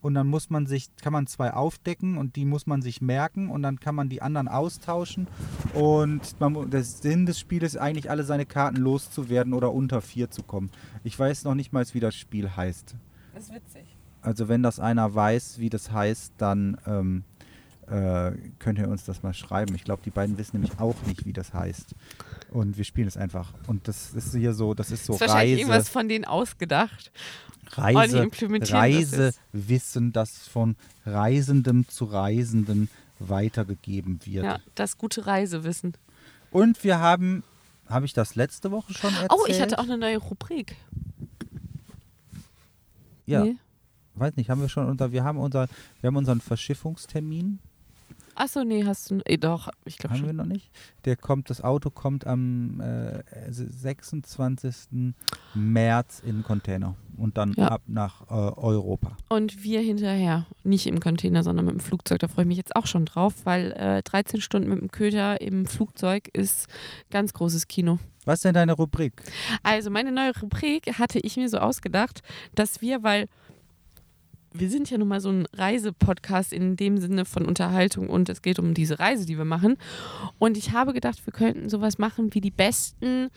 und 0.06 0.14
dann 0.14 0.28
muss 0.28 0.50
man 0.50 0.66
sich, 0.66 0.94
kann 1.02 1.12
man 1.12 1.26
zwei 1.26 1.52
aufdecken 1.52 2.16
und 2.16 2.36
die 2.36 2.44
muss 2.44 2.68
man 2.68 2.80
sich 2.80 3.02
merken 3.02 3.50
und 3.50 3.62
dann 3.62 3.80
kann 3.80 3.96
man 3.96 4.08
die 4.08 4.22
anderen 4.22 4.46
austauschen. 4.46 5.26
Und 5.74 6.38
man, 6.38 6.70
der 6.70 6.84
Sinn 6.84 7.26
des 7.26 7.40
Spieles 7.40 7.74
ist 7.74 7.80
eigentlich, 7.80 8.08
alle 8.08 8.22
seine 8.22 8.46
Karten 8.46 8.76
loszuwerden 8.76 9.52
oder 9.52 9.72
unter 9.72 10.00
vier 10.00 10.30
zu 10.30 10.44
kommen. 10.44 10.70
Ich 11.02 11.18
weiß 11.18 11.42
noch 11.42 11.56
nicht 11.56 11.72
mal, 11.72 11.84
wie 11.90 11.98
das 11.98 12.14
Spiel 12.14 12.54
heißt. 12.54 12.94
Das 13.34 13.42
ist 13.48 13.54
witzig. 13.54 13.96
Also 14.22 14.46
wenn 14.48 14.62
das 14.62 14.78
einer 14.78 15.12
weiß, 15.12 15.58
wie 15.58 15.70
das 15.70 15.90
heißt, 15.90 16.34
dann 16.38 16.76
ähm, 16.86 17.24
äh, 17.88 18.32
könnt 18.58 18.78
ihr 18.78 18.88
uns 18.88 19.04
das 19.04 19.22
mal 19.22 19.32
schreiben. 19.34 19.74
Ich 19.74 19.84
glaube, 19.84 20.02
die 20.04 20.10
beiden 20.10 20.38
wissen 20.38 20.56
nämlich 20.60 20.78
auch 20.80 20.96
nicht, 21.06 21.24
wie 21.24 21.32
das 21.32 21.52
heißt. 21.54 21.94
Und 22.50 22.76
wir 22.76 22.84
spielen 22.84 23.08
es 23.08 23.16
einfach. 23.16 23.52
Und 23.66 23.86
das 23.88 24.12
ist 24.14 24.34
hier 24.34 24.54
so, 24.54 24.74
das 24.74 24.90
ist 24.90 25.04
so 25.04 25.12
Das 25.14 25.22
ist 25.22 25.28
wahrscheinlich 25.28 25.54
Reise. 25.58 25.60
irgendwas 25.70 25.88
von 25.88 26.08
denen 26.08 26.24
ausgedacht. 26.24 27.12
Reise, 27.72 28.18
implementieren 28.18 29.02
das. 29.10 29.12
Reisewissen, 29.52 30.12
das 30.12 30.46
von 30.48 30.76
Reisendem 31.04 31.88
zu 31.88 32.04
Reisenden 32.04 32.88
weitergegeben 33.18 34.20
wird. 34.24 34.44
Ja, 34.44 34.60
das 34.74 34.98
gute 34.98 35.26
Reisewissen. 35.26 35.94
Und 36.50 36.82
wir 36.84 36.98
haben, 37.00 37.42
habe 37.88 38.06
ich 38.06 38.12
das 38.12 38.34
letzte 38.36 38.70
Woche 38.70 38.92
schon 38.94 39.12
erzählt? 39.14 39.32
Oh, 39.34 39.46
ich 39.48 39.60
hatte 39.60 39.78
auch 39.78 39.84
eine 39.84 39.98
neue 39.98 40.18
Rubrik. 40.18 40.76
ja, 43.26 43.44
Nee. 43.44 43.56
weiß 44.14 44.36
nicht, 44.36 44.48
haben 44.50 44.60
wir 44.60 44.68
schon 44.68 44.86
unter, 44.88 45.12
wir 45.12 45.24
haben 45.24 45.38
unser, 45.38 45.68
wir 46.00 46.08
haben 46.08 46.16
unseren 46.16 46.40
Verschiffungstermin, 46.40 47.58
Achso, 48.38 48.64
nee, 48.64 48.84
hast 48.84 49.10
du. 49.10 49.20
Eh, 49.24 49.38
doch, 49.38 49.68
ich 49.86 49.96
glaube 49.98 50.14
haben 50.14 50.22
wir 50.22 50.28
schon. 50.28 50.36
noch 50.36 50.44
nicht. 50.44 50.70
Der 51.06 51.16
kommt, 51.16 51.48
das 51.48 51.62
Auto 51.62 51.88
kommt 51.90 52.26
am 52.26 52.80
äh, 52.80 53.22
26. 53.50 55.14
März 55.54 56.20
in 56.24 56.36
den 56.36 56.42
Container 56.44 56.94
und 57.16 57.38
dann 57.38 57.54
Ja. 57.56 57.68
ab 57.68 57.82
nach 57.86 58.22
äh, 58.30 58.34
Europa. 58.34 59.16
Und 59.30 59.62
wir 59.64 59.80
hinterher. 59.80 60.46
Nicht 60.64 60.86
im 60.86 61.00
Container, 61.00 61.42
sondern 61.42 61.64
mit 61.64 61.74
dem 61.74 61.80
Flugzeug. 61.80 62.18
Da 62.18 62.28
freue 62.28 62.44
ich 62.44 62.48
mich 62.48 62.58
jetzt 62.58 62.76
auch 62.76 62.86
schon 62.86 63.06
drauf, 63.06 63.34
weil 63.44 63.72
äh, 63.72 64.02
13 64.02 64.40
Stunden 64.40 64.68
mit 64.68 64.80
dem 64.80 64.90
Köter 64.90 65.40
im 65.40 65.66
Flugzeug 65.66 66.28
ist 66.32 66.66
ganz 67.10 67.32
großes 67.32 67.68
Kino. 67.68 67.98
Was 68.26 68.40
ist 68.40 68.44
denn 68.44 68.54
deine 68.54 68.72
Rubrik? 68.72 69.12
Also 69.62 69.90
meine 69.90 70.12
neue 70.12 70.32
Rubrik 70.40 70.98
hatte 70.98 71.20
ich 71.20 71.36
mir 71.36 71.48
so 71.48 71.58
ausgedacht, 71.58 72.20
dass 72.54 72.80
wir, 72.82 73.02
weil 73.02 73.28
wir 74.58 74.70
sind 74.70 74.90
ja 74.90 74.98
nun 74.98 75.08
mal 75.08 75.20
so 75.20 75.30
ein 75.30 75.46
Reisepodcast 75.52 76.52
in 76.52 76.76
dem 76.76 76.98
Sinne 76.98 77.24
von 77.24 77.44
Unterhaltung 77.46 78.08
und 78.08 78.28
es 78.28 78.42
geht 78.42 78.58
um 78.58 78.74
diese 78.74 78.98
Reise, 78.98 79.26
die 79.26 79.36
wir 79.38 79.44
machen. 79.44 79.76
Und 80.38 80.56
ich 80.56 80.72
habe 80.72 80.92
gedacht, 80.92 81.24
wir 81.26 81.32
könnten 81.32 81.68
sowas 81.68 81.98
machen 81.98 82.32
wie 82.34 82.40
die 82.40 82.50
besten, 82.50 83.28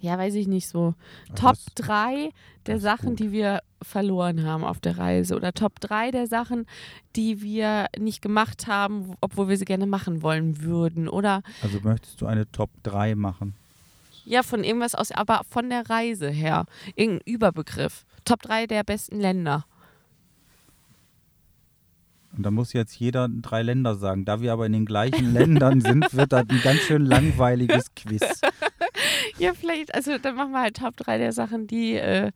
ja, 0.00 0.18
weiß 0.18 0.34
ich 0.34 0.46
nicht 0.48 0.68
so, 0.68 0.94
Top 1.34 1.54
das- 1.54 1.66
3 1.76 2.30
der 2.66 2.78
Sachen, 2.80 3.10
gut. 3.10 3.18
die 3.20 3.32
wir 3.32 3.60
verloren 3.82 4.42
haben 4.44 4.64
auf 4.64 4.80
der 4.80 4.96
Reise 4.98 5.36
oder 5.36 5.52
Top 5.52 5.80
3 5.80 6.10
der 6.10 6.26
Sachen, 6.26 6.66
die 7.16 7.42
wir 7.42 7.86
nicht 7.98 8.22
gemacht 8.22 8.66
haben, 8.66 9.08
wo- 9.08 9.14
obwohl 9.20 9.48
wir 9.48 9.56
sie 9.58 9.64
gerne 9.66 9.86
machen 9.86 10.22
wollen 10.22 10.62
würden 10.62 11.08
oder 11.08 11.42
Also 11.62 11.80
möchtest 11.82 12.20
du 12.20 12.26
eine 12.26 12.50
Top 12.50 12.70
3 12.82 13.14
machen? 13.14 13.54
ja, 14.26 14.42
von 14.42 14.64
irgendwas 14.64 14.94
aus, 14.94 15.10
aber 15.12 15.42
von 15.50 15.68
der 15.68 15.88
Reise 15.90 16.30
her. 16.30 16.64
Irgendein 16.96 17.26
Überbegriff. 17.26 18.06
Top 18.24 18.42
3 18.42 18.66
der 18.66 18.84
besten 18.84 19.20
Länder. 19.20 19.64
Und 22.36 22.42
da 22.42 22.50
muss 22.50 22.72
jetzt 22.72 22.98
jeder 22.98 23.28
drei 23.28 23.62
Länder 23.62 23.94
sagen. 23.94 24.24
Da 24.24 24.40
wir 24.40 24.52
aber 24.52 24.66
in 24.66 24.72
den 24.72 24.86
gleichen 24.86 25.32
Ländern 25.32 25.80
sind, 25.80 26.12
wird 26.14 26.32
das 26.32 26.48
ein 26.48 26.60
ganz 26.62 26.80
schön 26.80 27.04
langweiliges 27.04 27.94
Quiz. 27.94 28.40
Ja, 29.38 29.52
vielleicht, 29.54 29.94
also 29.94 30.18
dann 30.18 30.36
machen 30.36 30.52
wir 30.52 30.60
halt 30.60 30.76
Top 30.76 30.96
3 30.96 31.18
der 31.18 31.32
Sachen, 31.32 31.66
die, 31.66 31.94
äh, 31.94 32.32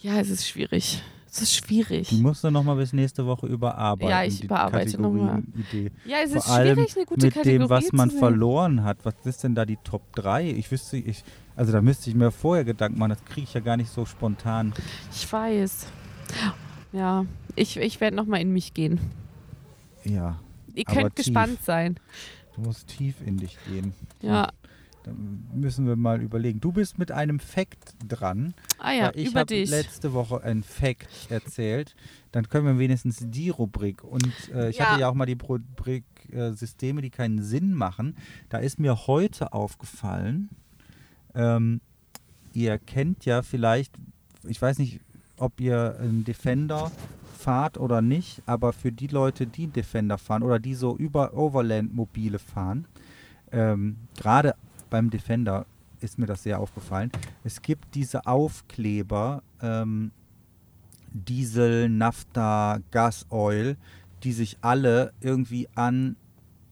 ja, 0.00 0.20
es 0.20 0.30
ist 0.30 0.48
schwierig. 0.48 1.02
Es 1.40 1.42
ist 1.42 1.54
schwierig. 1.54 2.08
Die 2.08 2.20
musst 2.20 2.42
du 2.42 2.50
nochmal 2.50 2.76
bis 2.76 2.92
nächste 2.92 3.24
Woche 3.26 3.46
überarbeiten. 3.46 4.10
Ja, 4.10 4.24
ich 4.24 4.42
überarbeite 4.42 5.00
noch 5.00 5.12
mal. 5.12 5.42
Kategorienidee. 5.42 5.92
Ja, 6.04 6.16
es 6.24 6.30
Vor 6.32 6.38
ist 6.38 6.48
allem 6.48 6.74
schwierig, 6.74 6.96
eine 6.96 7.04
gute 7.06 7.26
mit 7.26 7.34
Kategorie 7.34 7.58
dem, 7.58 7.70
was 7.70 7.92
man 7.92 8.10
verloren 8.10 8.82
hat. 8.82 8.98
Was 9.04 9.14
ist 9.24 9.44
denn 9.44 9.54
da 9.54 9.64
die 9.64 9.78
Top 9.84 10.02
3? 10.16 10.50
Ich 10.50 10.70
wüsste, 10.72 10.96
ich, 10.96 11.22
also 11.54 11.70
da 11.72 11.80
müsste 11.80 12.10
ich 12.10 12.16
mir 12.16 12.30
vorher 12.32 12.64
Gedanken 12.64 12.98
machen. 12.98 13.10
Das 13.10 13.24
kriege 13.24 13.42
ich 13.44 13.54
ja 13.54 13.60
gar 13.60 13.76
nicht 13.76 13.90
so 13.90 14.04
spontan. 14.04 14.72
Ich 15.12 15.32
weiß. 15.32 15.86
Ja, 16.92 17.24
ich, 17.54 17.76
ich 17.76 18.00
werde 18.00 18.16
nochmal 18.16 18.40
in 18.40 18.52
mich 18.52 18.74
gehen. 18.74 18.98
Ja, 20.04 20.40
Ihr 20.74 20.84
könnt 20.84 21.16
tief. 21.16 21.26
gespannt 21.26 21.58
sein. 21.64 22.00
du 22.56 22.62
musst 22.62 22.88
tief 22.88 23.16
in 23.24 23.36
dich 23.36 23.56
gehen. 23.68 23.92
Ja. 24.22 24.48
Dann 25.08 25.48
müssen 25.60 25.86
wir 25.86 25.96
mal 25.96 26.20
überlegen. 26.20 26.60
Du 26.60 26.72
bist 26.72 26.98
mit 26.98 27.10
einem 27.12 27.38
Fact 27.40 27.94
dran. 28.06 28.54
Ah 28.78 28.92
ja, 28.92 29.12
ich 29.14 29.30
über 29.30 29.40
habe 29.40 29.46
dich. 29.54 29.70
letzte 29.70 30.12
Woche 30.12 30.42
ein 30.42 30.62
Fact 30.62 31.08
erzählt. 31.30 31.94
Dann 32.32 32.48
können 32.48 32.66
wir 32.66 32.78
wenigstens 32.78 33.18
die 33.20 33.48
Rubrik. 33.50 34.04
Und 34.04 34.32
äh, 34.54 34.70
ich 34.70 34.76
Ja. 34.78 34.86
hatte 34.90 35.00
ja 35.00 35.08
auch 35.08 35.14
mal 35.14 35.26
die 35.26 35.38
Rubrik 35.42 36.04
äh, 36.32 36.52
Systeme, 36.52 37.00
die 37.00 37.10
keinen 37.10 37.42
Sinn 37.42 37.72
machen. 37.74 38.16
Da 38.50 38.58
ist 38.58 38.78
mir 38.78 39.06
heute 39.06 39.52
aufgefallen, 39.52 40.50
ähm, 41.34 41.80
ihr 42.52 42.78
kennt 42.78 43.24
ja 43.24 43.42
vielleicht, 43.42 43.94
ich 44.46 44.60
weiß 44.60 44.78
nicht, 44.78 45.00
ob 45.38 45.60
ihr 45.60 45.96
einen 46.00 46.24
Defender 46.24 46.90
fahrt 47.38 47.78
oder 47.78 48.02
nicht, 48.02 48.42
aber 48.46 48.72
für 48.72 48.90
die 48.92 49.06
Leute, 49.06 49.46
die 49.46 49.64
einen 49.64 49.72
Defender 49.72 50.18
fahren 50.18 50.42
oder 50.42 50.58
die 50.58 50.74
so 50.74 50.96
über 50.96 51.34
Overland-Mobile 51.34 52.38
fahren, 52.40 52.86
ähm, 53.52 53.96
gerade 54.16 54.54
beim 54.90 55.10
Defender 55.10 55.66
ist 56.00 56.18
mir 56.18 56.26
das 56.26 56.42
sehr 56.42 56.60
aufgefallen. 56.60 57.10
Es 57.44 57.62
gibt 57.62 57.94
diese 57.94 58.26
Aufkleber, 58.26 59.42
ähm, 59.60 60.12
Diesel, 61.12 61.88
Naphtha, 61.88 62.80
Gasoil, 62.90 63.76
die 64.22 64.32
sich 64.32 64.58
alle 64.60 65.12
irgendwie 65.20 65.68
an 65.74 66.16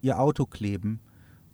ihr 0.02 0.20
Auto 0.20 0.46
kleben. 0.46 1.00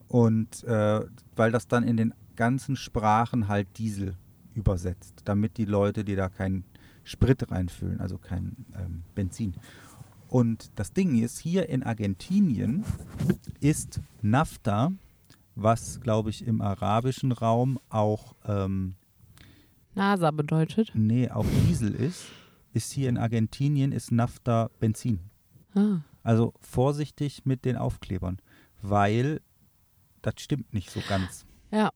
Und 0.09 0.65
äh, 0.65 1.01
weil 1.37 1.53
das 1.53 1.69
dann 1.69 1.85
in 1.85 1.97
den 1.97 2.15
ganzen 2.37 2.77
Sprachen 2.77 3.49
halt 3.49 3.69
Diesel 3.79 4.17
übersetzt, 4.55 5.23
damit 5.25 5.57
die 5.57 5.65
Leute, 5.65 6.05
die 6.05 6.17
da 6.17 6.29
keinen 6.29 6.65
Sprit 7.05 7.51
reinfüllen, 7.51 8.01
also 8.01 8.19
kein 8.19 8.57
ähm, 8.75 9.03
Benzin. 9.15 9.55
Und 10.29 10.71
das 10.77 10.93
Ding 10.93 11.23
ist, 11.23 11.39
hier 11.39 11.69
in 11.69 11.83
Argentinien 11.83 12.85
ist 13.61 14.01
Naphtha, 14.23 14.93
was 15.55 16.01
glaube 16.01 16.31
ich 16.31 16.47
im 16.47 16.61
arabischen 16.61 17.33
Raum 17.33 17.79
auch 17.89 18.35
ähm, 18.47 18.95
NASA 19.95 20.31
bedeutet. 20.31 20.93
Nee, 20.95 21.31
auch 21.31 21.47
Diesel 21.69 21.95
ist, 21.95 22.27
ist 22.73 22.93
hier 22.93 23.09
in 23.09 23.19
Argentinien 23.19 23.93
ist 23.93 24.11
Naphtha 24.11 24.71
Benzin. 24.81 25.21
Ah. 25.75 25.99
Also 26.23 26.55
vorsichtig 26.61 27.45
mit 27.45 27.65
den 27.65 27.77
Aufklebern, 27.77 28.39
weil 28.81 29.41
das 30.23 30.35
stimmt 30.39 30.73
nicht 30.73 30.91
so 30.91 31.01
ganz. 31.09 31.45
Ja, 31.71 31.91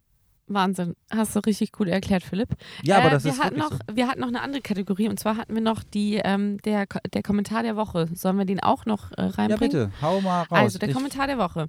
Wahnsinn. 0.49 0.95
Hast 1.11 1.35
du 1.35 1.41
richtig 1.41 1.73
gut 1.73 1.89
erklärt, 1.89 2.23
Philipp. 2.23 2.51
Ja, 2.83 2.99
aber 2.99 3.09
Äh, 3.09 3.11
das 3.11 3.25
wir 3.25 3.33
ist 3.33 3.43
hatten 3.43 3.59
noch, 3.59 3.73
so. 3.73 3.79
Wir 3.93 4.07
hatten 4.09 4.21
noch 4.21 4.29
eine 4.29 4.41
andere 4.43 4.63
Kategorie 4.63 5.09
und 5.09 5.19
zwar 5.19 5.37
hatten 5.37 5.55
wir 5.55 5.63
noch 5.63 5.83
die, 5.83 6.21
ähm, 6.25 6.59
der, 6.65 6.87
der 7.13 7.23
Kommentar 7.23 7.63
der 7.63 7.77
Woche. 7.77 8.09
Sollen 8.15 8.37
wir 8.39 8.45
den 8.45 8.61
auch 8.61 8.87
noch 8.87 9.11
äh, 9.13 9.23
reinbringen? 9.23 9.77
Ja, 9.77 9.87
bitte, 9.87 9.91
hau 10.03 10.21
mal 10.21 10.43
raus. 10.43 10.49
Also, 10.59 10.79
der 10.79 10.89
Ich- 10.91 10.95
Kommentar 10.95 11.27
der 11.27 11.39
Woche. 11.39 11.69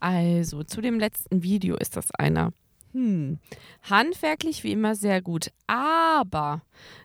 Also, 0.00 0.62
zu 0.64 0.80
dem 0.80 0.98
letzten 1.00 1.42
Video 1.42 1.76
ist 1.76 1.96
das 1.96 2.10
einer. 2.12 2.52
Hm. 2.92 3.38
Handwerklich 3.88 4.64
wie 4.64 4.72
immer 4.72 4.94
sehr 4.96 5.22
gut. 5.22 5.52
Aber 5.68 6.62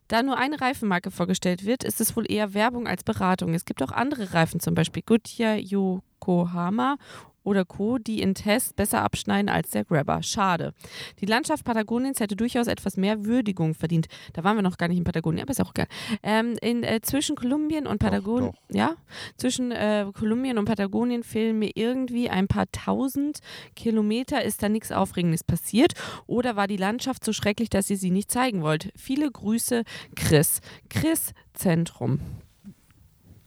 da 0.08 0.24
nur 0.24 0.36
eine 0.38 0.60
Reifenmarke 0.60 1.12
vorgestellt 1.12 1.64
wird, 1.66 1.84
ist 1.84 2.02
es 2.02 2.16
wohl 2.18 2.30
eher 2.30 2.54
Werbung 2.56 2.88
als 2.88 3.04
Beratung. 3.04 3.54
Es 3.54 3.66
gibt 3.66 3.84
auch 3.84 3.92
andere 3.92 4.34
Reifen, 4.34 4.60
zum 4.60 4.74
Beispiel 4.74 5.04
Goodyear, 5.06 5.56
Yokohama 5.58 6.98
oder 7.46 7.64
Co., 7.64 7.98
die 7.98 8.22
in 8.22 8.36
Tests 8.36 8.74
besser 8.74 9.02
abschneiden 9.02 9.50
als 9.50 9.70
der 9.70 9.86
Grabber. 9.86 10.22
Schade. 10.24 10.74
Die 11.22 11.26
Landschaft 11.26 11.64
Patagoniens 11.64 12.20
hätte 12.20 12.36
durchaus 12.36 12.68
etwas 12.68 12.98
mehr 12.98 13.26
Würdigung 13.26 13.74
verdient. 13.74 14.08
Da 14.34 14.44
waren 14.44 14.58
wir 14.58 14.62
noch 14.62 14.78
gar 14.78 14.88
nicht 14.88 14.98
in 14.98 15.04
Patagonien, 15.04 15.44
aber 15.44 15.52
ist 15.52 15.62
auch 15.62 15.74
geil. 15.74 15.88
Ähm, 16.24 16.56
in, 16.62 16.84
äh, 16.84 17.02
zwischen 17.02 17.36
Kolumbien 17.36 17.88
und 17.88 18.00
Patagonien, 18.00 18.54
ja, 18.70 18.96
zwischen 19.38 19.72
äh, 19.72 20.06
Kolumbien 20.14 20.58
und 20.58 20.66
Patagonien 20.66 21.24
fehlen 21.24 21.60
mir 21.60 21.72
irgendwie 21.76 22.30
ein 22.30 22.48
paar 22.48 22.70
tausend 22.72 23.40
Kilometer. 23.76 24.44
Ist 24.44 24.64
da 24.64 24.70
nichts 24.70 24.92
Aufregendes 24.92 25.44
passiert? 25.44 25.94
Oder 26.28 26.56
war 26.56 26.68
die 26.68 26.78
Landschaft 26.78 27.24
so 27.24 27.34
schrecklich, 27.34 27.70
dass 27.70 27.90
ihr 27.90 27.98
sie 27.98 28.12
nicht 28.12 28.32
zeigen 28.32 28.62
wollt? 28.62 28.92
Viele 28.96 29.32
Grüße, 29.32 29.84
Chris. 30.16 30.62
Chris 30.90 31.34
Zentrum. 31.54 32.20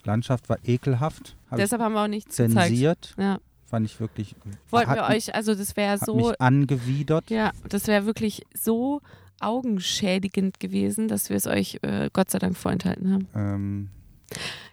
Landschaft 0.04 0.48
war 0.48 0.58
ekelhaft. 0.64 1.37
Hab 1.50 1.58
Deshalb 1.58 1.82
haben 1.82 1.92
wir 1.92 2.02
auch 2.02 2.08
nichts 2.08 2.38
ich 2.38 2.46
gezeigt. 2.46 2.68
zensiert. 2.68 3.14
Ja. 3.18 3.38
Fand 3.68 3.85
ich 3.85 4.00
wirklich. 4.00 4.35
Wollten 4.70 4.94
wir 4.94 5.04
euch, 5.04 5.35
also 5.35 5.54
das 5.54 5.76
wäre 5.76 5.98
so, 5.98 6.33
angewidert. 6.38 7.28
ja, 7.31 7.52
das 7.68 7.87
wäre 7.87 8.07
wirklich 8.07 8.46
so 8.54 9.02
augenschädigend 9.40 10.59
gewesen, 10.59 11.07
dass 11.07 11.28
wir 11.28 11.37
es 11.37 11.46
euch 11.46 11.78
äh, 11.83 12.09
Gott 12.12 12.31
sei 12.31 12.38
Dank 12.38 12.57
vorenthalten 12.57 13.12
haben. 13.12 13.28
Ähm, 13.35 13.88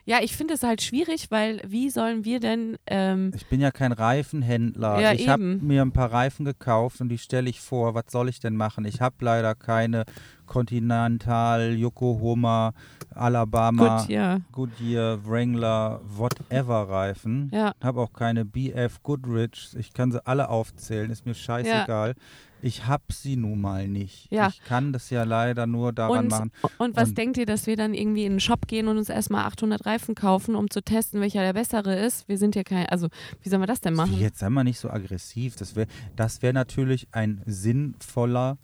Ja, 0.07 0.19
ich 0.21 0.37
finde 0.37 0.53
es 0.53 0.61
halt 0.61 0.83
schwierig, 0.83 1.31
weil 1.31 1.61
wie 1.65 1.89
sollen 1.89 2.25
wir 2.25 2.39
denn, 2.39 2.77
ähm, 2.85 3.31
ich 3.35 3.47
bin 3.47 3.59
ja 3.59 3.71
kein 3.71 3.91
Reifenhändler. 3.91 4.99
Ja, 5.01 5.13
ich 5.13 5.27
habe 5.27 5.41
mir 5.41 5.81
ein 5.81 5.93
paar 5.93 6.11
Reifen 6.11 6.45
gekauft 6.45 7.01
und 7.01 7.09
die 7.09 7.17
stelle 7.17 7.49
ich 7.49 7.59
vor. 7.59 7.95
Was 7.95 8.05
soll 8.09 8.29
ich 8.29 8.39
denn 8.39 8.55
machen? 8.55 8.85
Ich 8.85 9.01
habe 9.01 9.15
leider 9.21 9.55
keine 9.55 10.05
Continental, 10.45 11.73
Yokohama, 11.73 12.73
Alabama, 13.15 14.05
ja, 14.07 14.41
Goodyear, 14.51 15.25
Wrangler, 15.25 16.01
whatever 16.05 16.87
Reifen. 16.87 17.49
ja, 17.51 17.73
habe 17.83 18.01
auch 18.01 18.13
keine 18.13 18.45
BF 18.45 19.01
Goodrich. 19.01 19.75
Ich 19.79 19.91
kann 19.91 20.11
sie 20.11 20.25
alle 20.27 20.49
aufzählen, 20.49 21.09
ist 21.09 21.25
mir 21.25 21.33
scheißegal. 21.33 22.13
Ich 22.61 22.87
habe 22.87 23.03
sie 23.11 23.35
nun 23.35 23.61
mal 23.61 23.87
nicht. 23.87 24.31
Ja. 24.31 24.47
Ich 24.47 24.61
kann 24.63 24.91
das 24.93 25.09
ja 25.11 25.23
leider 25.23 25.67
nur 25.67 25.93
daran 25.93 26.25
Und- 26.25 26.27
machen. 26.31 26.51
Und 26.79 26.95
was 26.95 27.09
Und- 27.09 27.17
denkt 27.17 27.37
ihr, 27.37 27.45
dass 27.45 27.67
wir 27.67 27.75
dann 27.75 27.93
irgendwie 27.93 28.25
in 28.25 28.33
den 28.33 28.39
Shop 28.39 28.67
gehen 28.67 28.87
und 28.87 28.97
uns 28.97 29.09
erstmal 29.09 29.45
800 29.45 29.85
Reifen 29.85 30.15
kaufen, 30.15 30.55
um 30.55 30.69
zu 30.69 30.81
testen, 30.81 31.21
welcher 31.21 31.41
der 31.41 31.53
bessere 31.53 31.95
ist? 31.99 32.27
Wir 32.27 32.37
sind 32.37 32.55
ja 32.55 32.63
kein, 32.63 32.87
also 32.87 33.07
wie 33.43 33.49
sollen 33.49 33.61
wir 33.61 33.67
das 33.67 33.81
denn 33.81 33.93
machen? 33.93 34.17
Jetzt 34.19 34.39
sei 34.39 34.49
mal 34.49 34.63
nicht 34.63 34.79
so 34.79 34.89
aggressiv. 34.89 35.55
Das 35.57 35.75
wäre 35.75 35.87
das 36.15 36.41
wär 36.41 36.53
natürlich 36.53 37.07
ein 37.11 37.41
sinnvoller 37.45 38.57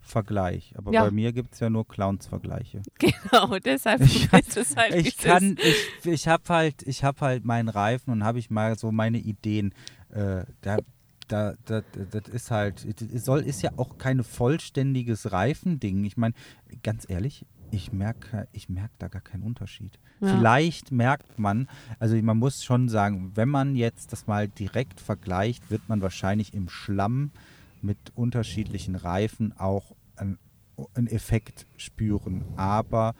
Vergleich. 0.00 0.72
Aber 0.76 0.92
Ja. 0.92 1.04
bei 1.04 1.10
mir 1.10 1.32
gibt 1.32 1.52
es 1.54 1.60
ja 1.60 1.68
nur 1.68 1.86
Clowns-Vergleiche. 1.86 2.82
Genau, 2.98 3.58
deshalb 3.58 4.00
Ich- 4.02 4.32
ist 4.32 4.56
es 4.56 4.76
halt, 4.76 4.94
Ich 5.06 5.16
kann, 5.18 5.56
ich, 6.02 6.06
ich 6.10 6.28
habe 6.28 6.44
halt, 6.48 6.82
ich 6.84 7.04
habe 7.04 7.20
halt 7.20 7.44
meinen 7.44 7.68
Reifen 7.68 8.10
und 8.12 8.24
habe 8.24 8.38
ich 8.38 8.50
mal 8.50 8.78
so 8.78 8.90
meine 8.92 9.18
Ideen. 9.18 9.74
Äh, 10.10 10.44
da, 10.62 10.78
da, 11.28 11.54
da, 11.64 11.82
das 12.10 12.28
ist 12.28 12.50
halt, 12.50 12.84
es 12.84 13.24
soll, 13.24 13.40
ist 13.40 13.62
ja 13.62 13.70
auch 13.76 13.98
kein 13.98 14.22
vollständiges 14.24 15.32
Reifending. 15.32 16.04
Ich 16.04 16.16
meine, 16.16 16.34
ganz 16.82 17.08
ehrlich, 17.08 17.46
ich 17.70 17.92
merke 17.92 18.48
ich 18.52 18.68
merk 18.68 18.90
da 18.98 19.08
gar 19.08 19.20
keinen 19.22 19.42
Unterschied. 19.42 19.98
Ja. 20.20 20.36
Vielleicht 20.36 20.90
merkt 20.90 21.38
man, 21.38 21.68
also 21.98 22.16
man 22.16 22.38
muss 22.38 22.64
schon 22.64 22.88
sagen, 22.88 23.32
wenn 23.34 23.48
man 23.48 23.76
jetzt 23.76 24.12
das 24.12 24.26
mal 24.26 24.48
direkt 24.48 25.00
vergleicht, 25.00 25.70
wird 25.70 25.88
man 25.88 26.00
wahrscheinlich 26.00 26.54
im 26.54 26.68
Schlamm 26.68 27.30
mit 27.82 27.98
unterschiedlichen 28.14 28.96
Reifen 28.96 29.56
auch 29.56 29.94
einen, 30.16 30.38
einen 30.94 31.06
Effekt 31.06 31.66
spüren. 31.76 32.44
Aber 32.56 33.14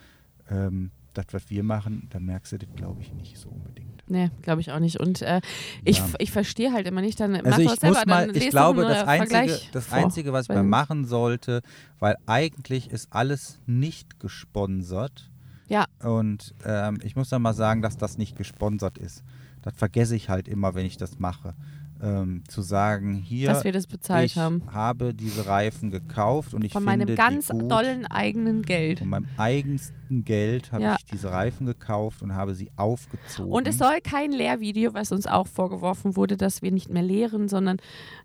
ähm, 0.50 0.90
das, 1.18 1.26
was 1.32 1.50
wir 1.50 1.62
machen, 1.62 2.06
da 2.10 2.20
merkst 2.20 2.52
du 2.52 2.58
das, 2.58 2.68
glaube 2.76 3.02
ich, 3.02 3.12
nicht 3.12 3.36
so 3.38 3.48
unbedingt. 3.48 3.88
Nee, 4.10 4.30
glaube 4.40 4.60
ich 4.62 4.72
auch 4.72 4.78
nicht. 4.78 4.98
Und 5.00 5.20
äh, 5.20 5.40
ich, 5.84 5.98
Ja. 5.98 6.04
ich 6.18 6.30
verstehe 6.30 6.72
halt 6.72 6.86
immer 6.86 7.02
nicht, 7.02 7.20
dann 7.20 7.36
Also 7.36 7.60
ich 7.60 7.70
selber, 7.72 7.96
muss 7.96 8.06
mal, 8.06 8.26
dann 8.26 8.36
ich 8.36 8.48
glaube, 8.48 8.82
das 8.82 9.06
Einzige, 9.06 9.60
das. 9.72 9.92
Einzige, 9.92 10.32
was 10.32 10.48
man 10.48 10.66
machen 10.68 11.04
sollte, 11.04 11.60
weil 11.98 12.16
eigentlich 12.26 12.90
ist 12.90 13.08
alles 13.12 13.60
nicht 13.66 14.18
gesponsert. 14.18 15.30
Ja. 15.68 15.84
Und 16.02 16.54
ähm, 16.64 16.98
ich 17.02 17.16
muss 17.16 17.28
dann 17.28 17.42
mal 17.42 17.52
sagen, 17.52 17.82
dass 17.82 17.98
das 17.98 18.16
nicht 18.16 18.36
gesponsert 18.36 18.96
ist. 18.96 19.22
Das 19.60 19.74
vergesse 19.76 20.16
ich 20.16 20.30
halt 20.30 20.48
immer, 20.48 20.74
wenn 20.74 20.86
ich 20.86 20.96
das 20.96 21.18
mache. 21.18 21.54
Ähm, 22.00 22.44
zu 22.46 22.62
sagen, 22.62 23.14
hier, 23.14 23.48
dass 23.48 23.64
wir 23.64 23.72
das 23.72 23.88
bezahlt 23.88 24.26
ich 24.26 24.36
haben. 24.36 24.62
habe 24.72 25.14
diese 25.14 25.46
Reifen 25.46 25.90
gekauft 25.90 26.54
und 26.54 26.64
ich 26.64 26.72
Von 26.72 26.84
finde 26.84 27.06
meinem 27.06 27.16
ganz 27.16 27.48
die 27.48 27.52
gut. 27.58 27.70
dollen 27.72 28.06
eigenen 28.06 28.62
Geld. 28.62 29.00
Von 29.00 29.08
meinem 29.08 29.26
eigensten 29.36 30.24
Geld 30.24 30.70
habe 30.70 30.82
Ja. 30.84 30.96
ich 30.96 31.04
diese 31.06 31.30
Reifen 31.32 31.66
gekauft 31.66 32.22
und 32.22 32.34
habe 32.36 32.54
sie 32.54 32.70
aufgezogen. 32.76 33.50
Und 33.50 33.66
es 33.66 33.78
soll 33.78 34.00
kein 34.00 34.30
Lehrvideo, 34.30 34.94
was 34.94 35.10
uns 35.10 35.26
auch 35.26 35.48
vorgeworfen 35.48 36.14
wurde, 36.14 36.36
dass 36.36 36.62
wir 36.62 36.70
nicht 36.70 36.88
mehr 36.88 37.02
lehren, 37.02 37.48
sondern 37.48 37.78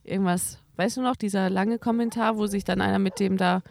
irgendwas, 0.04 0.60
weißt 0.76 0.98
du 0.98 1.02
noch, 1.02 1.16
dieser 1.16 1.50
lange 1.50 1.80
Kommentar, 1.80 2.38
wo 2.38 2.46
sich 2.46 2.64
dann 2.64 2.80
einer 2.80 3.00
mit 3.00 3.20
dem 3.20 3.38
da, 3.38 3.62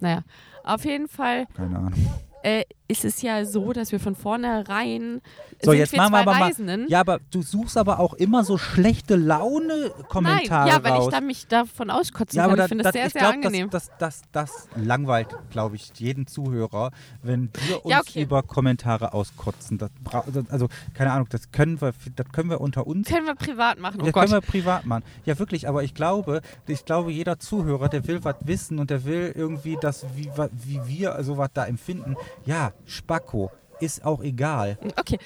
naja, 0.00 0.22
auf 0.64 0.84
jeden 0.84 1.08
Fall 1.08 1.46
Keine 1.54 1.78
Ahnung. 1.78 1.94
äh, 2.42 2.64
ist 2.88 3.04
es 3.04 3.20
ja 3.22 3.44
so, 3.44 3.72
dass 3.72 3.90
wir 3.92 3.98
von 4.00 4.14
vornherein 4.14 5.20
So, 5.62 5.70
sind 5.72 5.80
jetzt 5.80 5.92
wir 5.92 5.98
machen 6.02 6.12
wir 6.12 6.18
aber 6.20 6.32
mal. 6.34 6.42
Reisenden. 6.44 6.86
Ja, 6.88 7.00
aber 7.00 7.18
du 7.30 7.42
suchst 7.42 7.76
aber 7.76 7.98
auch 7.98 8.14
immer 8.14 8.44
so 8.44 8.58
schlechte 8.58 9.16
Laune-Kommentare 9.16 10.66
Nein, 10.66 10.68
ja, 10.76 10.84
weil 10.84 10.92
raus. 10.92 11.06
ich 11.06 11.14
da 11.14 11.20
mich 11.20 11.46
davon 11.48 11.90
auskotzen 11.90 12.36
ja, 12.36 12.44
kann. 12.44 12.52
aber 12.52 12.62
ich 12.64 12.68
finde 12.68 12.84
das 12.84 12.92
sehr, 12.92 13.06
ich 13.06 13.12
sehr 13.12 13.22
glaub, 13.22 13.34
angenehm. 13.34 13.70
Das, 13.70 13.90
das, 13.98 14.22
das, 14.32 14.68
das 14.74 14.84
langweilt, 14.84 15.28
glaube 15.50 15.76
ich, 15.76 15.90
jeden 15.96 16.26
Zuhörer, 16.26 16.90
wenn 17.22 17.50
wir 17.66 17.84
uns 17.84 17.92
Ja, 17.92 18.00
okay. 18.00 18.22
über 18.22 18.42
Kommentare 18.42 19.12
auskotzen. 19.14 19.78
Das, 19.78 19.90
das- 20.10 20.50
also, 20.50 20.68
keine 20.94 21.12
Ahnung, 21.12 21.26
das 21.30 21.50
können 21.50 21.80
wir, 21.80 21.92
das 22.14 22.26
können 22.32 22.50
wir 22.50 22.60
unter 22.60 22.86
uns 22.86 23.08
können 23.08 23.26
wir 23.26 23.34
privat 23.34 23.78
machen. 23.80 24.00
Oh 24.00 24.04
das 24.04 24.12
Gott. 24.12 24.22
können 24.28 24.34
wir 24.42 24.46
privat 24.46 24.86
machen. 24.86 25.02
Ja, 25.24 25.38
wirklich, 25.38 25.68
aber 25.68 25.82
ich 25.82 25.94
glaube, 25.94 26.40
ich 26.66 26.84
glaube, 26.84 27.10
jeder 27.12 27.38
Zuhörer, 27.38 27.88
der 27.88 28.06
will 28.06 28.22
was 28.24 28.36
wissen 28.44 28.78
und 28.78 28.90
der 28.90 29.04
will 29.04 29.32
irgendwie 29.34 29.76
das, 29.80 30.06
wie, 30.14 30.30
wie 30.52 30.80
wir 30.86 31.22
sowas 31.24 31.50
da 31.52 31.64
empfinden. 31.66 32.16
Ja, 32.44 32.72
Spacko, 32.84 33.50
ist 33.80 34.04
auch 34.06 34.22
egal. 34.22 34.78
Okay, 34.98 35.18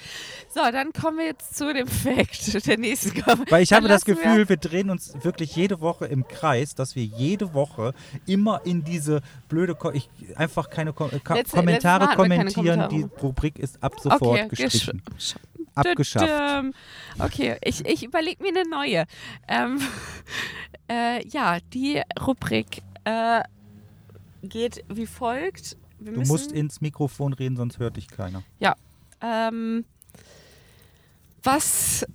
so, 0.53 0.59
dann 0.71 0.91
kommen 0.91 1.17
wir 1.19 1.25
jetzt 1.27 1.55
zu 1.55 1.73
dem 1.73 1.87
Fact 1.87 2.65
der 2.67 2.77
nächsten 2.77 3.11
Kom- 3.21 3.49
Weil 3.49 3.63
ich 3.63 3.69
Dann 3.69 3.77
habe 3.77 3.87
das 3.87 4.05
lassen 4.05 4.07
wir- 4.07 4.15
Gefühl, 4.15 4.49
wir 4.49 4.57
drehen 4.57 4.89
uns 4.89 5.13
wirklich 5.23 5.55
jede 5.55 5.79
Woche 5.79 6.05
im 6.07 6.27
Kreis, 6.27 6.75
dass 6.75 6.95
wir 6.97 7.05
jede 7.05 7.53
Woche 7.53 7.93
immer 8.25 8.61
in 8.65 8.83
diese 8.83 9.21
blöde, 9.47 9.73
Ko 9.75 9.91
ich, 9.91 10.09
einfach 10.35 10.69
keine 10.69 10.91
Ko 10.91 11.09
Ka 11.23 11.35
Letzte- 11.35 11.55
Kommentare 11.55 12.15
kommentieren. 12.15 12.89
Die 12.89 13.01
Kommentare. 13.01 13.21
Rubrik 13.21 13.57
ist 13.59 13.81
ab 13.81 13.93
sofort 14.01 14.21
okay, 14.21 14.47
gestrichen. 14.49 15.01
gesch- 15.17 15.35
Abgeschafft. 15.73 16.29
Okay, 17.17 17.55
ich, 17.63 17.85
ich 17.85 18.03
überlege 18.03 18.43
mir 18.43 18.49
eine 18.49 18.69
neue. 18.69 19.05
Ähm, 19.47 19.79
äh, 20.89 21.25
ja, 21.29 21.59
die 21.73 22.01
Rubrik 22.27 22.81
äh, 23.05 23.41
geht 24.43 24.83
wie 24.89 25.05
folgt. 25.05 25.77
Wir 26.03 26.13
Du 26.13 26.21
musst 26.21 26.51
ins 26.51 26.81
Mikrofon 26.81 27.33
reden, 27.33 27.55
sonst 27.55 27.77
hört 27.79 27.95
dich 27.97 28.07
keiner. 28.07 28.43
ähm, 29.21 29.85
was 31.43 32.05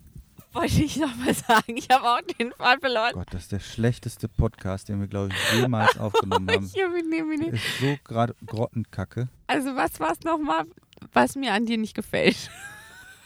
wollte 0.53 0.83
ich 0.83 0.97
nochmal 0.97 1.35
sagen? 1.49 1.77
Ich 1.77 1.89
habe 1.91 2.03
auch 2.05 2.21
den 2.39 2.51
Fall 2.53 2.81
verloren. 2.81 3.13
Gott, 3.15 3.29
das 3.31 3.43
ist 3.43 3.53
der 3.53 3.61
schlechteste 3.61 4.27
Podcast, 4.29 4.89
den 4.89 4.99
wir, 5.01 5.07
glaube 5.07 5.29
ich, 5.33 5.61
jemals 5.61 5.97
aufgenommen 6.01 6.51
haben. 6.51 6.67
Ich 6.75 6.83
hab 6.83 6.91
ihn 6.97 7.09
nicht- 7.39 7.53
Ist 7.53 7.79
so 7.81 7.97
gerade 8.03 8.35
Grottenkacke. 8.45 9.29
Also 9.47 9.77
was 9.77 10.01
war 10.01 10.11
es 10.13 10.21
nochmal, 10.23 10.65
was 11.13 11.37
mir 11.37 11.53
an 11.53 11.65
dir 11.67 11.79
nicht 11.79 11.95
gefällt? 11.95 12.51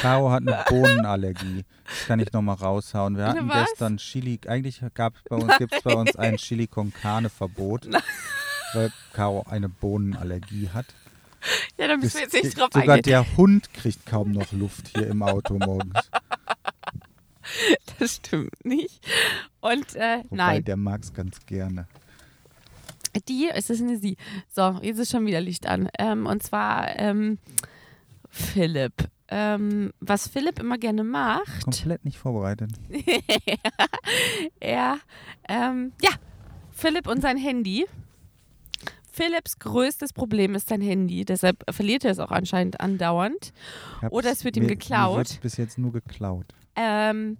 Caro 0.00 0.30
hat 0.30 0.42
eine 0.46 0.64
Bohnenallergie. 0.68 1.64
Das 1.84 2.06
kann 2.06 2.20
ich 2.20 2.32
nochmal 2.32 2.56
raushauen. 2.56 3.16
Wir 3.16 3.28
Eine 3.28 3.40
hatten 3.40 3.48
was? 3.48 3.68
gestern 3.70 3.96
Chili, 3.98 4.40
eigentlich 4.46 4.80
gab 4.94 5.14
bei 5.28 5.36
uns, 5.36 5.58
gibt 5.58 5.74
es 5.74 5.82
bei 5.82 5.94
uns 5.94 6.16
ein 6.16 6.36
Chili 6.36 6.66
con 6.66 6.92
Carne 6.92 7.28
Verbot, 7.28 7.88
weil 8.72 8.92
Caro 9.12 9.44
eine 9.48 9.68
Bohnenallergie 9.68 10.70
hat. 10.72 10.86
Ja, 11.78 11.88
da 11.88 11.96
müssen 11.96 12.14
wir 12.14 12.22
jetzt 12.22 12.32
nicht 12.32 12.58
drauf 12.58 12.70
sogar 12.72 12.96
eingehen. 12.96 13.02
der 13.02 13.36
Hund 13.36 13.72
kriegt 13.74 14.06
kaum 14.06 14.32
noch 14.32 14.50
Luft 14.52 14.88
hier 14.96 15.08
im 15.08 15.22
Auto 15.22 15.58
morgens. 15.58 16.10
Das 17.98 18.16
stimmt 18.16 18.64
nicht. 18.64 19.06
Und 19.60 19.94
äh, 19.94 20.22
Wobei, 20.24 20.36
nein, 20.36 20.64
der 20.64 20.78
mag 20.78 21.02
es 21.02 21.12
ganz 21.12 21.44
gerne. 21.44 21.86
die, 23.28 23.50
es 23.52 23.68
ist 23.68 23.82
eine 23.82 23.98
Sie. 23.98 24.16
So, 24.50 24.78
jetzt 24.82 24.98
ist 24.98 25.10
schon 25.10 25.26
wieder 25.26 25.42
Licht 25.42 25.66
an. 25.66 25.90
Ähm, 25.98 26.24
und 26.26 26.42
zwar 26.42 26.98
ähm, 26.98 27.38
Philipp. 28.30 28.94
Ähm, 29.36 29.92
was 29.98 30.28
Philipp 30.28 30.60
immer 30.60 30.78
gerne 30.78 31.02
macht, 31.02 31.64
Komplett 31.64 32.04
nicht 32.04 32.18
vorbereitet. 32.18 32.70
er, 34.60 34.98
ähm, 35.48 35.92
ja, 36.00 36.10
Philipp 36.70 37.08
und 37.08 37.20
sein 37.20 37.36
Handy. 37.36 37.84
Philipps 39.10 39.58
größtes 39.58 40.12
Problem 40.12 40.54
ist 40.54 40.68
sein 40.68 40.80
Handy, 40.80 41.24
deshalb 41.24 41.64
verliert 41.72 42.04
er 42.04 42.12
es 42.12 42.18
auch 42.20 42.30
anscheinend 42.30 42.80
andauernd. 42.80 43.52
Oder 44.10 44.30
es 44.30 44.44
wird 44.44 44.56
ihm 44.56 44.64
mir- 44.64 44.68
geklaut. 44.70 45.28
Mir 45.34 45.40
bis 45.40 45.56
jetzt 45.56 45.78
nur 45.78 45.92
geklaut. 45.92 46.46
Ähm, 46.76 47.38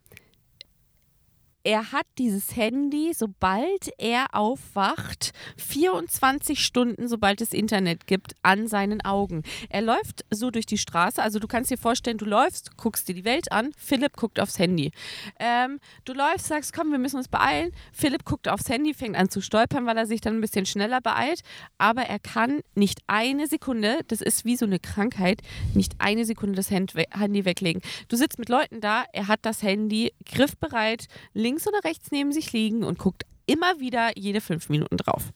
er 1.64 1.92
hat 1.92 2.06
dieses 2.18 2.56
Handy, 2.56 3.12
sobald 3.14 3.90
er 3.96 4.26
aufwacht, 4.34 5.32
24 5.56 6.62
Stunden, 6.62 7.08
sobald 7.08 7.40
es 7.40 7.54
Internet 7.54 8.06
gibt, 8.06 8.34
an 8.42 8.68
seinen 8.68 9.00
Augen. 9.02 9.42
Er 9.70 9.80
läuft 9.80 10.26
so 10.30 10.50
durch 10.50 10.66
die 10.66 10.76
Straße, 10.76 11.22
also 11.22 11.38
du 11.38 11.48
kannst 11.48 11.70
dir 11.70 11.78
vorstellen, 11.78 12.18
du 12.18 12.26
läufst, 12.26 12.76
guckst 12.76 13.08
dir 13.08 13.14
die 13.14 13.24
Welt 13.24 13.50
an, 13.50 13.72
Philipp 13.78 14.14
guckt 14.16 14.40
aufs 14.40 14.58
Handy. 14.58 14.92
Ähm, 15.40 15.80
du 16.04 16.12
läufst, 16.12 16.48
sagst, 16.48 16.74
komm, 16.74 16.90
wir 16.90 16.98
müssen 16.98 17.16
uns 17.16 17.28
beeilen. 17.28 17.72
Philipp 17.94 18.26
guckt 18.26 18.46
aufs 18.46 18.68
Handy, 18.68 18.92
fängt 18.92 19.16
an 19.16 19.30
zu 19.30 19.40
stolpern, 19.40 19.86
weil 19.86 19.96
er 19.96 20.06
sich 20.06 20.20
dann 20.20 20.36
ein 20.36 20.42
bisschen 20.42 20.66
schneller 20.66 21.00
beeilt. 21.00 21.40
Aber 21.78 22.02
er 22.02 22.18
kann 22.18 22.60
nicht 22.74 23.00
eine 23.06 23.46
Sekunde, 23.46 24.00
das 24.08 24.20
ist 24.20 24.44
wie 24.44 24.56
so 24.56 24.66
eine 24.66 24.78
Krankheit, 24.78 25.40
nicht 25.72 25.94
eine 25.98 26.26
Sekunde 26.26 26.56
das 26.56 26.70
Handy 26.70 27.44
weglegen. 27.46 27.80
Du 28.08 28.16
sitzt 28.16 28.38
mit 28.38 28.50
Leuten 28.50 28.82
da, 28.82 29.04
er 29.14 29.28
hat 29.28 29.40
das 29.46 29.62
Handy 29.62 30.12
griffbereit 30.26 31.06
links 31.32 31.53
oder 31.66 31.84
rechts 31.84 32.10
neben 32.10 32.32
sich 32.32 32.52
liegen 32.52 32.84
und 32.84 32.98
guckt 32.98 33.24
immer 33.46 33.80
wieder 33.80 34.16
jede 34.16 34.40
fünf 34.40 34.68
Minuten 34.68 34.96
drauf. 34.96 35.32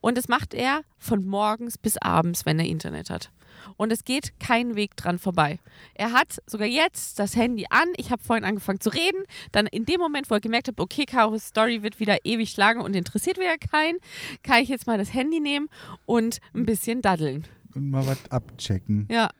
Und 0.00 0.16
das 0.16 0.28
macht 0.28 0.54
er 0.54 0.82
von 0.98 1.26
morgens 1.26 1.78
bis 1.78 1.96
abends, 1.98 2.46
wenn 2.46 2.58
er 2.58 2.66
Internet 2.66 3.10
hat. 3.10 3.30
Und 3.76 3.92
es 3.92 4.04
geht 4.04 4.38
kein 4.38 4.76
Weg 4.76 4.96
dran 4.96 5.18
vorbei. 5.18 5.58
Er 5.94 6.12
hat 6.12 6.40
sogar 6.46 6.68
jetzt 6.68 7.18
das 7.18 7.36
Handy 7.36 7.66
an. 7.70 7.88
Ich 7.96 8.10
habe 8.10 8.22
vorhin 8.22 8.44
angefangen 8.44 8.80
zu 8.80 8.90
reden. 8.90 9.24
Dann 9.52 9.66
in 9.66 9.84
dem 9.84 10.00
Moment, 10.00 10.30
wo 10.30 10.34
er 10.34 10.40
gemerkt 10.40 10.68
hat, 10.68 10.78
okay, 10.78 11.04
Karos 11.04 11.46
Story 11.46 11.82
wird 11.82 11.98
wieder 11.98 12.18
ewig 12.24 12.56
lang 12.56 12.80
und 12.80 12.94
interessiert 12.94 13.38
wieder 13.38 13.56
keinen, 13.58 13.98
kann 14.42 14.62
ich 14.62 14.68
jetzt 14.68 14.86
mal 14.86 14.98
das 14.98 15.12
Handy 15.12 15.40
nehmen 15.40 15.68
und 16.04 16.38
ein 16.54 16.66
bisschen 16.66 17.02
daddeln. 17.02 17.44
Und 17.74 17.90
mal 17.90 18.06
was 18.06 18.30
abchecken. 18.30 19.08
Ja. 19.10 19.30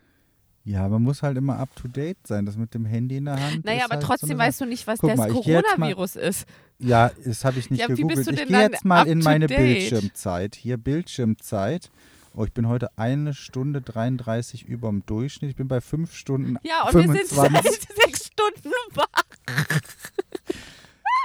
Ja, 0.67 0.89
man 0.89 1.01
muss 1.01 1.23
halt 1.23 1.39
immer 1.39 1.59
up 1.61 1.69
to 1.77 1.87
date 1.87 2.19
sein. 2.27 2.45
Das 2.45 2.57
mit 2.57 2.75
dem 2.75 2.85
Handy 2.87 3.19
in 3.19 3.27
der 3.27 3.41
Hand. 3.41 3.65
Naja, 3.65 3.85
aber 3.85 3.95
halt 3.95 4.03
trotzdem 4.03 4.31
so 4.31 4.39
weißt 4.39 4.61
du 4.61 4.65
nicht, 4.67 4.85
was 4.89 4.99
Guck 4.99 5.11
das 5.11 5.19
mal, 5.19 5.29
jetzt 5.33 5.47
mal- 5.47 5.63
Coronavirus 5.63 6.17
ist. 6.17 6.45
Ja, 6.81 7.13
das 7.25 7.45
habe 7.45 7.61
ich 7.61 7.71
nicht 7.71 7.79
Ja, 7.81 7.87
gegoogelt. 7.87 8.27
Ich 8.27 8.47
gehe 8.49 8.61
jetzt 8.63 8.85
mal 8.85 9.07
in 9.07 9.21
meine 9.21 9.47
date? 9.47 9.59
Bildschirmzeit. 9.59 10.57
Hier 10.57 10.77
Bildschirmzeit. 10.77 11.89
Oh, 12.35 12.45
ich 12.45 12.53
bin 12.53 12.67
heute 12.69 12.91
eine 12.99 13.33
Stunde 13.33 13.81
33 13.81 14.65
über 14.67 14.89
dem 14.89 15.07
Durchschnitt. 15.07 15.51
Ich 15.51 15.57
bin 15.57 15.69
bei 15.69 15.81
fünf 15.81 16.15
Stunden 16.15 16.57
Ja, 16.65 16.83
und 16.89 16.95
wir 16.95 17.03
sind 17.03 17.29
25. 17.29 17.89
sechs 18.05 18.27
Stunden 18.27 18.71
wach. 18.95 19.23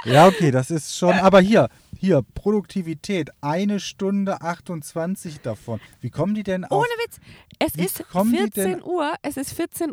Ja, 0.04 0.26
okay, 0.28 0.52
das 0.52 0.70
ist 0.70 0.96
schon. 0.96 1.14
Aber 1.14 1.40
hier, 1.40 1.68
hier, 2.02 2.22
Produktivität. 2.34 3.30
Eine 3.40 3.80
Stunde 3.80 4.42
28 4.42 5.40
davon. 5.40 5.80
Wie 6.00 6.10
kommen 6.10 6.34
die 6.34 6.42
denn 6.42 6.64
auf? 6.64 6.72
Ohne 6.80 6.88
Witz. 7.04 7.18
Es 7.58 7.76
Wie 7.76 7.84
ist 7.84 8.06
kommen 8.10 8.32
die 8.32 8.38
14 8.38 8.64
denn- 8.64 8.82
Uhr. 8.82 9.14
Es 9.22 9.36
ist 9.36 9.52
14.10 9.58 9.92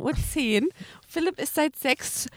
Uhr. 0.64 0.70
Philipp 1.08 1.40
ist 1.40 1.56
seit 1.56 1.76
sechs. 1.78 2.28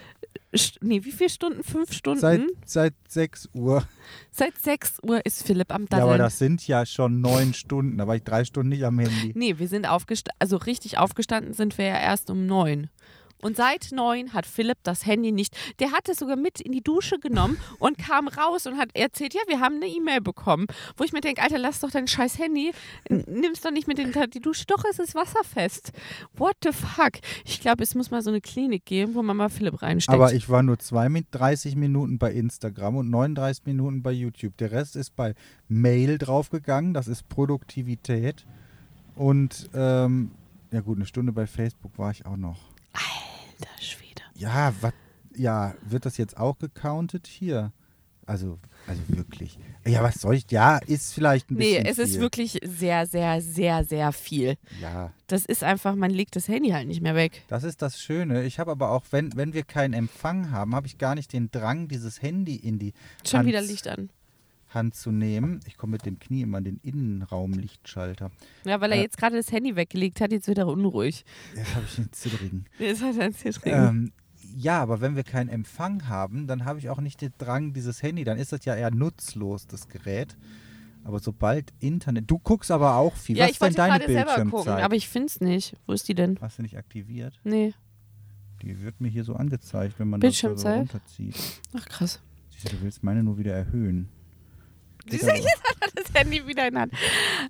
Nee, 0.81 1.03
wie 1.03 1.11
viele 1.11 1.31
Stunden? 1.31 1.63
Fünf 1.63 1.91
Stunden? 1.93 2.19
Seit, 2.21 2.41
seit 2.65 2.93
6 3.07 3.49
Uhr. 3.53 3.83
Seit 4.29 4.55
6 4.59 4.99
Uhr 5.01 5.25
ist 5.25 5.41
Philipp 5.47 5.73
am 5.73 5.83
Ja, 5.83 5.87
Daddeln. 5.89 6.09
aber 6.09 6.17
das 6.19 6.37
sind 6.37 6.67
ja 6.67 6.85
schon 6.85 7.21
neun 7.21 7.55
Stunden. 7.55 7.97
Da 7.97 8.05
war 8.07 8.15
ich 8.15 8.23
drei 8.23 8.45
Stunden 8.45 8.69
nicht 8.69 8.83
am 8.85 8.99
Handy. 8.99 9.31
nee, 9.35 9.57
wir 9.57 9.67
sind 9.67 9.87
aufgestanden, 9.87 10.37
also 10.39 10.57
richtig 10.57 10.99
aufgestanden 10.99 11.53
sind 11.53 11.79
wir 11.79 11.85
ja 11.85 11.99
erst 11.99 12.29
um 12.29 12.45
neun. 12.45 12.89
Und 13.43 13.57
seit 13.57 13.89
neun 13.91 14.33
hat 14.33 14.45
Philipp 14.45 14.77
das 14.83 15.05
Handy 15.05 15.31
nicht. 15.31 15.55
Der 15.79 15.91
hat 15.91 16.07
es 16.07 16.19
sogar 16.19 16.37
mit 16.37 16.61
in 16.61 16.71
die 16.71 16.81
Dusche 16.81 17.19
genommen 17.19 17.57
und 17.77 17.97
kam 17.97 18.27
raus 18.29 18.65
und 18.65 18.77
hat 18.77 18.89
erzählt, 18.95 19.33
ja, 19.33 19.41
wir 19.47 19.59
haben 19.59 19.75
eine 19.75 19.87
E-Mail 19.87 20.21
bekommen. 20.21 20.65
Wo 20.95 21.03
ich 21.03 21.11
mir 21.11 21.21
denke, 21.21 21.41
Alter, 21.41 21.59
lass 21.59 21.81
doch 21.81 21.91
dein 21.91 22.07
scheiß 22.07 22.39
Handy. 22.39 22.71
Nimm's 23.09 23.61
doch 23.61 23.71
nicht 23.71 23.87
mit 23.87 23.99
in 23.99 24.13
die 24.33 24.39
Dusche. 24.39 24.65
Doch, 24.65 24.83
es 24.89 24.97
ist 24.97 25.13
wasserfest. 25.13 25.91
What 26.35 26.55
the 26.63 26.71
fuck? 26.71 27.13
Ich 27.45 27.59
glaube, 27.59 27.83
es 27.83 27.95
muss 27.95 28.11
mal 28.11 28.21
so 28.21 28.29
eine 28.29 28.39
Klinik 28.41 28.85
geben, 28.85 29.13
wo 29.13 29.21
man 29.21 29.35
mal 29.35 29.49
Philipp 29.49 29.81
reinsteckt. 29.81 30.15
Aber 30.15 30.33
ich 30.33 30.49
war 30.49 30.63
nur 30.63 30.79
zwei 30.79 31.09
mit 31.09 31.27
30 31.31 31.75
Minuten 31.75 32.17
bei 32.17 32.31
Instagram 32.31 32.95
und 32.95 33.09
39 33.09 33.65
Minuten 33.65 34.01
bei 34.01 34.11
YouTube. 34.11 34.55
Der 34.57 34.71
Rest 34.71 34.95
ist 34.95 35.15
bei 35.15 35.35
Mail 35.67 36.17
draufgegangen. 36.17 36.93
Das 36.93 37.07
ist 37.07 37.27
Produktivität. 37.27 38.45
Und 39.15 39.69
ähm, 39.73 40.31
ja 40.71 40.81
gut, 40.81 40.97
eine 40.97 41.05
Stunde 41.05 41.33
bei 41.33 41.45
Facebook 41.45 41.97
war 41.97 42.11
ich 42.11 42.25
auch 42.25 42.37
noch. 42.37 42.57
Alter 42.93 43.32
Schwede. 43.79 44.21
Ja, 44.35 44.73
was? 44.81 44.93
Ja, 45.35 45.73
wird 45.81 46.05
das 46.05 46.17
jetzt 46.17 46.37
auch 46.37 46.57
gecountet 46.59 47.27
hier? 47.27 47.71
Also, 48.25 48.57
also 48.87 49.01
wirklich. 49.07 49.57
Ja, 49.85 50.01
was 50.01 50.15
soll 50.21 50.35
ich? 50.35 50.49
Ja, 50.49 50.77
ist 50.77 51.13
vielleicht 51.13 51.51
ein 51.51 51.55
Nee, 51.55 51.71
bisschen 51.79 51.85
es 51.87 51.97
ist 51.97 52.11
viel. 52.11 52.21
wirklich 52.21 52.59
sehr, 52.63 53.05
sehr, 53.05 53.41
sehr, 53.41 53.83
sehr 53.83 54.11
viel. 54.13 54.55
Ja, 54.81 55.11
Das 55.27 55.43
ist 55.45 55.61
einfach, 55.63 55.95
man 55.95 56.09
legt 56.11 56.35
das 56.37 56.47
Handy 56.47 56.69
halt 56.69 56.87
nicht 56.87 57.01
mehr 57.01 57.15
weg. 57.15 57.43
das 57.49 57.63
ist 57.65 57.81
das 57.81 57.99
Schöne. 57.99 58.43
Ich 58.43 58.59
habe 58.59 58.71
aber 58.71 58.91
auch, 58.91 59.03
wenn, 59.11 59.35
wenn 59.35 59.53
wir 59.53 59.63
keinen 59.63 59.93
Empfang 59.93 60.51
haben, 60.51 60.73
habe 60.73 60.87
ich 60.87 60.97
gar 60.97 61.15
nicht 61.15 61.33
den 61.33 61.51
Drang, 61.51 61.89
dieses 61.89 62.21
Handy 62.21 62.55
in 62.55 62.79
die 62.79 62.93
Schon 63.27 63.39
Hand, 63.39 63.49
wieder 63.49 63.61
Licht 63.61 63.87
an. 63.89 64.09
Hand 64.73 64.95
zu 64.95 65.11
nehmen. 65.11 65.59
Ich 65.67 65.77
komme 65.77 65.91
mit 65.91 66.05
dem 66.05 66.19
Knie 66.19 66.41
immer 66.41 66.57
an 66.57 66.63
den 66.63 66.77
Innenraumlichtschalter. 66.83 68.31
Ja, 68.65 68.81
weil 68.81 68.91
er 68.91 68.97
Äh. 68.99 69.01
jetzt 69.01 69.17
gerade 69.17 69.35
das 69.35 69.51
Handy 69.51 69.75
weggelegt 69.75 70.21
hat, 70.21 70.31
jetzt 70.31 70.47
wird 70.47 70.57
er 70.57 70.67
unruhig. 70.67 71.25
Jetzt 71.55 71.75
habe 71.75 71.85
ich 71.87 71.95
den 71.95 72.11
Zitterigen. 72.11 72.65
Jetzt 72.79 73.01
hat 73.01 73.15
er 73.17 73.23
ein 73.25 73.33
Zittring. 73.33 73.73
Ähm, 73.73 74.11
ja, 74.55 74.81
aber 74.81 75.01
wenn 75.01 75.15
wir 75.15 75.23
keinen 75.23 75.49
Empfang 75.49 76.07
haben, 76.07 76.47
dann 76.47 76.65
habe 76.65 76.79
ich 76.79 76.89
auch 76.89 77.01
nicht 77.01 77.21
den 77.21 77.33
Drang, 77.37 77.73
dieses 77.73 78.03
Handy, 78.03 78.23
dann 78.23 78.37
ist 78.37 78.51
das 78.51 78.65
ja 78.65 78.75
eher 78.75 78.91
nutzlos, 78.91 79.65
das 79.67 79.87
Gerät. 79.87 80.37
Aber 81.05 81.19
sobald 81.19 81.73
Internet. 81.79 82.29
Du 82.31 82.39
guckst 82.39 82.71
aber 82.71 82.95
auch 82.95 83.15
viel. 83.15 83.35
ja, 83.37 83.43
Was 83.45 83.49
ich 83.51 83.55
ist 83.55 83.61
denn 83.61 83.65
wollte 83.65 83.77
deine 83.77 83.99
gerade 83.99 84.13
selber 84.35 84.49
gucken, 84.49 84.71
aber 84.73 84.95
ich 84.95 85.09
finde 85.09 85.27
es 85.27 85.41
nicht. 85.41 85.75
Wo 85.85 85.93
ist 85.93 86.07
die 86.07 86.13
denn? 86.15 86.37
Hast 86.39 86.59
du 86.59 86.61
nicht 86.61 86.77
aktiviert? 86.77 87.39
Nee. 87.43 87.73
Die 88.61 88.81
wird 88.81 89.01
mir 89.01 89.09
hier 89.09 89.25
so 89.25 89.35
angezeigt, 89.35 89.99
wenn 89.99 90.09
man 90.09 90.21
das 90.21 90.39
da 90.39 90.55
so 90.55 90.67
runterzieht. 90.69 91.35
Ach 91.73 91.85
krass. 91.85 92.21
Du 92.69 92.81
willst 92.81 93.03
meine 93.03 93.21
nur 93.23 93.37
wieder 93.37 93.53
erhöhen. 93.53 94.03
Geht 94.03 94.07
Siehst 94.07 94.91
du, 94.91 94.92
aber- 94.92 94.92
jetzt 95.09 95.25
hat 95.25 95.77
er 95.81 96.03
das 96.03 96.13
Handy 96.13 96.45
wieder 96.47 96.67
in 96.67 96.73
der 96.73 96.83
Hand. 96.83 96.93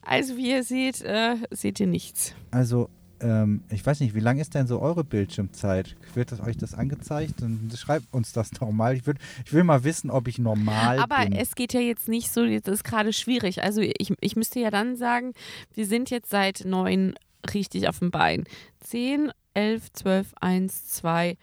Also 0.01 0.38
wie 0.38 0.51
ihr 0.51 0.64
seht, 0.64 1.01
äh, 1.01 1.36
seht 1.51 1.80
ihr 1.80 1.88
nichts. 1.88 2.34
Also, 2.51 2.89
ähm, 3.20 3.64
ich 3.70 3.86
weiß 3.86 3.99
nicht, 4.01 4.16
wie 4.16 4.20
lang 4.20 4.39
ist 4.39 4.54
denn 4.54 4.68
so 4.68 4.82
eure 4.82 5.04
Bildschirmzeit? 5.04 5.95
Wird 6.14 6.32
das 6.32 6.41
euch 6.41 6.58
das 6.58 6.74
angezeigt? 6.74 7.41
Dann 7.41 7.72
schreibt 7.76 8.14
uns 8.14 8.34
das 8.34 8.51
doch 8.51 8.72
mal. 8.72 8.95
Ich, 8.95 9.08
würd, 9.08 9.18
ich 9.45 9.54
will 9.54 9.64
mal 9.64 9.84
wissen, 9.84 10.10
ob 10.10 10.28
ich 10.28 10.39
normal 10.39 10.99
Aber 10.99 11.24
bin. 11.24 11.34
es 11.34 11.56
geht 11.56 11.74
ja 11.74 11.80
jetzt 11.80 12.08
nicht 12.08 12.32
so, 12.32 12.45
das 12.45 12.74
ist 12.74 12.84
gerade 12.84 13.14
schwierig. 13.14 13.64
Also 13.64 13.82
ich, 13.82 14.14
ich 14.20 14.36
müsste 14.36 14.60
ja 14.60 14.72
dann 14.72 14.95
sagen, 14.95 15.34
wir 15.74 15.86
sind 15.86 16.10
jetzt 16.10 16.30
seit 16.30 16.64
neun 16.66 17.16
richtig 17.54 17.88
auf 17.88 17.99
dem 17.99 18.12
Bein. 18.12 18.43
Zehn, 18.80 19.32
elf, 19.54 19.91
zwölf, 19.93 20.34
eins, 20.39 20.88
zwei, 20.88 21.38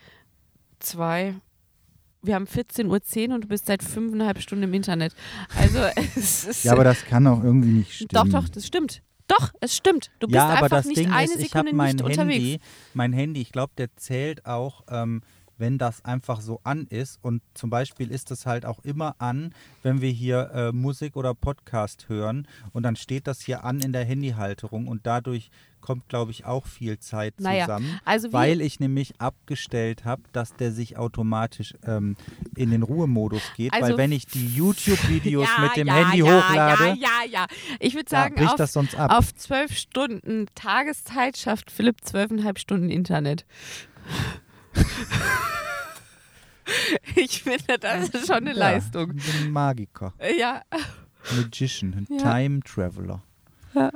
zwei. 0.81 1.35
Wir 2.23 2.35
haben 2.35 2.45
14.10 2.45 3.29
Uhr 3.29 3.35
und 3.35 3.45
du 3.45 3.49
bist 3.49 3.67
seit 3.67 3.83
fünfeinhalb 3.83 4.41
Stunden 4.41 4.65
im 4.65 4.75
Internet. 4.75 5.15
Also 5.57 5.79
es 6.17 6.45
ist. 6.45 6.65
ja, 6.65 6.73
aber 6.73 6.85
das 6.85 7.05
kann 7.05 7.27
auch 7.27 7.43
irgendwie 7.43 7.71
nicht 7.71 7.93
stimmen. 7.93 8.09
doch, 8.13 8.29
doch, 8.43 8.49
das 8.49 8.67
stimmt. 8.67 9.03
Doch, 9.27 9.53
es 9.61 9.77
stimmt. 9.77 10.11
Du 10.19 10.27
bist 10.27 10.35
ja, 10.35 10.45
aber 10.47 10.55
einfach 10.65 10.69
das 10.69 10.87
nicht 10.87 10.99
Ding 10.99 11.13
eine 11.13 11.25
ist, 11.25 11.37
ich 11.39 11.55
habe 11.55 11.69
Sekunde 11.69 11.75
mein 11.75 11.97
nicht 11.97 12.05
Handy, 12.05 12.21
unterwegs. 12.21 12.65
mein 12.95 13.13
Handy, 13.13 13.41
ich 13.41 13.53
glaube, 13.53 13.73
der 13.79 13.95
zählt 13.97 14.45
auch, 14.45 14.83
ähm, 14.91 15.23
wenn 15.57 15.79
das 15.79 16.05
einfach 16.05 16.41
so 16.41 16.61
an 16.65 16.87
ist. 16.89 17.19
Und 17.23 17.43
zum 17.55 17.71
Beispiel 17.71 18.11
ist 18.11 18.31
das 18.33 18.45
halt 18.45 18.67
auch 18.67 18.81
immer 18.81 19.15
an, 19.19 19.55
wenn 19.83 20.01
wir 20.01 20.11
hier 20.11 20.51
äh, 20.53 20.73
Musik 20.73 21.17
oder 21.17 21.33
Podcast 21.35 22.09
hören. 22.09 22.49
Und 22.73 22.83
dann 22.83 22.97
steht 22.97 23.29
das 23.29 23.41
hier 23.41 23.63
an 23.63 23.81
in 23.81 23.93
der 23.93 24.05
Handyhalterung 24.05 24.89
und 24.89 25.07
dadurch 25.07 25.51
kommt, 25.81 26.09
glaube 26.09 26.31
ich, 26.31 26.45
auch 26.45 26.67
viel 26.67 26.99
Zeit 26.99 27.41
Naja, 27.41 27.65
zusammen. 27.65 28.01
also 28.05 28.33
weil 28.33 28.61
ich 28.61 28.81
nämlich 28.81 29.21
abgestellt 29.21 30.05
habe, 30.05 30.23
dass 30.33 30.55
der 30.55 30.73
sich 30.73 30.97
automatisch 30.97 31.75
ähm, 31.85 32.17
in 32.57 32.71
den 32.71 32.83
Ruhemodus 32.83 33.43
geht. 33.57 33.73
Also 33.73 33.91
weil 33.91 33.99
wenn 33.99 34.13
ich 34.13 34.27
die 34.27 34.47
YouTube-Videos 34.47 35.49
ja, 35.57 35.63
mit 35.63 35.77
dem 35.77 35.89
ja, 35.89 35.95
Handy 35.95 36.19
ja, 36.19 36.25
hochlade, 36.25 36.89
Ja, 36.89 36.95
ja, 36.95 37.31
ja. 37.31 37.47
Ich 37.79 37.95
würde 37.95 38.11
sagen, 38.11 38.35
bricht 38.35 38.61
auf, 38.61 38.95
auf 38.95 39.35
zwölf 39.35 39.77
Stunden 39.77 40.47
Tageszeit 40.55 41.37
schafft 41.37 41.71
Philipp 41.71 41.99
zwölfeinhalb 42.03 42.59
Stunden 42.59 42.91
Internet. 42.91 43.45
ich 47.17 47.43
finde, 47.43 47.79
das 47.79 48.11
ist 48.11 48.27
schon 48.27 48.37
eine 48.37 48.53
Leistung. 48.53 49.13
Ein 49.13 49.51
Magiker. 49.51 50.15
Ja, 50.39 50.63
Magician, 51.37 51.95
ein. 51.95 52.19
Time 52.19 52.61
Traveler. 52.61 53.23
Ja. 53.75 53.91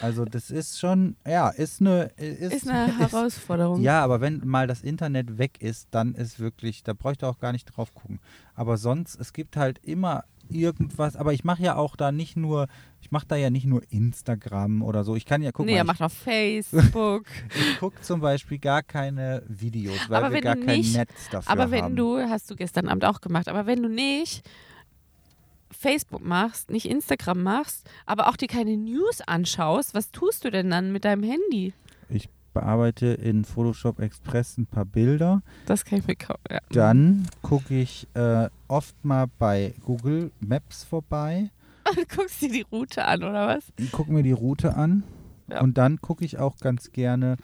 Also 0.00 0.24
das 0.24 0.50
ist 0.50 0.78
schon, 0.78 1.16
ja, 1.26 1.48
ist 1.48 1.80
eine, 1.80 2.04
ist, 2.16 2.52
ist 2.52 2.68
eine 2.68 2.98
Herausforderung. 2.98 3.80
ja, 3.82 4.02
aber 4.02 4.20
wenn 4.20 4.40
mal 4.46 4.66
das 4.66 4.82
Internet 4.82 5.38
weg 5.38 5.60
ist, 5.60 5.88
dann 5.90 6.14
ist 6.14 6.38
wirklich, 6.40 6.82
da 6.82 6.92
bräuchte 6.92 7.26
auch 7.26 7.38
gar 7.38 7.52
nicht 7.52 7.64
drauf 7.66 7.94
gucken. 7.94 8.20
Aber 8.54 8.76
sonst, 8.76 9.18
es 9.20 9.32
gibt 9.32 9.56
halt 9.56 9.78
immer 9.82 10.24
irgendwas, 10.50 11.16
aber 11.16 11.32
ich 11.32 11.42
mache 11.44 11.62
ja 11.62 11.76
auch 11.76 11.96
da 11.96 12.12
nicht 12.12 12.36
nur, 12.36 12.68
ich 13.00 13.10
mache 13.10 13.26
da 13.26 13.36
ja 13.36 13.48
nicht 13.48 13.64
nur 13.64 13.82
Instagram 13.90 14.82
oder 14.82 15.02
so. 15.02 15.16
Ich 15.16 15.24
kann 15.24 15.40
ja 15.42 15.52
gucken, 15.52 15.72
nee, 15.72 15.78
er 15.78 15.84
macht 15.84 16.02
auf 16.02 16.12
Facebook. 16.24 17.24
ich, 17.58 17.78
gucke 17.78 18.00
zum 18.02 18.20
Beispiel 18.20 18.58
gar 18.58 18.82
keine 18.82 19.42
Videos, 19.48 19.98
weil 20.08 20.22
Aber 20.22 20.34
wir 20.34 20.40
gar 20.42 20.56
kein 20.56 20.78
nicht- 20.80 20.96
Netz 20.96 21.12
dafür 21.30 21.50
aber 21.50 21.70
wenn 21.70 21.84
haben. 21.84 21.96
du, 21.96 22.18
hast 22.18 22.50
du 22.50 22.56
gestern 22.56 22.88
Abend 22.88 23.04
auch 23.06 23.20
gemacht, 23.22 23.48
aber 23.48 23.66
wenn 23.66 23.82
du 23.82 23.88
nicht 23.88 24.46
Facebook 25.74 26.24
machst, 26.24 26.70
nicht 26.70 26.88
Instagram 26.88 27.42
machst, 27.42 27.88
aber 28.06 28.28
auch 28.28 28.36
dir 28.36 28.48
keine 28.48 28.76
News 28.76 29.20
anschaust, 29.26 29.94
was 29.94 30.10
tust 30.10 30.44
du 30.44 30.50
denn 30.50 30.70
dann 30.70 30.92
mit 30.92 31.04
deinem 31.04 31.22
Handy? 31.22 31.74
ich 32.08 32.28
bearbeite 32.52 33.06
in 33.06 33.44
Photoshop 33.44 33.98
Express 33.98 34.58
ein 34.58 34.66
paar 34.66 34.84
Bilder. 34.84 35.42
Das 35.66 35.84
kann 35.84 35.98
ich 35.98 36.06
mir 36.06 36.14
kaum. 36.14 36.36
Ja. 36.48 36.60
Dann 36.70 37.26
gucke 37.42 37.74
ich 37.80 38.06
äh, 38.14 38.48
oft 38.68 38.94
mal 39.04 39.26
bei 39.38 39.74
Google 39.84 40.30
Maps 40.40 40.84
vorbei, 40.84 41.50
Du 41.96 42.16
guckst 42.16 42.40
dir 42.40 42.50
die 42.52 42.64
Route 42.70 43.04
an, 43.04 43.24
oder 43.24 43.48
was? 43.48 43.64
gucke 43.90 44.12
mir 44.12 44.22
die 44.22 44.32
Route 44.32 44.76
an 44.76 45.02
Ja. 45.50 45.60
und 45.62 45.76
dann 45.78 46.00
gucke 46.00 46.24
ich 46.24 46.38
auch 46.38 46.56
ganz 46.58 46.92
gerne, 46.92 47.36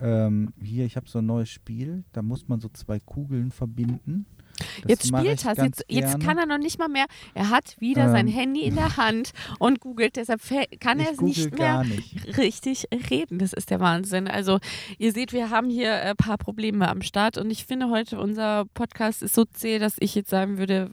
ähm, 0.00 0.52
hier, 0.62 0.84
ich 0.84 0.96
habe 0.96 1.08
so 1.08 1.18
ein 1.20 1.26
neues 1.26 1.48
Spiel, 1.48 2.04
da 2.12 2.20
muss 2.22 2.46
man 2.48 2.60
so 2.60 2.68
zwei 2.68 3.00
Kugeln 3.00 3.50
verbinden. 3.50 4.26
Das 4.58 4.88
Jetzt 4.88 5.08
spielt 5.08 5.44
er, 5.44 5.64
jetzt, 5.64 5.84
jetzt 5.88 6.20
kann 6.20 6.38
er 6.38 6.46
noch 6.46 6.58
nicht 6.58 6.78
mal 6.78 6.88
mehr. 6.88 7.06
Er 7.34 7.50
hat 7.50 7.76
wieder 7.80 8.10
sein 8.10 8.26
Ähm. 8.26 8.34
Handy 8.34 8.62
in 8.62 8.74
der 8.74 8.96
Hand 8.96 9.32
und 9.58 9.80
googelt, 9.80 10.16
deshalb 10.16 10.40
kann 10.80 11.00
er 11.00 11.12
es 11.12 11.20
nicht 11.20 11.56
mehr 11.58 11.84
nicht. 11.84 12.36
richtig 12.38 12.88
reden. 13.10 13.38
Das 13.38 13.52
ist 13.52 13.70
der 13.70 13.80
Wahnsinn. 13.80 14.28
Also, 14.28 14.58
ihr 14.98 15.12
seht, 15.12 15.32
wir 15.32 15.50
haben 15.50 15.70
hier 15.70 15.94
ein 15.94 16.16
paar 16.16 16.38
Probleme 16.38 16.88
am 16.88 17.02
Start 17.02 17.38
und 17.38 17.50
ich 17.50 17.64
finde 17.64 17.90
heute, 17.90 18.18
unser 18.18 18.64
Podcast 18.74 19.22
ist 19.22 19.34
so 19.34 19.44
zäh, 19.44 19.78
dass 19.78 19.96
ich 20.00 20.14
jetzt 20.14 20.30
sagen 20.30 20.58
würde, 20.58 20.90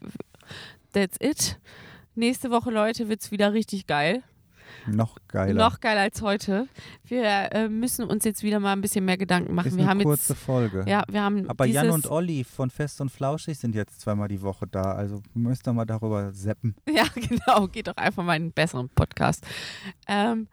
that's 0.92 1.16
it. 1.20 1.58
Nächste 2.14 2.50
Woche, 2.50 2.70
Leute, 2.70 3.08
wird 3.08 3.20
es 3.20 3.30
wieder 3.30 3.52
richtig 3.52 3.86
geil. 3.86 4.22
Noch 4.86 5.16
geiler. 5.28 5.54
Noch 5.64 5.80
geiler 5.80 6.02
als 6.02 6.22
heute. 6.22 6.68
Wir 7.04 7.24
äh, 7.52 7.68
müssen 7.68 8.04
uns 8.04 8.24
jetzt 8.24 8.42
wieder 8.42 8.60
mal 8.60 8.72
ein 8.72 8.80
bisschen 8.80 9.04
mehr 9.04 9.16
Gedanken 9.16 9.54
machen. 9.54 9.68
ist 9.68 9.76
wir 9.76 9.82
eine 9.82 9.90
haben 9.90 10.02
kurze 10.02 10.32
jetzt. 10.34 10.42
Folge. 10.42 10.84
Ja, 10.86 11.02
wir 11.08 11.22
haben. 11.22 11.48
Aber 11.48 11.66
Jan 11.66 11.90
und 11.90 12.10
Olli 12.10 12.44
von 12.44 12.70
Fest 12.70 13.00
und 13.00 13.10
Flauschig 13.10 13.58
sind 13.58 13.74
jetzt 13.74 14.00
zweimal 14.00 14.28
die 14.28 14.42
Woche 14.42 14.66
da. 14.66 14.92
Also 14.92 15.22
müsst 15.34 15.66
ihr 15.66 15.72
mal 15.72 15.84
darüber 15.84 16.32
seppen. 16.32 16.74
Ja, 16.88 17.04
genau. 17.14 17.66
Geht 17.68 17.88
doch 17.88 17.96
einfach 17.96 18.22
mal 18.24 18.36
in 18.36 18.42
einen 18.44 18.52
besseren 18.52 18.88
Podcast. 18.90 19.44
Ähm, 20.08 20.48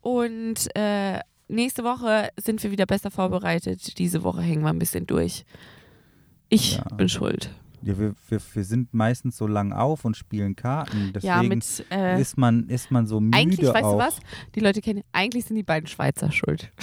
und 0.00 0.68
äh, 0.76 1.20
nächste 1.48 1.84
Woche 1.84 2.28
sind 2.38 2.62
wir 2.62 2.70
wieder 2.70 2.86
besser 2.86 3.10
vorbereitet. 3.10 3.98
Diese 3.98 4.22
Woche 4.22 4.40
hängen 4.42 4.62
wir 4.62 4.70
ein 4.70 4.78
bisschen 4.78 5.06
durch. 5.06 5.44
Ich 6.48 6.76
Ja. 6.76 6.84
bin 6.96 7.08
schuld. 7.08 7.50
Ja, 7.82 7.98
wir, 7.98 8.14
wir, 8.28 8.40
wir 8.52 8.64
sind 8.64 8.92
meistens 8.92 9.36
so 9.36 9.46
lang 9.46 9.72
auf 9.72 10.04
und 10.04 10.16
spielen 10.16 10.56
Karten. 10.56 11.12
Deswegen 11.14 11.26
ja, 11.26 11.42
mit. 11.42 11.84
Äh, 11.90 12.20
ist, 12.20 12.36
man, 12.36 12.68
ist 12.68 12.90
man 12.90 13.06
so 13.06 13.20
müde 13.20 13.36
eigentlich, 13.38 13.66
weißt 13.68 13.84
auch. 13.84 13.92
du 13.92 13.98
was? 13.98 14.18
Die 14.54 14.60
Leute 14.60 14.80
kennen. 14.80 15.02
Eigentlich 15.12 15.44
sind 15.44 15.56
die 15.56 15.62
beiden 15.62 15.86
Schweizer 15.86 16.30
schuld. 16.32 16.70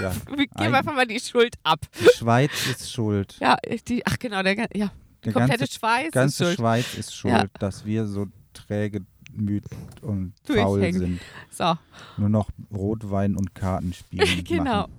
Ja. 0.00 0.12
Wir 0.26 0.48
geben 0.48 0.74
einfach 0.74 0.92
mal 0.92 1.06
die 1.06 1.20
Schuld 1.20 1.54
ab. 1.62 1.86
Die 2.00 2.18
Schweiz 2.18 2.50
ist 2.66 2.90
schuld. 2.90 3.36
Ja, 3.40 3.56
die. 3.86 4.04
Ach, 4.04 4.18
genau. 4.18 4.42
Der, 4.42 4.68
ja, 4.74 4.90
Die 5.24 5.30
komplette 5.30 5.58
ganze, 5.60 5.72
Schweiz 5.72 6.06
ist 6.06 6.12
ganze 6.12 6.44
schuld. 6.44 6.56
Schweiz 6.56 6.94
ist 6.94 7.14
schuld, 7.14 7.32
Ja. 7.32 7.44
dass 7.60 7.84
wir 7.84 8.06
so 8.06 8.26
träge, 8.52 9.02
müde 9.32 9.68
und 10.02 10.32
faul 10.44 10.92
sind. 10.92 11.20
So, 11.50 11.76
Nur 12.16 12.28
noch 12.28 12.48
Rotwein 12.72 13.36
und 13.36 13.54
Kartenspielen 13.54 14.42
genau. 14.44 14.64
machen. 14.64 14.92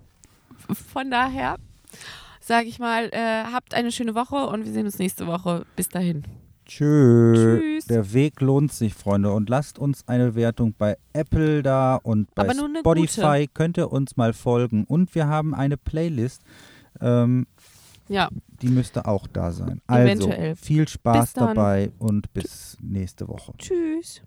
Von 0.93 1.11
daher 1.11 1.57
sage 2.45 2.67
ich 2.67 2.79
mal, 2.79 3.09
äh, 3.11 3.43
habt 3.51 3.73
eine 3.73 3.91
schöne 3.91 4.13
Woche 4.15 4.35
und 4.47 4.65
wir 4.65 4.71
sehen 4.71 4.85
uns 4.85 4.99
nächste 4.99 5.25
Woche. 5.25 5.65
Bis 5.75 5.89
dahin. 5.89 6.23
Tschö. 6.65 7.33
Tschüss. 7.59 7.85
Der 7.85 8.13
Weg 8.13 8.41
lohnt 8.41 8.71
sich, 8.71 8.93
Freunde. 8.93 9.31
Und 9.31 9.49
lasst 9.49 9.79
uns 9.79 10.07
eine 10.07 10.35
Wertung 10.35 10.73
bei 10.77 10.97
Apple 11.13 11.63
da 11.63 11.95
und 11.95 12.33
bei 12.35 12.47
Spotify 12.79 13.47
könnt 13.51 13.77
ihr 13.77 13.91
uns 13.91 14.17
mal 14.17 14.33
folgen. 14.33 14.83
Und 14.85 15.13
wir 15.15 15.27
haben 15.27 15.53
eine 15.53 15.77
Playlist, 15.77 16.43
ähm, 17.01 17.47
Ja, 18.07 18.29
die 18.61 18.69
müsste 18.69 19.05
auch 19.05 19.27
da 19.27 19.51
sein. 19.51 19.81
Also 19.87 20.07
Eventuell. 20.07 20.55
viel 20.55 20.87
Spaß 20.87 21.33
dabei 21.33 21.91
und 21.97 22.31
bis 22.33 22.77
nächste 22.81 23.27
Woche. 23.27 23.53
tschüss. 23.57 24.21